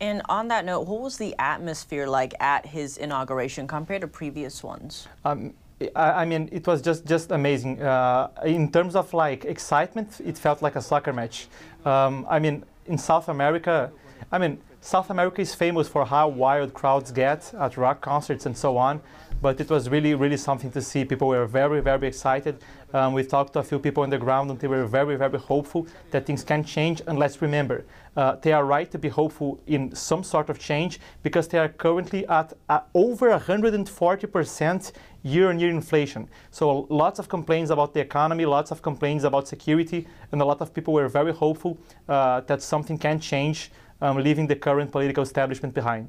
And 0.00 0.22
on 0.28 0.48
that 0.48 0.64
note, 0.64 0.86
what 0.86 1.00
was 1.00 1.16
the 1.16 1.34
atmosphere 1.38 2.06
like 2.06 2.34
at 2.40 2.66
his 2.66 2.96
inauguration 2.96 3.66
compared 3.66 4.00
to 4.00 4.08
previous 4.08 4.62
ones? 4.62 5.06
Um, 5.24 5.54
I, 5.94 6.24
mean, 6.24 6.48
it 6.52 6.66
was 6.66 6.82
just 6.82 7.04
just 7.04 7.30
amazing. 7.30 7.82
Uh, 7.82 8.28
in 8.44 8.70
terms 8.70 8.96
of 8.96 9.12
like 9.12 9.44
excitement, 9.44 10.20
it 10.24 10.38
felt 10.38 10.62
like 10.62 10.76
a 10.76 10.82
soccer 10.82 11.12
match. 11.12 11.48
Um, 11.84 12.26
I 12.28 12.38
mean, 12.38 12.64
in 12.86 12.98
South 12.98 13.28
America, 13.28 13.90
I 14.32 14.38
mean, 14.38 14.58
South 14.84 15.08
America 15.08 15.40
is 15.40 15.54
famous 15.54 15.88
for 15.88 16.04
how 16.04 16.28
wild 16.28 16.74
crowds 16.74 17.10
get 17.10 17.54
at 17.54 17.78
rock 17.78 18.02
concerts 18.02 18.44
and 18.44 18.54
so 18.54 18.76
on 18.76 19.00
but 19.44 19.60
it 19.60 19.68
was 19.68 19.90
really, 19.90 20.14
really 20.14 20.38
something 20.38 20.70
to 20.70 20.80
see. 20.80 21.04
People 21.04 21.28
were 21.28 21.44
very, 21.44 21.82
very 21.82 22.08
excited. 22.08 22.56
Um, 22.94 23.12
we 23.12 23.24
talked 23.24 23.52
to 23.52 23.58
a 23.58 23.62
few 23.62 23.78
people 23.78 24.02
on 24.02 24.08
the 24.08 24.16
ground 24.16 24.50
and 24.50 24.58
they 24.58 24.68
were 24.68 24.86
very, 24.86 25.16
very 25.16 25.38
hopeful 25.38 25.86
that 26.12 26.24
things 26.24 26.42
can 26.42 26.64
change. 26.64 27.02
And 27.06 27.18
let's 27.18 27.42
remember, 27.42 27.84
uh, 28.16 28.36
they 28.36 28.52
are 28.52 28.64
right 28.64 28.90
to 28.90 28.98
be 28.98 29.10
hopeful 29.10 29.60
in 29.66 29.94
some 29.94 30.24
sort 30.24 30.48
of 30.48 30.58
change 30.58 30.98
because 31.22 31.46
they 31.48 31.58
are 31.58 31.68
currently 31.68 32.26
at 32.28 32.54
uh, 32.70 32.80
over 32.94 33.28
140% 33.38 34.92
year-on-year 35.24 35.70
inflation. 35.70 36.26
So 36.50 36.86
lots 36.88 37.18
of 37.18 37.28
complaints 37.28 37.70
about 37.70 37.92
the 37.92 38.00
economy, 38.00 38.46
lots 38.46 38.70
of 38.70 38.80
complaints 38.80 39.24
about 39.24 39.46
security, 39.46 40.06
and 40.32 40.40
a 40.40 40.44
lot 40.44 40.62
of 40.62 40.72
people 40.72 40.94
were 40.94 41.08
very 41.08 41.32
hopeful 41.32 41.76
uh, 42.08 42.40
that 42.42 42.62
something 42.62 42.96
can 42.96 43.20
change, 43.20 43.70
um, 44.00 44.16
leaving 44.16 44.46
the 44.46 44.56
current 44.56 44.90
political 44.92 45.22
establishment 45.22 45.74
behind. 45.74 46.08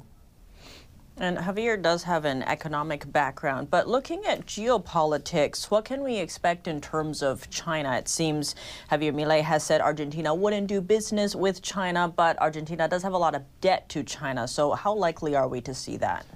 And 1.18 1.38
Javier 1.38 1.80
does 1.80 2.02
have 2.02 2.26
an 2.26 2.42
economic 2.42 3.10
background, 3.10 3.70
but 3.70 3.88
looking 3.88 4.26
at 4.26 4.44
geopolitics, 4.44 5.70
what 5.70 5.86
can 5.86 6.04
we 6.04 6.18
expect 6.18 6.68
in 6.68 6.78
terms 6.78 7.22
of 7.22 7.48
China? 7.48 7.96
It 7.96 8.06
seems 8.06 8.54
Javier 8.90 9.14
Milei 9.14 9.40
has 9.40 9.62
said 9.62 9.80
Argentina 9.80 10.34
wouldn't 10.34 10.66
do 10.66 10.82
business 10.82 11.34
with 11.34 11.62
China, 11.62 12.12
but 12.14 12.38
Argentina 12.38 12.86
does 12.86 13.02
have 13.02 13.14
a 13.14 13.18
lot 13.18 13.34
of 13.34 13.42
debt 13.62 13.88
to 13.88 14.02
China. 14.02 14.46
So 14.46 14.72
how 14.72 14.92
likely 14.92 15.34
are 15.34 15.48
we 15.48 15.62
to 15.62 15.72
see 15.72 15.96
that? 15.96 16.26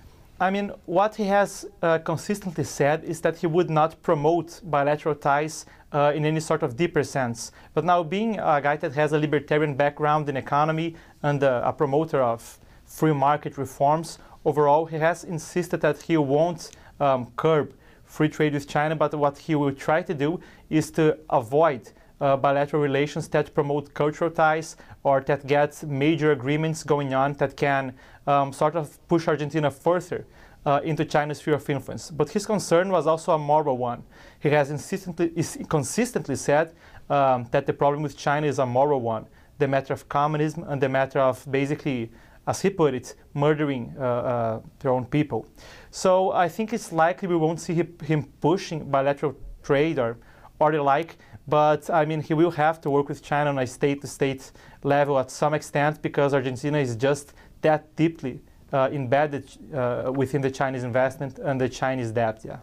I 0.42 0.48
mean, 0.50 0.72
what 0.86 1.16
he 1.16 1.24
has 1.24 1.66
uh, 1.82 1.98
consistently 1.98 2.64
said 2.64 3.04
is 3.04 3.20
that 3.20 3.36
he 3.36 3.46
would 3.46 3.68
not 3.68 4.02
promote 4.02 4.62
bilateral 4.64 5.14
ties 5.14 5.66
uh, 5.92 6.12
in 6.14 6.24
any 6.24 6.40
sort 6.40 6.62
of 6.62 6.78
deeper 6.78 7.04
sense. 7.04 7.52
But 7.74 7.84
now, 7.84 8.02
being 8.02 8.38
a 8.38 8.58
guy 8.62 8.78
that 8.78 8.94
has 8.94 9.12
a 9.12 9.18
libertarian 9.18 9.74
background 9.74 10.30
in 10.30 10.38
economy 10.38 10.96
and 11.22 11.44
uh, 11.44 11.60
a 11.62 11.74
promoter 11.74 12.22
of 12.22 12.58
free 12.86 13.12
market 13.12 13.58
reforms, 13.58 14.18
overall, 14.46 14.86
he 14.86 14.96
has 14.96 15.24
insisted 15.24 15.82
that 15.82 16.00
he 16.00 16.16
won't 16.16 16.70
um, 17.00 17.32
curb 17.36 17.74
free 18.06 18.30
trade 18.30 18.54
with 18.54 18.66
China, 18.66 18.96
but 18.96 19.14
what 19.14 19.36
he 19.36 19.54
will 19.54 19.72
try 19.72 20.00
to 20.02 20.14
do 20.14 20.40
is 20.70 20.90
to 20.90 21.18
avoid 21.28 21.92
uh, 22.20 22.36
bilateral 22.36 22.82
relations 22.82 23.28
that 23.28 23.54
promote 23.54 23.94
cultural 23.94 24.30
ties 24.30 24.76
or 25.02 25.20
that 25.22 25.46
get 25.46 25.82
major 25.84 26.32
agreements 26.32 26.82
going 26.82 27.14
on 27.14 27.32
that 27.34 27.56
can 27.56 27.94
um, 28.26 28.52
sort 28.52 28.76
of 28.76 28.98
push 29.08 29.28
Argentina 29.28 29.70
further 29.70 30.26
uh, 30.66 30.80
into 30.84 31.04
China's 31.04 31.38
sphere 31.38 31.54
of 31.54 31.68
influence. 31.70 32.10
But 32.10 32.30
his 32.30 32.46
concern 32.46 32.90
was 32.90 33.06
also 33.06 33.32
a 33.32 33.38
moral 33.38 33.78
one. 33.78 34.02
He 34.40 34.50
has 34.50 34.70
insistently, 34.70 35.32
consistently 35.68 36.36
said 36.36 36.74
um, 37.08 37.46
that 37.50 37.66
the 37.66 37.72
problem 37.72 38.02
with 38.02 38.16
China 38.16 38.46
is 38.46 38.58
a 38.58 38.66
moral 38.66 39.00
one, 39.00 39.26
the 39.58 39.68
matter 39.68 39.92
of 39.92 40.08
communism 40.08 40.64
and 40.68 40.80
the 40.80 40.88
matter 40.88 41.18
of 41.18 41.50
basically, 41.50 42.10
as 42.46 42.60
he 42.60 42.70
put 42.70 42.94
it, 42.94 43.14
murdering 43.34 43.94
uh, 43.98 44.02
uh, 44.02 44.60
their 44.80 44.92
own 44.92 45.06
people. 45.06 45.46
So 45.90 46.32
I 46.32 46.48
think 46.48 46.72
it's 46.72 46.92
likely 46.92 47.28
we 47.28 47.36
won't 47.36 47.60
see 47.60 47.74
him 47.74 48.24
pushing 48.40 48.90
bilateral 48.90 49.34
trade 49.62 49.98
or, 49.98 50.18
or 50.58 50.72
the 50.72 50.82
like. 50.82 51.16
But 51.50 51.90
I 51.90 52.04
mean, 52.04 52.22
he 52.22 52.34
will 52.34 52.52
have 52.52 52.80
to 52.82 52.90
work 52.90 53.08
with 53.08 53.22
China 53.22 53.50
on 53.50 53.58
a 53.58 53.66
state-to-state 53.66 54.52
level 54.84 55.18
at 55.18 55.30
some 55.30 55.52
extent 55.52 56.00
because 56.00 56.32
Argentina 56.32 56.78
is 56.78 56.96
just 56.96 57.34
that 57.62 57.94
deeply 57.96 58.40
uh, 58.72 58.88
embedded 58.92 59.44
uh, 59.74 60.12
within 60.14 60.40
the 60.40 60.50
Chinese 60.50 60.84
investment 60.84 61.38
and 61.38 61.60
the 61.60 61.68
Chinese 61.68 62.12
debt. 62.12 62.40
Yeah. 62.44 62.58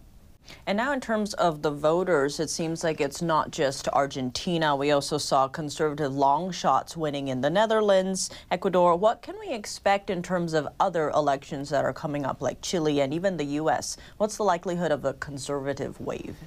And 0.66 0.78
now, 0.78 0.94
in 0.94 1.02
terms 1.02 1.34
of 1.34 1.62
the 1.62 1.72
voters, 1.72 2.40
it 2.40 2.50
seems 2.50 2.82
like 2.82 3.02
it's 3.02 3.22
not 3.22 3.52
just 3.52 3.90
Argentina. 3.90 4.78
We 4.78 4.92
also 4.92 5.18
saw 5.18 5.50
conservative 5.50 6.16
long 6.16 6.52
shots 6.52 6.96
winning 6.96 7.28
in 7.28 7.42
the 7.42 7.50
Netherlands, 7.50 8.30
Ecuador. 8.50 8.96
What 8.96 9.22
can 9.22 9.36
we 9.40 9.54
expect 9.54 10.10
in 10.10 10.24
terms 10.24 10.54
of 10.54 10.70
other 10.80 11.10
elections 11.10 11.70
that 11.70 11.84
are 11.84 11.92
coming 11.92 12.26
up, 12.26 12.42
like 12.42 12.62
Chile 12.62 13.02
and 13.02 13.14
even 13.14 13.36
the 13.36 13.58
U.S.? 13.62 13.98
What's 14.18 14.38
the 14.38 14.44
likelihood 14.44 14.92
of 14.92 15.04
a 15.04 15.14
conservative 15.14 16.00
wave? 16.00 16.38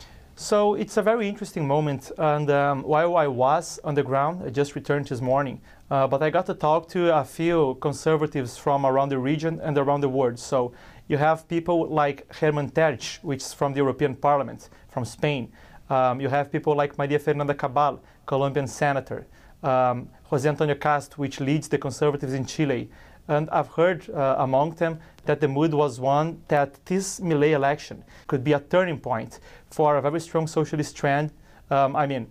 So 0.40 0.72
it's 0.72 0.96
a 0.96 1.02
very 1.02 1.28
interesting 1.28 1.68
moment. 1.68 2.10
And 2.16 2.50
um, 2.50 2.82
while 2.82 3.14
I 3.18 3.26
was 3.26 3.78
on 3.84 3.94
the 3.94 4.02
ground, 4.02 4.42
I 4.42 4.48
just 4.48 4.74
returned 4.74 5.06
this 5.06 5.20
morning, 5.20 5.60
uh, 5.90 6.06
but 6.06 6.22
I 6.22 6.30
got 6.30 6.46
to 6.46 6.54
talk 6.54 6.88
to 6.88 7.14
a 7.14 7.22
few 7.22 7.76
conservatives 7.82 8.56
from 8.56 8.86
around 8.86 9.10
the 9.10 9.18
region 9.18 9.60
and 9.60 9.76
around 9.76 10.00
the 10.00 10.08
world. 10.08 10.38
So 10.38 10.72
you 11.08 11.18
have 11.18 11.46
people 11.46 11.86
like 11.88 12.26
Hermann 12.36 12.70
Tertsch, 12.70 13.22
which 13.22 13.42
is 13.42 13.52
from 13.52 13.74
the 13.74 13.80
European 13.80 14.16
Parliament, 14.16 14.70
from 14.88 15.04
Spain. 15.04 15.52
Um, 15.90 16.22
you 16.22 16.30
have 16.30 16.50
people 16.50 16.74
like 16.74 16.96
Maria 16.96 17.18
Fernanda 17.18 17.52
Cabal, 17.52 18.00
Colombian 18.24 18.66
senator. 18.66 19.26
Um, 19.62 20.08
José 20.30 20.46
Antonio 20.46 20.74
Cast, 20.74 21.18
which 21.18 21.38
leads 21.40 21.68
the 21.68 21.76
conservatives 21.76 22.32
in 22.32 22.46
Chile. 22.46 22.88
And 23.30 23.48
I've 23.50 23.68
heard 23.68 24.10
uh, 24.10 24.34
among 24.38 24.72
them 24.72 24.98
that 25.24 25.40
the 25.40 25.46
mood 25.46 25.72
was 25.72 26.00
one 26.00 26.42
that 26.48 26.84
this 26.84 27.20
Milei 27.20 27.52
election 27.52 28.02
could 28.26 28.42
be 28.42 28.54
a 28.54 28.58
turning 28.58 28.98
point 28.98 29.38
for 29.70 29.96
a 29.96 30.02
very 30.02 30.18
strong 30.18 30.48
socialist 30.48 30.96
trend. 30.96 31.30
Um, 31.70 31.94
I 31.94 32.08
mean, 32.08 32.26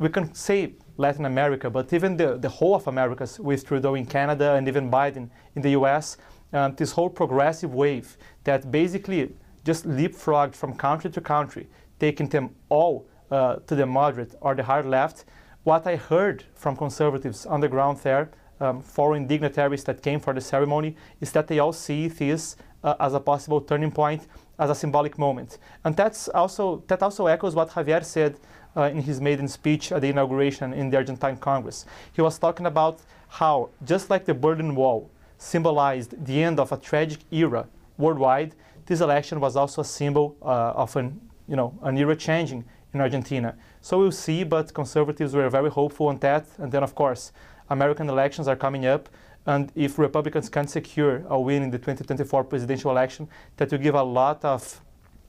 we 0.00 0.08
can 0.08 0.34
say 0.34 0.74
Latin 0.96 1.26
America, 1.26 1.70
but 1.70 1.92
even 1.92 2.16
the, 2.16 2.38
the 2.38 2.48
whole 2.48 2.74
of 2.74 2.88
Americas 2.88 3.38
with 3.38 3.64
Trudeau 3.64 3.94
in 3.94 4.04
Canada 4.04 4.54
and 4.54 4.66
even 4.66 4.90
Biden 4.90 5.30
in 5.54 5.62
the 5.62 5.70
US, 5.70 6.16
um, 6.52 6.74
this 6.74 6.90
whole 6.90 7.08
progressive 7.08 7.72
wave 7.72 8.16
that 8.42 8.68
basically 8.72 9.32
just 9.64 9.86
leapfrogged 9.86 10.56
from 10.56 10.74
country 10.74 11.08
to 11.10 11.20
country, 11.20 11.68
taking 12.00 12.28
them 12.28 12.50
all 12.68 13.06
uh, 13.30 13.56
to 13.68 13.76
the 13.76 13.86
moderate 13.86 14.34
or 14.40 14.56
the 14.56 14.64
hard 14.64 14.86
left. 14.86 15.24
What 15.62 15.86
I 15.86 15.94
heard 15.94 16.42
from 16.56 16.76
conservatives 16.76 17.46
on 17.46 17.60
the 17.60 17.68
ground 17.68 17.98
there, 17.98 18.32
um, 18.62 18.80
foreign 18.80 19.26
dignitaries 19.26 19.84
that 19.84 20.02
came 20.02 20.20
for 20.20 20.32
the 20.32 20.40
ceremony, 20.40 20.96
is 21.20 21.32
that 21.32 21.46
they 21.48 21.58
all 21.58 21.72
see 21.72 22.08
this 22.08 22.56
uh, 22.84 22.94
as 23.00 23.14
a 23.14 23.20
possible 23.20 23.60
turning 23.60 23.90
point, 23.90 24.26
as 24.58 24.70
a 24.70 24.74
symbolic 24.74 25.18
moment. 25.18 25.58
And 25.84 25.96
that's 25.96 26.28
also, 26.28 26.82
that 26.86 27.02
also 27.02 27.26
echoes 27.26 27.54
what 27.54 27.70
Javier 27.70 28.04
said 28.04 28.36
uh, 28.76 28.82
in 28.82 29.02
his 29.02 29.20
maiden 29.20 29.48
speech 29.48 29.92
at 29.92 30.00
the 30.00 30.08
inauguration 30.08 30.72
in 30.72 30.90
the 30.90 30.96
Argentine 30.96 31.36
Congress. 31.36 31.86
He 32.12 32.22
was 32.22 32.38
talking 32.38 32.66
about 32.66 33.00
how, 33.28 33.70
just 33.84 34.10
like 34.10 34.24
the 34.24 34.34
Berlin 34.34 34.74
Wall, 34.74 35.10
symbolized 35.38 36.24
the 36.24 36.42
end 36.42 36.60
of 36.60 36.70
a 36.72 36.76
tragic 36.76 37.20
era 37.30 37.66
worldwide, 37.98 38.54
this 38.86 39.00
election 39.00 39.40
was 39.40 39.56
also 39.56 39.80
a 39.80 39.84
symbol 39.84 40.36
uh, 40.42 40.82
of 40.82 40.96
an, 40.96 41.20
you 41.48 41.56
know, 41.56 41.72
an 41.82 41.96
era 41.96 42.16
changing 42.16 42.64
in 42.94 43.00
Argentina. 43.00 43.54
So 43.80 43.98
we'll 43.98 44.12
see, 44.12 44.44
but 44.44 44.72
conservatives 44.74 45.34
were 45.34 45.48
very 45.48 45.70
hopeful 45.70 46.08
on 46.08 46.18
that. 46.18 46.46
And 46.58 46.70
then, 46.70 46.82
of 46.82 46.94
course, 46.94 47.32
American 47.72 48.08
elections 48.08 48.46
are 48.48 48.56
coming 48.56 48.86
up. 48.86 49.08
And 49.46 49.72
if 49.74 49.98
Republicans 49.98 50.48
can 50.48 50.68
secure 50.68 51.24
a 51.28 51.40
win 51.40 51.62
in 51.62 51.70
the 51.70 51.78
2024 51.78 52.44
presidential 52.44 52.90
election, 52.90 53.28
that 53.56 53.70
will 53.72 53.78
give 53.78 53.94
a 53.94 54.02
lot 54.02 54.44
of, 54.44 54.80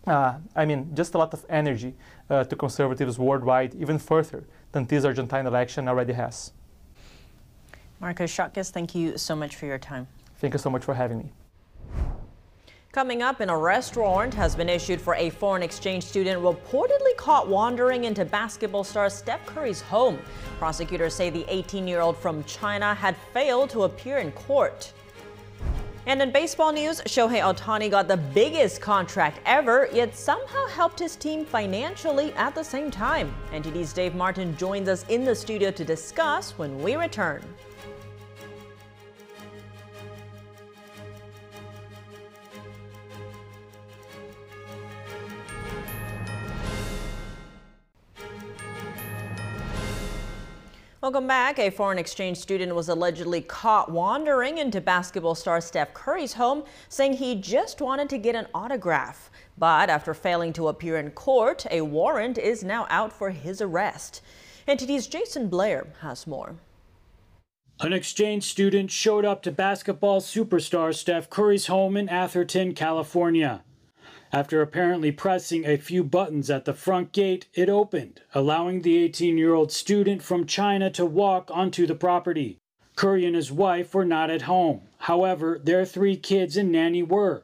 uh, 0.05 0.35
I 0.55 0.65
mean, 0.65 0.91
just 0.93 1.15
a 1.15 1.17
lot 1.17 1.33
of 1.33 1.45
energy 1.49 1.95
uh, 2.29 2.43
to 2.43 2.55
conservatives 2.55 3.17
worldwide, 3.17 3.73
even 3.75 3.97
further 3.97 4.43
than 4.71 4.85
this 4.85 5.03
Argentine 5.05 5.47
election 5.47 5.87
already 5.87 6.13
has. 6.13 6.51
Marcus 7.99 8.31
Schottges, 8.35 8.69
thank 8.69 8.93
you 8.93 9.17
so 9.17 9.35
much 9.35 9.55
for 9.55 9.65
your 9.65 9.79
time. 9.79 10.07
Thank 10.37 10.53
you 10.53 10.59
so 10.59 10.69
much 10.69 10.83
for 10.83 10.93
having 10.93 11.19
me. 11.19 11.31
Coming 12.93 13.23
up, 13.23 13.39
an 13.39 13.49
arrest 13.49 13.97
warrant 13.97 14.35
has 14.35 14.55
been 14.55 14.69
issued 14.69 15.01
for 15.01 15.15
a 15.15 15.31
foreign 15.31 15.63
exchange 15.63 16.03
student 16.03 16.39
reportedly 16.43 17.17
caught 17.17 17.47
wandering 17.47 18.03
into 18.03 18.23
basketball 18.23 18.83
star 18.83 19.09
Steph 19.09 19.43
Curry's 19.47 19.81
home. 19.81 20.19
Prosecutors 20.59 21.15
say 21.15 21.31
the 21.31 21.43
18-year-old 21.45 22.15
from 22.15 22.43
China 22.43 22.93
had 22.93 23.17
failed 23.33 23.71
to 23.71 23.85
appear 23.85 24.19
in 24.19 24.31
court. 24.33 24.93
And 26.05 26.21
in 26.21 26.29
baseball 26.29 26.71
news, 26.71 27.01
Shohei 27.07 27.41
Ohtani 27.41 27.89
got 27.89 28.07
the 28.07 28.17
biggest 28.17 28.79
contract 28.79 29.39
ever, 29.47 29.89
yet 29.91 30.15
somehow 30.15 30.67
helped 30.67 30.99
his 30.99 31.15
team 31.15 31.45
financially 31.45 32.31
at 32.33 32.53
the 32.53 32.63
same 32.63 32.91
time. 32.91 33.33
NTD's 33.51 33.91
Dave 33.91 34.13
Martin 34.13 34.55
joins 34.55 34.87
us 34.87 35.03
in 35.09 35.23
the 35.23 35.33
studio 35.33 35.71
to 35.71 35.83
discuss 35.83 36.51
when 36.59 36.77
we 36.83 36.95
return. 36.95 37.43
Welcome 51.03 51.27
back. 51.27 51.59
A 51.59 51.69
foreign 51.69 51.97
exchange 51.97 52.37
student 52.37 52.73
was 52.73 52.87
allegedly 52.87 53.41
caught 53.41 53.91
wandering 53.91 54.57
into 54.57 54.79
basketball 54.79 55.35
star 55.35 55.59
Steph 55.59 55.93
Curry's 55.93 56.31
home, 56.31 56.63
saying 56.87 57.15
he 57.15 57.35
just 57.35 57.81
wanted 57.81 58.07
to 58.07 58.17
get 58.17 58.35
an 58.35 58.47
autograph. 58.53 59.29
But 59.57 59.89
after 59.89 60.13
failing 60.13 60.53
to 60.53 60.69
appear 60.69 60.95
in 60.95 61.11
court, 61.11 61.65
a 61.69 61.81
warrant 61.81 62.37
is 62.37 62.63
now 62.63 62.87
out 62.89 63.11
for 63.11 63.31
his 63.31 63.59
arrest. 63.59 64.21
NTD's 64.65 65.07
Jason 65.07 65.49
Blair 65.49 65.87
has 65.99 66.25
more. 66.25 66.55
An 67.81 67.91
exchange 67.91 68.45
student 68.45 68.89
showed 68.89 69.25
up 69.25 69.43
to 69.43 69.51
basketball 69.51 70.21
superstar 70.21 70.95
Steph 70.95 71.29
Curry's 71.29 71.67
home 71.67 71.97
in 71.97 72.07
Atherton, 72.07 72.73
California. 72.73 73.61
After 74.33 74.63
apparently 74.63 75.11
pressing 75.11 75.63
a 75.63 75.77
few 75.77 76.03
buttons 76.03 76.49
at 76.49 76.65
the 76.65 76.73
front 76.73 77.11
gate, 77.11 77.45
it 77.53 77.69
opened, 77.69 78.21
allowing 78.33 78.81
the 78.81 78.97
18 78.97 79.37
year 79.37 79.53
old 79.53 79.71
student 79.71 80.23
from 80.23 80.47
China 80.47 80.89
to 80.89 81.05
walk 81.05 81.51
onto 81.53 81.85
the 81.85 81.93
property. 81.93 82.57
Curry 82.95 83.27
and 83.27 83.35
his 83.35 83.51
wife 83.51 83.93
were 83.93 84.05
not 84.05 84.31
at 84.31 84.43
home. 84.43 84.81
However, 84.97 85.61
their 85.63 85.85
three 85.85 86.17
kids 86.17 86.57
and 86.57 86.71
nanny 86.71 87.03
were. 87.03 87.43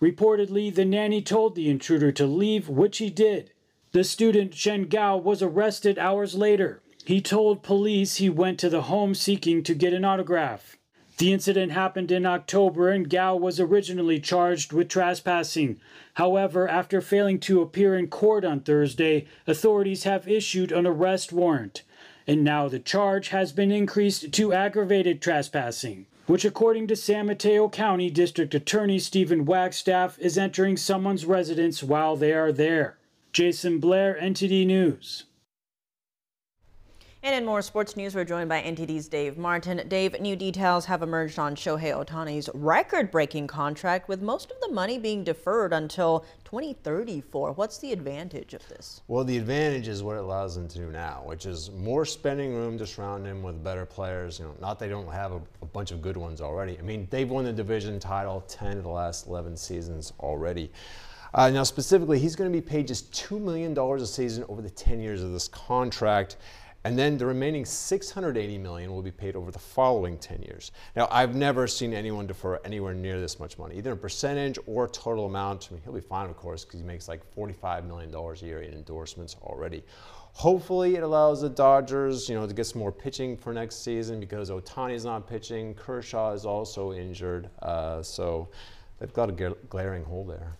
Reportedly, 0.00 0.74
the 0.74 0.86
nanny 0.86 1.20
told 1.20 1.54
the 1.54 1.68
intruder 1.68 2.10
to 2.12 2.26
leave, 2.26 2.66
which 2.66 2.96
he 2.96 3.10
did. 3.10 3.50
The 3.92 4.02
student, 4.02 4.54
Shen 4.54 4.84
Gao, 4.84 5.18
was 5.18 5.42
arrested 5.42 5.98
hours 5.98 6.34
later. 6.34 6.80
He 7.04 7.20
told 7.20 7.62
police 7.62 8.16
he 8.16 8.30
went 8.30 8.58
to 8.60 8.70
the 8.70 8.82
home 8.82 9.14
seeking 9.14 9.62
to 9.64 9.74
get 9.74 9.92
an 9.92 10.06
autograph. 10.06 10.78
The 11.22 11.32
incident 11.32 11.70
happened 11.70 12.10
in 12.10 12.26
October 12.26 12.88
and 12.88 13.08
Gao 13.08 13.36
was 13.36 13.60
originally 13.60 14.18
charged 14.18 14.72
with 14.72 14.88
trespassing. 14.88 15.78
However, 16.14 16.66
after 16.66 17.00
failing 17.00 17.38
to 17.42 17.62
appear 17.62 17.96
in 17.96 18.08
court 18.08 18.44
on 18.44 18.58
Thursday, 18.58 19.26
authorities 19.46 20.02
have 20.02 20.26
issued 20.26 20.72
an 20.72 20.84
arrest 20.84 21.32
warrant. 21.32 21.84
And 22.26 22.42
now 22.42 22.66
the 22.66 22.80
charge 22.80 23.28
has 23.28 23.52
been 23.52 23.70
increased 23.70 24.32
to 24.32 24.52
aggravated 24.52 25.22
trespassing, 25.22 26.06
which, 26.26 26.44
according 26.44 26.88
to 26.88 26.96
San 26.96 27.26
Mateo 27.26 27.68
County 27.68 28.10
District 28.10 28.52
Attorney 28.52 28.98
Stephen 28.98 29.44
Wagstaff, 29.44 30.18
is 30.18 30.36
entering 30.36 30.76
someone's 30.76 31.24
residence 31.24 31.84
while 31.84 32.16
they 32.16 32.32
are 32.32 32.50
there. 32.50 32.98
Jason 33.32 33.78
Blair, 33.78 34.18
NTD 34.20 34.66
News. 34.66 35.26
And 37.24 37.36
in 37.36 37.44
more 37.44 37.62
sports 37.62 37.96
news, 37.96 38.16
we're 38.16 38.24
joined 38.24 38.48
by 38.48 38.60
NTD's 38.62 39.06
Dave 39.06 39.38
Martin. 39.38 39.86
Dave, 39.86 40.20
new 40.20 40.34
details 40.34 40.84
have 40.86 41.02
emerged 41.02 41.38
on 41.38 41.54
Shohei 41.54 41.94
Ohtani's 41.94 42.50
record-breaking 42.52 43.46
contract, 43.46 44.08
with 44.08 44.20
most 44.20 44.50
of 44.50 44.56
the 44.60 44.72
money 44.72 44.98
being 44.98 45.22
deferred 45.22 45.72
until 45.72 46.26
2034. 46.44 47.52
What's 47.52 47.78
the 47.78 47.92
advantage 47.92 48.54
of 48.54 48.68
this? 48.68 49.02
Well, 49.06 49.22
the 49.22 49.38
advantage 49.38 49.86
is 49.86 50.02
what 50.02 50.16
it 50.16 50.24
allows 50.24 50.56
them 50.56 50.66
to 50.66 50.78
do 50.78 50.90
now, 50.90 51.22
which 51.24 51.46
is 51.46 51.70
more 51.70 52.04
spending 52.04 52.56
room 52.56 52.76
to 52.78 52.84
surround 52.84 53.24
him 53.24 53.40
with 53.44 53.62
better 53.62 53.86
players. 53.86 54.40
You 54.40 54.46
know, 54.46 54.56
not 54.60 54.80
they 54.80 54.88
don't 54.88 55.12
have 55.12 55.30
a, 55.30 55.40
a 55.62 55.66
bunch 55.66 55.92
of 55.92 56.02
good 56.02 56.16
ones 56.16 56.40
already. 56.40 56.76
I 56.76 56.82
mean, 56.82 57.06
they've 57.10 57.30
won 57.30 57.44
the 57.44 57.52
division 57.52 58.00
title 58.00 58.40
10 58.48 58.78
of 58.78 58.82
the 58.82 58.90
last 58.90 59.28
11 59.28 59.56
seasons 59.56 60.12
already. 60.18 60.72
Uh, 61.34 61.48
now, 61.50 61.62
specifically, 61.62 62.18
he's 62.18 62.36
going 62.36 62.50
to 62.50 62.54
be 62.54 62.60
paid 62.60 62.86
just 62.86 63.12
$2 63.12 63.40
million 63.40 63.78
a 63.78 64.06
season 64.06 64.44
over 64.48 64.60
the 64.60 64.68
10 64.68 65.00
years 65.00 65.22
of 65.22 65.32
this 65.32 65.48
contract. 65.48 66.36
And 66.84 66.98
then 66.98 67.16
the 67.16 67.26
remaining 67.26 67.64
680 67.64 68.58
million 68.58 68.90
will 68.90 69.02
be 69.02 69.12
paid 69.12 69.36
over 69.36 69.52
the 69.52 69.58
following 69.58 70.18
10 70.18 70.42
years. 70.42 70.72
Now, 70.96 71.06
I've 71.12 71.36
never 71.36 71.68
seen 71.68 71.94
anyone 71.94 72.26
defer 72.26 72.58
anywhere 72.64 72.92
near 72.92 73.20
this 73.20 73.38
much 73.38 73.56
money, 73.56 73.76
either 73.76 73.92
in 73.92 73.98
percentage 73.98 74.58
or 74.66 74.88
total 74.88 75.26
amount. 75.26 75.68
I 75.70 75.74
mean, 75.74 75.82
he'll 75.84 75.92
be 75.92 76.00
fine, 76.00 76.28
of 76.28 76.36
course, 76.36 76.64
because 76.64 76.80
he 76.80 76.86
makes 76.86 77.06
like 77.06 77.20
$45 77.36 77.86
million 77.86 78.12
a 78.12 78.34
year 78.44 78.62
in 78.62 78.72
endorsements 78.74 79.36
already. 79.42 79.84
Hopefully, 80.34 80.96
it 80.96 81.02
allows 81.02 81.42
the 81.42 81.48
Dodgers, 81.48 82.28
you 82.28 82.34
know, 82.34 82.46
to 82.46 82.54
get 82.54 82.66
some 82.66 82.80
more 82.80 82.90
pitching 82.90 83.36
for 83.36 83.52
next 83.52 83.84
season 83.84 84.18
because 84.18 84.50
Ohtani's 84.50 85.04
not 85.04 85.28
pitching. 85.28 85.74
Kershaw 85.74 86.32
is 86.32 86.46
also 86.46 86.92
injured, 86.92 87.48
uh, 87.60 88.02
so 88.02 88.48
they've 88.98 89.12
got 89.12 89.28
a 89.28 89.54
glaring 89.68 90.04
hole 90.04 90.24
there. 90.24 90.56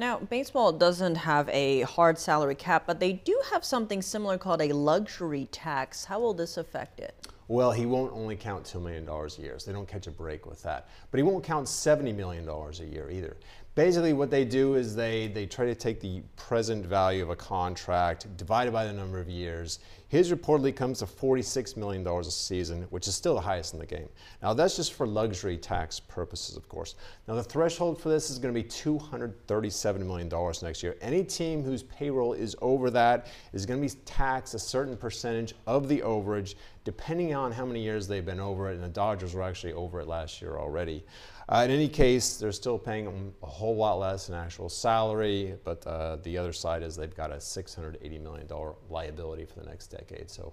Now, 0.00 0.16
baseball 0.16 0.72
doesn't 0.72 1.16
have 1.16 1.46
a 1.50 1.82
hard 1.82 2.18
salary 2.18 2.54
cap, 2.54 2.84
but 2.86 3.00
they 3.00 3.12
do 3.12 3.38
have 3.52 3.62
something 3.62 4.00
similar 4.00 4.38
called 4.38 4.62
a 4.62 4.72
luxury 4.72 5.46
tax. 5.52 6.06
How 6.06 6.18
will 6.18 6.32
this 6.32 6.56
affect 6.56 7.00
it? 7.00 7.14
Well, 7.48 7.70
he 7.70 7.84
won't 7.84 8.10
only 8.14 8.34
count 8.34 8.64
$2 8.64 8.80
million 8.80 9.06
a 9.06 9.42
year, 9.42 9.58
so 9.58 9.70
they 9.70 9.74
don't 9.74 9.86
catch 9.86 10.06
a 10.06 10.10
break 10.10 10.46
with 10.46 10.62
that. 10.62 10.88
But 11.10 11.18
he 11.18 11.22
won't 11.22 11.44
count 11.44 11.66
$70 11.66 12.16
million 12.16 12.48
a 12.48 12.84
year 12.84 13.10
either. 13.10 13.36
Basically, 13.80 14.12
what 14.12 14.30
they 14.30 14.44
do 14.44 14.74
is 14.74 14.94
they, 14.94 15.28
they 15.28 15.46
try 15.46 15.64
to 15.64 15.74
take 15.74 16.00
the 16.00 16.20
present 16.36 16.84
value 16.84 17.22
of 17.22 17.30
a 17.30 17.36
contract 17.36 18.26
divided 18.36 18.74
by 18.74 18.84
the 18.84 18.92
number 18.92 19.18
of 19.18 19.26
years. 19.26 19.78
His 20.08 20.30
reportedly 20.30 20.76
comes 20.76 20.98
to 20.98 21.06
$46 21.06 21.78
million 21.78 22.06
a 22.06 22.24
season, 22.24 22.82
which 22.90 23.08
is 23.08 23.14
still 23.14 23.34
the 23.34 23.40
highest 23.40 23.72
in 23.72 23.80
the 23.80 23.86
game. 23.86 24.10
Now, 24.42 24.52
that's 24.52 24.76
just 24.76 24.92
for 24.92 25.06
luxury 25.06 25.56
tax 25.56 25.98
purposes, 25.98 26.58
of 26.58 26.68
course. 26.68 26.94
Now, 27.26 27.36
the 27.36 27.42
threshold 27.42 27.98
for 27.98 28.10
this 28.10 28.28
is 28.28 28.38
going 28.38 28.52
to 28.52 28.62
be 28.62 28.68
$237 28.68 30.00
million 30.00 30.28
next 30.62 30.82
year. 30.82 30.96
Any 31.00 31.24
team 31.24 31.62
whose 31.62 31.84
payroll 31.84 32.34
is 32.34 32.54
over 32.60 32.90
that 32.90 33.28
is 33.54 33.64
going 33.64 33.80
to 33.80 33.94
be 33.94 34.00
taxed 34.04 34.52
a 34.52 34.58
certain 34.58 34.94
percentage 34.94 35.54
of 35.66 35.88
the 35.88 36.00
overage, 36.00 36.54
depending 36.84 37.34
on 37.34 37.50
how 37.50 37.64
many 37.64 37.80
years 37.80 38.06
they've 38.06 38.26
been 38.26 38.40
over 38.40 38.68
it. 38.68 38.74
And 38.74 38.84
the 38.84 38.88
Dodgers 38.88 39.32
were 39.32 39.42
actually 39.42 39.72
over 39.72 40.00
it 40.00 40.06
last 40.06 40.42
year 40.42 40.58
already. 40.58 41.02
Uh, 41.50 41.64
in 41.64 41.70
any 41.72 41.88
case, 41.88 42.36
they're 42.36 42.52
still 42.52 42.78
paying 42.78 43.04
them 43.04 43.34
a 43.42 43.46
whole 43.46 43.74
lot 43.74 43.98
less 43.98 44.28
in 44.28 44.34
actual 44.36 44.68
salary, 44.68 45.56
but 45.64 45.84
uh, 45.84 46.16
the 46.22 46.38
other 46.38 46.52
side 46.52 46.80
is 46.80 46.94
they've 46.94 47.16
got 47.16 47.32
a 47.32 47.36
$680 47.36 48.20
million 48.22 48.46
liability 48.88 49.44
for 49.44 49.58
the 49.58 49.66
next 49.66 49.88
decade. 49.88 50.30
So 50.30 50.52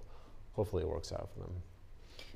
hopefully 0.53 0.81
it 0.81 0.89
works 0.89 1.11
out 1.11 1.29
for 1.31 1.41
them. 1.41 1.53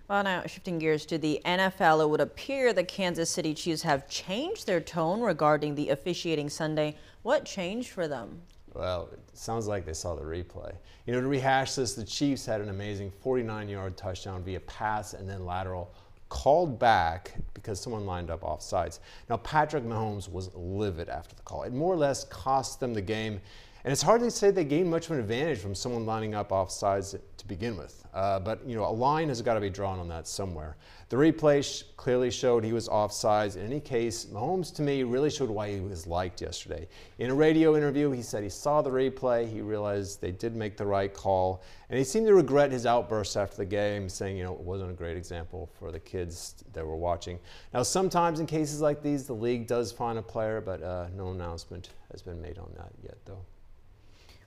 Well, 0.07 0.23
now 0.23 0.43
shifting 0.45 0.77
gears 0.77 1.07
to 1.07 1.17
the 1.17 1.41
NFL, 1.43 2.03
it 2.03 2.09
would 2.09 2.21
appear 2.21 2.71
the 2.71 2.83
Kansas 2.83 3.31
City 3.31 3.55
Chiefs 3.55 3.81
have 3.81 4.07
changed 4.07 4.67
their 4.67 4.81
tone 4.81 5.21
regarding 5.21 5.73
the 5.73 5.89
officiating 5.89 6.49
Sunday. 6.49 6.95
What 7.23 7.45
changed 7.45 7.89
for 7.89 8.07
them? 8.07 8.41
Well, 8.73 9.09
it 9.11 9.19
sounds 9.33 9.67
like 9.67 9.85
they 9.85 9.93
saw 9.93 10.15
the 10.15 10.21
replay. 10.21 10.73
You 11.07 11.13
know, 11.13 11.21
to 11.21 11.27
rehash 11.27 11.73
this, 11.73 11.95
the 11.95 12.03
Chiefs 12.03 12.45
had 12.45 12.61
an 12.61 12.69
amazing 12.69 13.11
49 13.21 13.69
yard 13.69 13.97
touchdown 13.97 14.43
via 14.43 14.59
pass 14.59 15.13
and 15.13 15.27
then 15.27 15.45
lateral 15.47 15.91
called 16.31 16.79
back 16.79 17.33
because 17.53 17.77
someone 17.77 18.05
lined 18.05 18.31
up 18.31 18.41
off 18.41 18.61
sides. 18.61 19.01
Now, 19.29 19.35
Patrick 19.35 19.83
Mahomes 19.83 20.31
was 20.31 20.49
livid 20.55 21.09
after 21.09 21.35
the 21.35 21.41
call. 21.41 21.63
It 21.63 21.73
more 21.73 21.93
or 21.93 21.97
less 21.97 22.23
cost 22.23 22.79
them 22.79 22.93
the 22.93 23.01
game. 23.01 23.41
And 23.83 23.91
it's 23.91 24.01
hard 24.01 24.21
to 24.21 24.31
say 24.31 24.49
they 24.49 24.63
gained 24.63 24.89
much 24.89 25.07
of 25.07 25.11
an 25.11 25.19
advantage 25.19 25.59
from 25.59 25.75
someone 25.75 26.05
lining 26.05 26.33
up 26.33 26.53
off 26.53 26.71
sides 26.71 27.15
to 27.41 27.47
begin 27.47 27.75
with. 27.75 28.03
Uh, 28.13 28.39
but, 28.39 28.65
you 28.65 28.75
know, 28.75 28.85
a 28.85 28.91
line 28.91 29.27
has 29.29 29.41
got 29.41 29.55
to 29.55 29.59
be 29.59 29.69
drawn 29.69 29.99
on 29.99 30.07
that 30.07 30.27
somewhere. 30.27 30.77
The 31.09 31.17
replay 31.17 31.63
sh 31.63 31.83
clearly 31.97 32.31
showed 32.31 32.63
he 32.63 32.71
was 32.71 32.87
offsides. 32.87 33.57
In 33.57 33.65
any 33.65 33.79
case, 33.79 34.25
Mahomes 34.25 34.73
to 34.75 34.81
me 34.81 35.03
really 35.03 35.29
showed 35.29 35.49
why 35.49 35.71
he 35.71 35.79
was 35.79 36.07
liked 36.07 36.41
yesterday. 36.41 36.87
In 37.19 37.29
a 37.29 37.33
radio 37.33 37.75
interview, 37.75 38.11
he 38.11 38.21
said 38.21 38.43
he 38.43 38.49
saw 38.49 38.81
the 38.81 38.89
replay, 38.89 39.51
he 39.51 39.61
realized 39.61 40.21
they 40.21 40.31
did 40.31 40.55
make 40.55 40.77
the 40.77 40.85
right 40.85 41.13
call, 41.13 41.63
and 41.89 41.97
he 41.97 42.05
seemed 42.05 42.27
to 42.27 42.33
regret 42.33 42.71
his 42.71 42.85
outburst 42.85 43.35
after 43.35 43.57
the 43.57 43.65
game, 43.65 44.07
saying, 44.07 44.37
you 44.37 44.43
know, 44.43 44.53
it 44.53 44.61
wasn't 44.61 44.89
a 44.89 44.93
great 44.93 45.17
example 45.17 45.69
for 45.77 45.91
the 45.91 45.99
kids 45.99 46.63
that 46.73 46.85
were 46.85 46.95
watching. 46.95 47.39
Now, 47.73 47.83
sometimes 47.83 48.39
in 48.39 48.45
cases 48.45 48.81
like 48.81 49.01
these, 49.01 49.25
the 49.25 49.33
league 49.33 49.67
does 49.67 49.91
find 49.91 50.17
a 50.17 50.21
player, 50.21 50.61
but 50.61 50.81
uh, 50.81 51.07
no 51.15 51.31
announcement 51.31 51.89
has 52.11 52.21
been 52.21 52.41
made 52.41 52.57
on 52.57 52.71
that 52.77 52.91
yet, 53.03 53.17
though. 53.25 53.43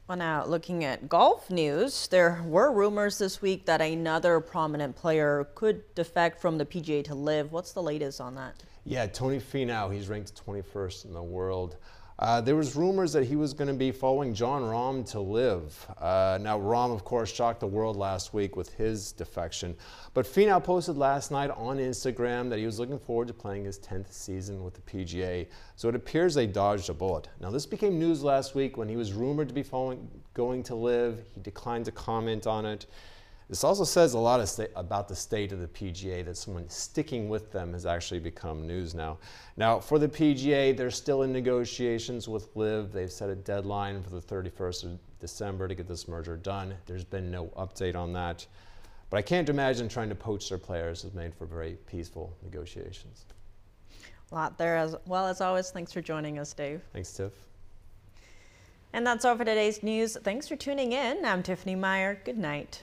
Well, 0.06 0.18
now 0.18 0.44
looking 0.44 0.84
at 0.84 1.08
golf 1.08 1.48
news, 1.48 2.08
there 2.08 2.42
were 2.44 2.70
rumors 2.70 3.16
this 3.16 3.40
week 3.40 3.64
that 3.64 3.80
another 3.80 4.38
prominent 4.38 4.96
player 4.96 5.48
could 5.54 5.94
defect 5.94 6.42
from 6.42 6.58
the 6.58 6.66
PGA 6.66 7.02
to 7.04 7.14
LIV. 7.14 7.50
What's 7.50 7.72
the 7.72 7.82
latest 7.82 8.20
on 8.20 8.34
that? 8.34 8.62
Yeah, 8.84 9.06
Tony 9.06 9.40
Finau, 9.40 9.90
he's 9.90 10.08
ranked 10.08 10.34
21st 10.44 11.06
in 11.06 11.14
the 11.14 11.22
world. 11.22 11.78
Uh, 12.16 12.40
there 12.40 12.54
was 12.54 12.76
rumors 12.76 13.12
that 13.12 13.24
he 13.24 13.34
was 13.34 13.52
going 13.52 13.66
to 13.66 13.74
be 13.74 13.90
following 13.90 14.32
Jon 14.34 14.62
Rahm 14.62 15.08
to 15.10 15.20
LIV. 15.20 15.86
Uh, 15.98 16.38
now, 16.40 16.58
Rahm, 16.58 16.94
of 16.94 17.04
course, 17.04 17.32
shocked 17.32 17.58
the 17.58 17.66
world 17.66 17.96
last 17.96 18.32
week 18.32 18.54
with 18.54 18.72
his 18.74 19.10
defection. 19.10 19.74
But 20.14 20.24
Finau 20.24 20.62
posted 20.62 20.96
last 20.96 21.32
night 21.32 21.50
on 21.50 21.78
Instagram 21.78 22.48
that 22.50 22.60
he 22.60 22.66
was 22.66 22.78
looking 22.78 23.00
forward 23.00 23.26
to 23.28 23.34
playing 23.34 23.64
his 23.64 23.80
10th 23.80 24.12
season 24.12 24.62
with 24.62 24.74
the 24.74 24.80
PGA. 24.82 25.48
So 25.74 25.88
it 25.88 25.96
appears 25.96 26.34
they 26.34 26.46
dodged 26.46 26.88
a 26.88 26.94
bullet. 26.94 27.28
Now, 27.40 27.50
this 27.50 27.66
became 27.66 27.98
news 27.98 28.22
last 28.22 28.54
week 28.54 28.76
when 28.76 28.88
he 28.88 28.96
was 28.96 29.12
rumored 29.12 29.48
to 29.48 29.54
be 29.54 29.64
following, 29.64 30.08
going 30.34 30.62
to 30.64 30.76
LIV. 30.76 31.18
He 31.34 31.40
declined 31.40 31.84
to 31.86 31.92
comment 31.92 32.46
on 32.46 32.64
it. 32.64 32.86
This 33.48 33.62
also 33.62 33.84
says 33.84 34.14
a 34.14 34.18
lot 34.18 34.40
about 34.74 35.06
the 35.06 35.14
state 35.14 35.52
of 35.52 35.60
the 35.60 35.68
PGA 35.68 36.24
that 36.24 36.36
someone 36.36 36.68
sticking 36.70 37.28
with 37.28 37.52
them 37.52 37.74
has 37.74 37.84
actually 37.84 38.20
become 38.20 38.66
news 38.66 38.94
now. 38.94 39.18
Now, 39.58 39.78
for 39.80 39.98
the 39.98 40.08
PGA, 40.08 40.74
they're 40.74 40.90
still 40.90 41.22
in 41.22 41.32
negotiations 41.32 42.26
with 42.26 42.48
LIV. 42.56 42.92
They've 42.92 43.12
set 43.12 43.28
a 43.28 43.34
deadline 43.34 44.02
for 44.02 44.10
the 44.10 44.20
31st 44.20 44.84
of 44.84 44.98
December 45.20 45.68
to 45.68 45.74
get 45.74 45.86
this 45.86 46.08
merger 46.08 46.36
done. 46.36 46.74
There's 46.86 47.04
been 47.04 47.30
no 47.30 47.48
update 47.48 47.96
on 47.96 48.14
that. 48.14 48.46
But 49.10 49.18
I 49.18 49.22
can't 49.22 49.48
imagine 49.50 49.88
trying 49.88 50.08
to 50.08 50.14
poach 50.14 50.48
their 50.48 50.58
players 50.58 51.02
has 51.02 51.12
made 51.12 51.34
for 51.34 51.44
very 51.44 51.76
peaceful 51.86 52.34
negotiations. 52.42 53.26
A 54.32 54.34
lot 54.34 54.56
there 54.56 54.76
as 54.76 54.96
well 55.06 55.26
as 55.26 55.42
always. 55.42 55.70
Thanks 55.70 55.92
for 55.92 56.00
joining 56.00 56.38
us, 56.38 56.54
Dave. 56.54 56.80
Thanks, 56.94 57.12
Tiff. 57.12 57.32
And 58.94 59.06
that's 59.06 59.24
all 59.24 59.36
for 59.36 59.44
today's 59.44 59.82
news. 59.82 60.16
Thanks 60.24 60.48
for 60.48 60.56
tuning 60.56 60.92
in. 60.92 61.24
I'm 61.24 61.42
Tiffany 61.42 61.74
Meyer. 61.74 62.20
Good 62.24 62.38
night. 62.38 62.82